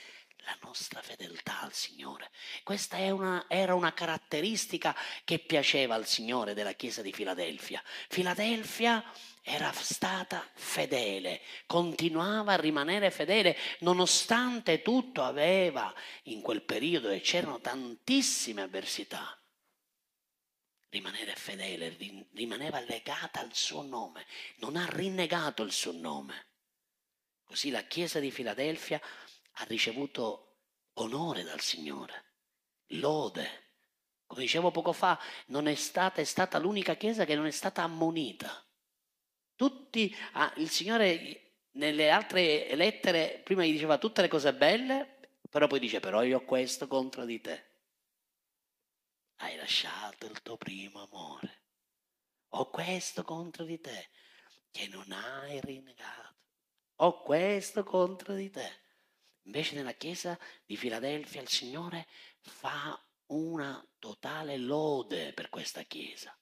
la 0.48 0.58
nostra 0.64 1.02
fedeltà 1.02 1.62
al 1.62 1.74
Signore. 1.74 2.32
Questa 2.64 2.98
una, 3.14 3.46
era 3.50 3.76
una 3.76 3.94
caratteristica 3.94 4.96
che 5.26 5.40
piaceva 5.40 5.96
al 5.96 6.08
Signore 6.08 6.54
della 6.54 6.74
Chiesa 6.74 7.02
di 7.02 7.12
Filadelfia. 7.12 7.84
Filadelfia 8.08 9.04
era 9.42 9.72
stata 9.74 10.46
fedele, 10.54 11.42
continuava 11.66 12.54
a 12.54 12.58
rimanere 12.58 13.12
fedele, 13.12 13.58
nonostante 13.80 14.82
tutto 14.82 15.24
aveva 15.24 15.94
in 16.24 16.42
quel 16.42 16.62
periodo 16.62 17.10
e 17.10 17.22
c'erano 17.22 17.60
tantissime 17.60 18.62
avversità. 18.62 19.38
Rimanere 20.90 21.36
fedele, 21.36 21.96
rimaneva 22.34 22.80
legata 22.80 23.42
al 23.42 23.54
suo 23.54 23.82
nome, 23.82 24.26
non 24.58 24.76
ha 24.76 24.86
rinnegato 24.88 25.64
il 25.64 25.72
suo 25.72 25.92
nome. 25.92 26.48
Così 27.44 27.70
la 27.70 27.84
Chiesa 27.84 28.20
di 28.20 28.32
Filadelfia 28.32 29.00
ha 29.52 29.64
ricevuto 29.66 30.48
onore 30.94 31.44
dal 31.44 31.60
Signore, 31.60 32.26
lode. 32.88 33.66
Come 34.26 34.42
dicevo 34.42 34.72
poco 34.72 34.92
fa, 34.92 35.20
non 35.48 35.68
è 35.68 35.76
stata, 35.76 36.22
è 36.22 36.26
stata 36.26 36.58
l'unica 36.58 36.96
chiesa 36.96 37.26
che 37.26 37.36
non 37.36 37.46
è 37.46 37.52
stata 37.52 37.84
ammonita. 37.84 38.66
Tutti, 39.56 40.16
ah, 40.34 40.54
il 40.58 40.70
Signore 40.70 41.48
nelle 41.72 42.10
altre 42.10 42.76
lettere 42.76 43.42
prima 43.44 43.64
gli 43.64 43.72
diceva 43.72 43.98
tutte 43.98 44.22
le 44.22 44.28
cose 44.28 44.54
belle, 44.54 45.20
però 45.50 45.68
poi 45.68 45.80
dice 45.80 46.00
però 46.00 46.24
io 46.24 46.38
ho 46.38 46.46
questo 46.46 46.88
contro 46.88 47.26
di 47.26 47.40
te. 47.40 47.66
Hai 49.38 49.56
lasciato 49.56 50.26
il 50.26 50.42
tuo 50.42 50.58
primo 50.58 51.04
amore. 51.04 51.64
Ho 52.50 52.70
questo 52.70 53.24
contro 53.24 53.66
di 53.66 53.80
te, 53.80 54.10
che 54.72 54.88
non 54.88 55.12
hai 55.12 55.62
rinnegato. 55.62 56.36
Ho 56.98 57.22
questo 57.22 57.84
contro 57.84 58.34
di 58.34 58.50
te. 58.50 58.86
Invece 59.44 59.76
nella 59.76 59.94
chiesa 59.94 60.38
di 60.66 60.76
Filadelfia 60.76 61.42
il 61.42 61.50
Signore 61.50 62.08
fa 62.40 63.00
una 63.28 63.86
totale 64.00 64.58
lode 64.58 65.34
per 65.34 65.50
questa 65.50 65.84
chiesa, 65.84 66.36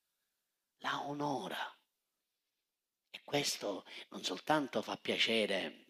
la 0.77 1.01
onora. 1.05 1.77
E 3.09 3.21
questo 3.23 3.85
non 4.09 4.23
soltanto 4.23 4.81
fa 4.81 4.95
piacere 4.95 5.85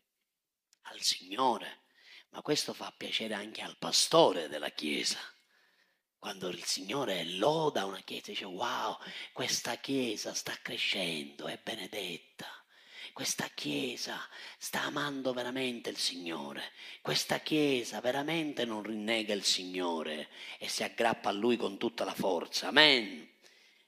al 0.84 1.02
Signore, 1.02 1.84
ma 2.30 2.42
questo 2.42 2.74
fa 2.74 2.92
piacere 2.92 3.36
anche 3.36 3.62
al 3.62 3.78
pastore 3.78 4.48
della 4.48 4.70
chiesa. 4.70 5.20
Quando 6.26 6.50
il 6.50 6.64
Signore 6.64 7.24
loda 7.24 7.86
una 7.86 8.00
chiesa, 8.00 8.32
dice 8.32 8.46
wow, 8.46 8.98
questa 9.32 9.76
chiesa 9.76 10.34
sta 10.34 10.58
crescendo, 10.60 11.46
è 11.46 11.60
benedetta 11.62 12.48
questa 13.14 13.48
Chiesa 13.54 14.20
sta 14.58 14.82
amando 14.82 15.34
veramente 15.34 15.92
il 15.92 15.98
Signore, 15.98 16.72
questa 17.02 17.38
Chiesa 17.42 18.02
veramente 18.02 18.66
non 18.66 18.82
rinnega 18.82 19.36
il 19.36 19.44
Signore 19.44 20.30
e 20.58 20.68
si 20.68 20.84
aggrappa 20.84 21.30
a 21.30 21.32
Lui 21.32 21.58
con 21.58 21.78
tutta 21.78 22.04
la 22.04 22.16
forza. 22.16 22.70
Amen. 22.70 23.30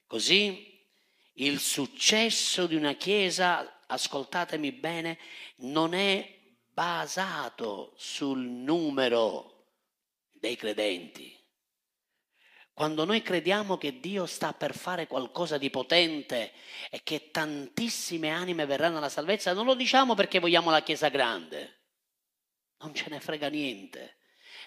Così 0.05 0.79
il 1.33 1.59
successo 1.59 2.67
di 2.67 2.75
una 2.75 2.93
Chiesa, 2.93 3.81
ascoltatemi 3.87 4.71
bene, 4.73 5.17
non 5.57 5.95
è 5.95 6.39
basato 6.71 7.93
sul 7.97 8.45
numero 8.45 9.73
dei 10.31 10.55
credenti 10.55 11.36
quando 12.77 13.05
noi 13.05 13.23
crediamo 13.23 13.75
che 13.75 13.99
Dio 13.99 14.27
sta 14.27 14.53
per 14.53 14.77
fare 14.77 15.07
qualcosa 15.07 15.57
di 15.57 15.71
potente 15.71 16.51
e 16.91 17.01
che 17.01 17.31
tantissime 17.31 18.29
anime 18.29 18.67
verranno 18.67 18.97
alla 18.97 19.09
salvezza, 19.09 19.51
non 19.51 19.65
lo 19.65 19.73
diciamo 19.73 20.13
perché 20.13 20.37
vogliamo 20.37 20.69
la 20.69 20.83
Chiesa 20.83 21.07
grande, 21.07 21.85
non 22.81 22.93
ce 22.93 23.09
ne 23.09 23.19
frega 23.19 23.49
niente, 23.49 24.17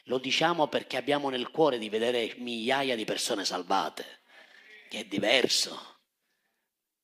lo 0.07 0.19
diciamo 0.19 0.67
perché 0.67 0.97
abbiamo 0.97 1.29
nel 1.29 1.53
cuore 1.53 1.79
di 1.79 1.89
vedere 1.89 2.35
migliaia 2.39 2.97
di 2.97 3.05
persone 3.05 3.45
salvate, 3.45 4.23
che 4.89 4.99
è 4.99 5.05
diverso. 5.05 6.01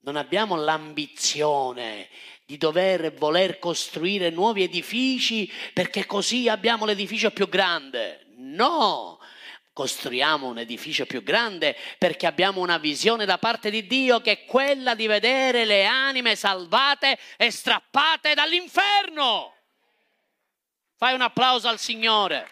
Non 0.00 0.16
abbiamo 0.16 0.56
l'ambizione 0.56 2.08
di 2.44 2.56
dover 2.56 3.14
voler 3.14 3.60
costruire 3.60 4.30
nuovi 4.30 4.64
edifici 4.64 5.48
perché 5.72 6.04
così 6.04 6.48
abbiamo 6.48 6.84
l'edificio 6.84 7.30
più 7.30 7.48
grande. 7.48 8.26
No, 8.38 9.15
costruiamo 9.76 10.46
un 10.46 10.56
edificio 10.56 11.04
più 11.04 11.22
grande 11.22 11.76
perché 11.98 12.26
abbiamo 12.26 12.62
una 12.62 12.78
visione 12.78 13.26
da 13.26 13.36
parte 13.36 13.68
di 13.68 13.86
Dio 13.86 14.22
che 14.22 14.32
è 14.32 14.44
quella 14.46 14.94
di 14.94 15.06
vedere 15.06 15.66
le 15.66 15.84
anime 15.84 16.34
salvate 16.34 17.18
e 17.36 17.50
strappate 17.50 18.32
dall'inferno. 18.32 19.54
Fai 20.96 21.12
un 21.12 21.20
applauso 21.20 21.68
al 21.68 21.78
Signore. 21.78 22.48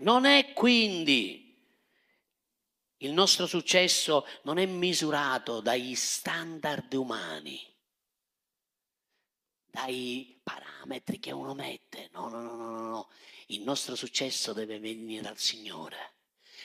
Non 0.00 0.26
è 0.26 0.52
quindi 0.52 1.58
il 2.98 3.12
nostro 3.12 3.46
successo 3.46 4.28
non 4.42 4.58
è 4.58 4.66
misurato 4.66 5.60
dagli 5.60 5.94
standard 5.94 6.92
umani 6.92 7.75
dai 9.76 10.40
parametri 10.42 11.20
che 11.20 11.32
uno 11.32 11.52
mette. 11.52 12.08
No, 12.12 12.28
no, 12.28 12.40
no, 12.40 12.54
no, 12.54 12.88
no. 12.88 13.08
Il 13.48 13.60
nostro 13.60 13.94
successo 13.94 14.54
deve 14.54 14.78
venire 14.78 15.20
dal 15.20 15.36
Signore. 15.36 16.14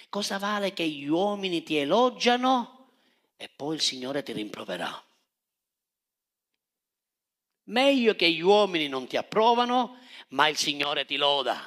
Cosa 0.07 0.37
vale 0.37 0.71
che 0.71 0.87
gli 0.87 1.07
uomini 1.07 1.61
ti 1.61 1.75
elogiano 1.75 2.87
e 3.35 3.49
poi 3.53 3.75
il 3.75 3.81
Signore 3.81 4.23
ti 4.23 4.31
rimproverà? 4.31 5.03
Meglio 7.63 8.15
che 8.15 8.31
gli 8.31 8.39
uomini 8.39 8.87
non 8.87 9.07
ti 9.07 9.17
approvano, 9.17 9.97
ma 10.29 10.47
il 10.47 10.55
Signore 10.55 11.03
ti 11.05 11.17
loda. 11.17 11.61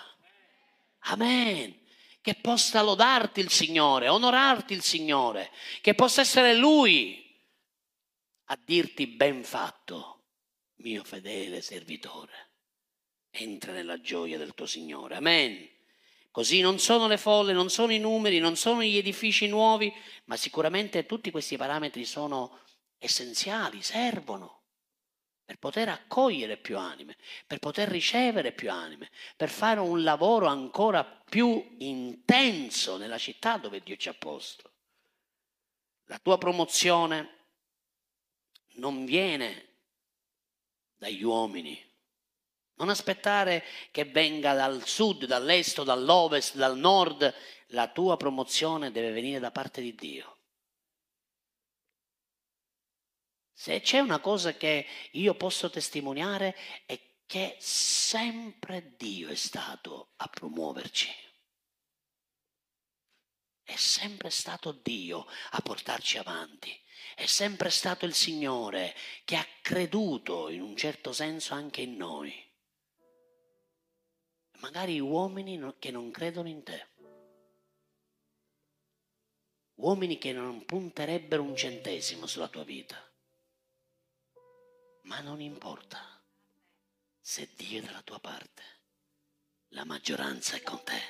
Amen. 1.01 1.79
Che 2.23 2.35
possa 2.37 2.81
lodarti 2.81 3.41
il 3.41 3.51
Signore, 3.51 4.09
onorarti 4.09 4.73
il 4.73 4.83
Signore, 4.83 5.51
che 5.83 5.95
possa 5.95 6.23
essere 6.23 6.55
Lui 6.55 7.23
a 8.45 8.59
dirti 8.63 9.07
ben 9.07 9.45
fatto 9.45 10.14
mio 10.85 11.03
fedele 11.03 11.63
servitore. 11.63 12.51
Entra 13.31 13.73
nella 13.73 14.01
gioia 14.01 14.39
del 14.39 14.55
tuo 14.55 14.67
Signore. 14.67 15.17
Amen. 15.17 15.69
Così 16.31 16.61
non 16.61 16.79
sono 16.79 17.09
le 17.09 17.17
folle, 17.17 17.53
non 17.53 17.71
sono 17.71 17.93
i 17.93 17.99
numeri, 17.99 18.39
non 18.39 18.57
sono 18.57 18.83
gli 18.83 18.97
edifici 18.97 19.49
nuovi, 19.49 19.93
ma 20.25 20.37
sicuramente 20.37 21.07
tutti 21.07 21.31
questi 21.31 21.57
parametri 21.57 22.05
sono 22.05 22.61
essenziali, 22.99 23.83
servono 23.83 24.63
per 25.45 25.59
poter 25.59 25.89
accogliere 25.89 26.57
più 26.57 26.79
anime, 26.79 27.17
per 27.47 27.59
poter 27.59 27.89
ricevere 27.89 28.53
più 28.53 28.71
anime, 28.71 29.11
per 29.37 29.49
fare 29.49 29.81
un 29.81 30.03
lavoro 30.03 30.47
ancora 30.47 31.05
più 31.05 31.77
intenso 31.79 32.97
nella 32.97 33.19
città 33.19 33.57
dove 33.57 33.81
Dio 33.81 33.97
ci 33.97 34.09
ha 34.09 34.15
posto. 34.15 34.73
La 36.07 36.19
tua 36.19 36.37
promozione 36.39 37.31
non 38.75 39.05
viene 39.05 39.74
dagli 41.05 41.23
uomini. 41.23 41.79
Non 42.77 42.89
aspettare 42.89 43.63
che 43.91 44.05
venga 44.07 44.55
dal 44.55 44.87
sud, 44.87 45.27
dall'est, 45.27 45.83
dall'ovest, 45.83 46.57
dal 46.57 46.79
nord. 46.79 47.33
La 47.69 47.89
tua 47.89 48.17
promozione 48.17 48.91
deve 48.91 49.13
venire 49.13 49.39
da 49.39 49.51
parte 49.51 49.83
di 49.83 49.95
Dio. 49.95 50.39
Se 53.53 53.81
c'è 53.81 53.99
una 54.01 54.19
cosa 54.19 54.55
che 54.55 54.87
io 55.13 55.35
posso 55.35 55.71
testimoniare 55.71 56.57
è 56.87 56.99
che 57.27 57.57
sempre 57.61 58.95
Dio 58.97 59.29
è 59.29 59.35
stato 59.35 60.13
a 60.17 60.29
promuoverci. 60.29 61.09
È 63.63 63.77
sempre 63.77 64.31
stato 64.31 64.73
Dio 64.73 65.27
a 65.51 65.61
portarci 65.61 66.19
avanti. 66.19 66.84
È 67.15 67.27
sempre 67.27 67.71
stato 67.71 68.05
il 68.07 68.15
Signore 68.15 68.95
che 69.25 69.37
ha 69.37 69.47
creduto 69.63 70.49
in 70.49 70.61
un 70.61 70.77
certo 70.77 71.13
senso 71.13 71.55
anche 71.55 71.83
in 71.83 71.97
noi. 71.97 72.33
Magari 74.59 74.99
uomini 74.99 75.75
che 75.79 75.91
non 75.91 76.11
credono 76.11 76.49
in 76.49 76.63
te. 76.63 76.89
Uomini 79.75 80.19
che 80.19 80.33
non 80.33 80.65
punterebbero 80.65 81.43
un 81.43 81.57
centesimo 81.57 82.27
sulla 82.27 82.49
tua 82.49 82.65
vita. 82.65 82.97
Ma 85.03 85.21
non 85.21 85.41
importa 85.41 86.23
se 87.21 87.51
Dio 87.55 87.81
è 87.81 87.85
dalla 87.85 88.03
tua 88.03 88.19
parte, 88.19 88.63
la 89.69 89.85
maggioranza 89.85 90.57
è 90.57 90.63
con 90.63 90.83
te. 90.83 91.01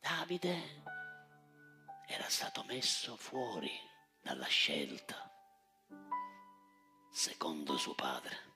Davide 0.00 0.82
era 2.10 2.28
stato 2.30 2.64
messo 2.64 3.16
fuori 3.16 3.70
dalla 4.22 4.46
scelta 4.46 5.30
secondo 7.10 7.76
suo 7.76 7.94
padre. 7.94 8.46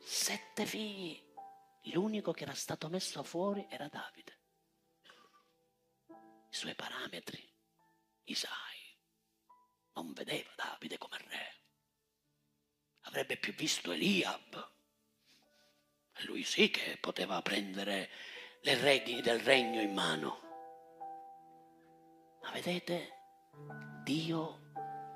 Sette 0.00 0.64
figli, 0.66 1.20
l'unico 1.92 2.32
che 2.32 2.44
era 2.44 2.54
stato 2.54 2.88
messo 2.88 3.22
fuori 3.24 3.66
era 3.68 3.88
Davide. 3.88 4.40
I 6.50 6.54
suoi 6.54 6.74
parametri, 6.76 7.52
Isai, 8.24 8.98
non 9.94 10.12
vedeva 10.12 10.52
Davide 10.54 10.98
come 10.98 11.18
re. 11.18 11.62
Avrebbe 13.06 13.38
più 13.38 13.54
visto 13.54 13.90
Eliab. 13.90 14.72
Lui 16.26 16.44
sì 16.44 16.70
che 16.70 16.96
poteva 16.98 17.42
prendere 17.42 18.08
le 18.64 18.80
redini 18.80 19.20
del 19.20 19.40
regno 19.40 19.82
in 19.82 19.92
mano. 19.92 20.40
Ma 22.42 22.50
vedete, 22.52 23.12
Dio 24.02 24.72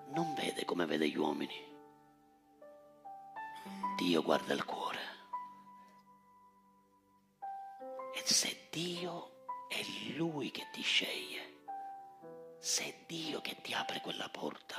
non 0.09 0.35
vede 0.35 0.67
come 0.67 0.85
vede 0.85 1.09
gli 1.09 1.17
uomini. 1.17 1.67
Dio 3.97 4.23
guarda 4.23 4.53
il 4.53 4.65
cuore. 4.67 4.99
E 8.15 8.23
se 8.27 8.69
Dio 8.71 9.47
è 9.69 9.81
Lui 10.15 10.51
che 10.51 10.69
ti 10.71 10.83
sceglie, 10.83 11.65
se 12.59 12.85
è 12.85 13.05
Dio 13.07 13.41
che 13.41 13.59
ti 13.63 13.73
apre 13.73 14.03
quella 14.03 14.29
porta, 14.29 14.77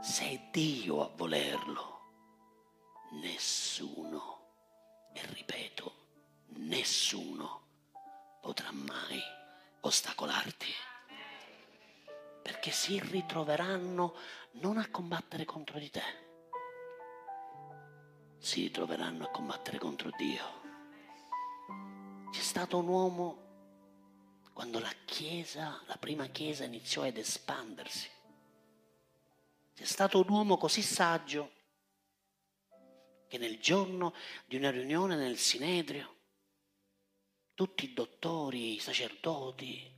se 0.00 0.24
è 0.28 0.48
Dio 0.50 1.02
a 1.02 1.10
volerlo, 1.16 2.00
nessuno, 3.12 4.50
e 5.14 5.26
ripeto, 5.28 6.01
nessuno 6.56 7.60
potrà 8.40 8.70
mai 8.72 9.20
ostacolarti. 9.80 10.72
Perché 12.42 12.70
si 12.70 12.98
ritroveranno 13.00 14.14
non 14.52 14.78
a 14.78 14.88
combattere 14.90 15.44
contro 15.44 15.78
di 15.78 15.90
te, 15.90 16.02
si 18.38 18.62
ritroveranno 18.62 19.24
a 19.24 19.30
combattere 19.30 19.78
contro 19.78 20.10
Dio. 20.16 20.60
C'è 22.30 22.40
stato 22.40 22.78
un 22.78 22.88
uomo 22.88 23.42
quando 24.52 24.80
la 24.80 24.92
Chiesa, 25.04 25.80
la 25.86 25.96
prima 25.96 26.26
Chiesa 26.26 26.64
iniziò 26.64 27.02
ad 27.04 27.16
espandersi. 27.16 28.10
C'è 29.74 29.84
stato 29.84 30.20
un 30.20 30.28
uomo 30.28 30.56
così 30.56 30.82
saggio 30.82 31.52
che 33.28 33.38
nel 33.38 33.58
giorno 33.60 34.12
di 34.44 34.56
una 34.56 34.70
riunione 34.70 35.16
nel 35.16 35.38
Sinedrio, 35.38 36.16
tutti 37.62 37.84
i 37.84 37.92
dottori, 37.94 38.74
i 38.74 38.78
sacerdoti, 38.80 39.88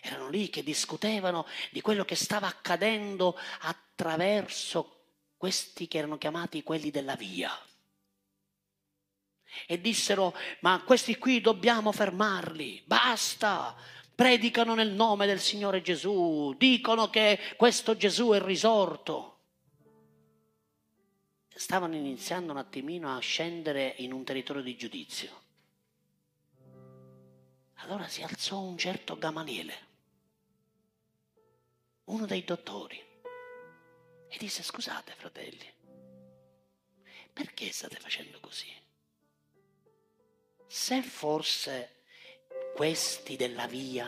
erano 0.00 0.28
lì 0.28 0.50
che 0.50 0.64
discutevano 0.64 1.46
di 1.70 1.80
quello 1.80 2.04
che 2.04 2.16
stava 2.16 2.48
accadendo 2.48 3.38
attraverso 3.60 5.02
questi 5.36 5.86
che 5.86 5.98
erano 5.98 6.18
chiamati 6.18 6.64
quelli 6.64 6.90
della 6.90 7.14
via 7.14 7.56
e 9.66 9.80
dissero, 9.80 10.34
ma 10.62 10.82
questi 10.84 11.16
qui 11.16 11.40
dobbiamo 11.40 11.92
fermarli, 11.92 12.82
basta, 12.84 13.76
predicano 14.12 14.74
nel 14.74 14.90
nome 14.90 15.26
del 15.26 15.38
Signore 15.38 15.82
Gesù, 15.82 16.56
dicono 16.58 17.08
che 17.08 17.38
questo 17.56 17.96
Gesù 17.96 18.30
è 18.30 18.42
risorto. 18.42 19.38
Stavano 21.54 21.94
iniziando 21.94 22.50
un 22.50 22.58
attimino 22.58 23.14
a 23.14 23.20
scendere 23.20 23.94
in 23.98 24.12
un 24.12 24.24
territorio 24.24 24.62
di 24.62 24.76
giudizio. 24.76 25.49
Allora 27.82 28.06
si 28.08 28.22
alzò 28.22 28.60
un 28.60 28.76
certo 28.76 29.18
Gamaliele, 29.18 29.88
uno 32.04 32.26
dei 32.26 32.44
dottori, 32.44 32.98
e 34.28 34.36
disse, 34.38 34.62
scusate 34.62 35.14
fratelli, 35.14 35.72
perché 37.32 37.70
state 37.72 37.96
facendo 37.96 38.38
così? 38.40 38.88
se 40.70 41.02
forse 41.02 42.04
questi 42.76 43.34
della 43.34 43.66
via 43.66 44.06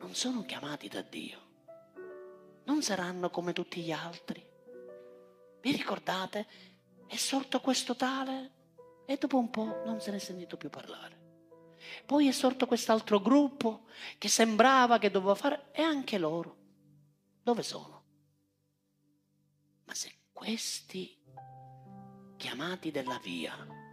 non 0.00 0.14
sono 0.14 0.44
chiamati 0.44 0.86
da 0.86 1.00
Dio, 1.00 1.40
non 2.64 2.82
saranno 2.82 3.30
come 3.30 3.54
tutti 3.54 3.80
gli 3.80 3.90
altri. 3.90 4.46
Vi 5.62 5.72
ricordate? 5.72 6.46
È 7.06 7.16
sorto 7.16 7.60
questo 7.60 7.96
tale 7.96 8.50
e 9.06 9.16
dopo 9.16 9.38
un 9.38 9.48
po' 9.48 9.80
non 9.86 9.98
se 10.02 10.10
ne 10.10 10.18
è 10.18 10.20
sentito 10.20 10.58
più 10.58 10.68
parlare. 10.68 11.25
Poi 12.04 12.28
è 12.28 12.32
sorto 12.32 12.66
quest'altro 12.66 13.20
gruppo 13.20 13.86
che 14.18 14.28
sembrava 14.28 14.98
che 14.98 15.10
doveva 15.10 15.34
fare 15.34 15.68
e 15.72 15.82
anche 15.82 16.18
loro. 16.18 16.56
Dove 17.42 17.62
sono? 17.62 18.02
Ma 19.84 19.94
se 19.94 20.12
questi 20.32 21.16
chiamati 22.36 22.90
della 22.90 23.18
via 23.22 23.84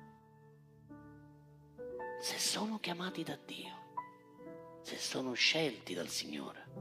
se 2.23 2.39
sono 2.39 2.79
chiamati 2.79 3.21
da 3.21 3.37
Dio, 3.45 4.79
se 4.81 4.97
sono 4.97 5.33
scelti 5.33 5.93
dal 5.93 6.07
Signore, 6.07 6.71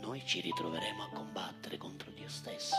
noi 0.00 0.22
ci 0.26 0.42
ritroveremo 0.42 1.02
a 1.02 1.08
combattere 1.08 1.78
contro 1.78 2.10
Dio 2.10 2.28
stesso. 2.28 2.74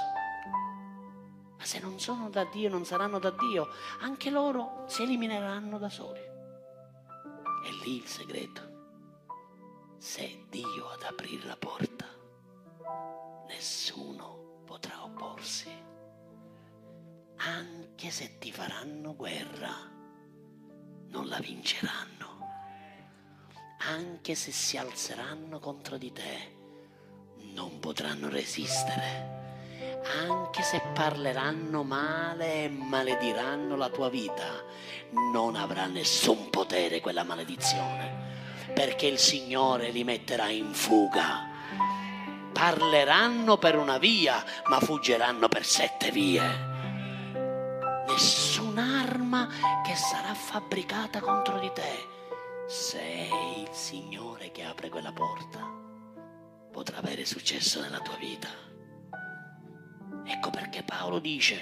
Ma 1.57 1.65
se 1.65 1.79
non 1.79 1.99
sono 1.99 2.29
da 2.29 2.45
Dio, 2.45 2.69
non 2.69 2.85
saranno 2.85 3.17
da 3.17 3.31
Dio, 3.31 3.69
anche 4.01 4.29
loro 4.29 4.83
si 4.85 5.01
elimineranno 5.01 5.79
da 5.79 5.89
soli. 5.89 6.21
È 7.61 7.69
lì 7.83 7.97
il 7.97 8.05
segreto. 8.05 8.61
Se 9.97 10.45
Dio 10.49 10.89
ad 10.89 11.03
aprire 11.03 11.45
la 11.45 11.57
porta, 11.57 12.05
nessuno 13.47 14.61
potrà 14.65 15.03
opporsi. 15.03 15.69
Anche 17.37 18.09
se 18.09 18.37
ti 18.37 18.51
faranno 18.51 19.15
guerra 19.15 19.73
non 21.07 21.27
la 21.27 21.39
vinceranno. 21.39 22.17
Anche 23.79 24.35
se 24.35 24.51
si 24.51 24.77
alzeranno 24.77 25.59
contro 25.59 25.97
di 25.97 26.11
te, 26.11 26.57
non 27.53 27.79
potranno 27.79 28.29
resistere. 28.29 29.38
Anche 30.27 30.63
se 30.63 30.81
parleranno 30.93 31.83
male 31.83 32.65
e 32.65 32.69
malediranno 32.69 33.75
la 33.75 33.89
tua 33.89 34.09
vita, 34.09 34.63
non 35.33 35.55
avrà 35.55 35.85
nessun 35.85 36.49
potere 36.49 36.99
quella 37.01 37.23
maledizione, 37.23 38.71
perché 38.73 39.07
il 39.07 39.19
Signore 39.19 39.89
li 39.89 40.03
metterà 40.03 40.47
in 40.49 40.73
fuga. 40.73 41.47
Parleranno 42.51 43.57
per 43.57 43.77
una 43.77 43.97
via, 43.97 44.43
ma 44.65 44.79
fuggeranno 44.79 45.47
per 45.47 45.65
sette 45.65 46.11
vie 46.11 46.69
nessun'arma 48.19 49.47
che 49.81 49.95
sarà 49.95 50.33
fabbricata 50.33 51.21
contro 51.21 51.57
di 51.59 51.71
te. 51.73 52.07
Sei 52.67 53.61
il 53.61 53.69
Signore 53.71 54.51
che 54.51 54.63
apre 54.63 54.89
quella 54.89 55.13
porta, 55.13 55.59
potrà 56.71 56.97
avere 56.97 57.23
successo 57.25 57.79
nella 57.79 57.99
tua 57.99 58.17
vita. 58.17 58.68
Ecco 60.31 60.51
perché 60.51 60.83
Paolo 60.83 61.17
dice 61.17 61.57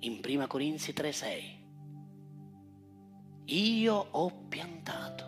in 0.00 0.20
1 0.22 0.46
Corinzi 0.46 0.92
3:6, 0.92 1.58
io 3.46 3.94
ho 3.94 4.30
piantato, 4.48 5.24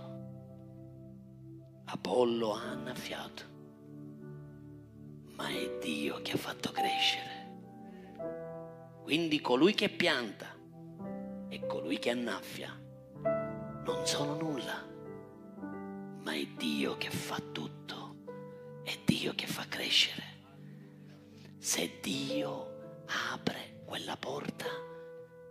Apollo 1.87 2.53
ha 2.53 2.63
annaffiato, 2.63 3.43
ma 5.35 5.49
è 5.49 5.79
Dio 5.81 6.21
che 6.21 6.33
ha 6.33 6.37
fatto 6.37 6.71
crescere. 6.73 7.41
Quindi 9.03 9.41
colui 9.41 9.73
che 9.73 9.89
pianta 9.89 10.55
e 11.49 11.67
colui 11.67 11.99
che 11.99 12.11
annaffia 12.11 12.79
non 13.85 14.07
sono 14.07 14.35
nulla 14.35 14.91
ma 16.23 16.35
è 16.35 16.47
Dio 16.57 16.97
che 16.97 17.11
fa 17.11 17.41
tutto, 17.41 18.17
è 18.85 18.97
Dio 19.05 19.35
che 19.35 19.47
fa 19.47 19.67
crescere. 19.67 20.32
Se 21.65 22.01
Dio 22.01 23.05
apre 23.07 23.83
quella 23.85 24.17
porta, 24.17 24.67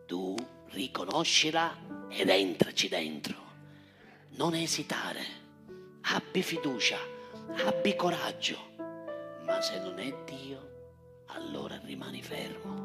tu 0.06 0.36
riconoscila 0.72 1.74
ed 2.10 2.28
entraci 2.28 2.90
dentro. 2.90 3.38
Non 4.32 4.54
esitare, 4.54 5.22
abbi 6.02 6.44
fiducia, 6.44 6.98
abbi 7.66 7.96
coraggio, 7.96 8.58
ma 9.46 9.62
se 9.62 9.80
non 9.80 10.00
è 10.00 10.14
Dio, 10.26 11.22
allora 11.28 11.80
rimani 11.82 12.22
fermo. 12.22 12.82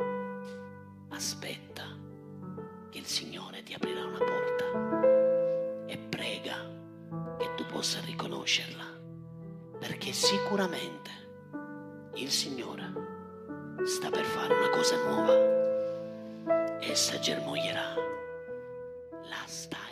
Aspetta 1.08 1.82
che 2.90 2.98
il 2.98 3.06
Signore 3.06 3.64
ti 3.64 3.74
aprirà 3.74 4.04
una 4.04 4.18
porta 4.18 5.88
e 5.88 5.98
prega 5.98 6.64
che 7.38 7.54
tu 7.56 7.66
possa 7.66 7.98
riconoscerla, 8.02 8.84
perché 9.80 10.12
sicuramente 10.12 11.10
il 12.14 12.30
Signore 12.30 13.05
sta 13.86 14.10
per 14.10 14.24
fare 14.24 14.52
una 14.52 14.68
cosa 14.70 14.96
nuova. 14.96 16.78
Essa 16.80 17.20
germoglierà. 17.20 17.94
La 19.10 19.44
sta 19.46 19.85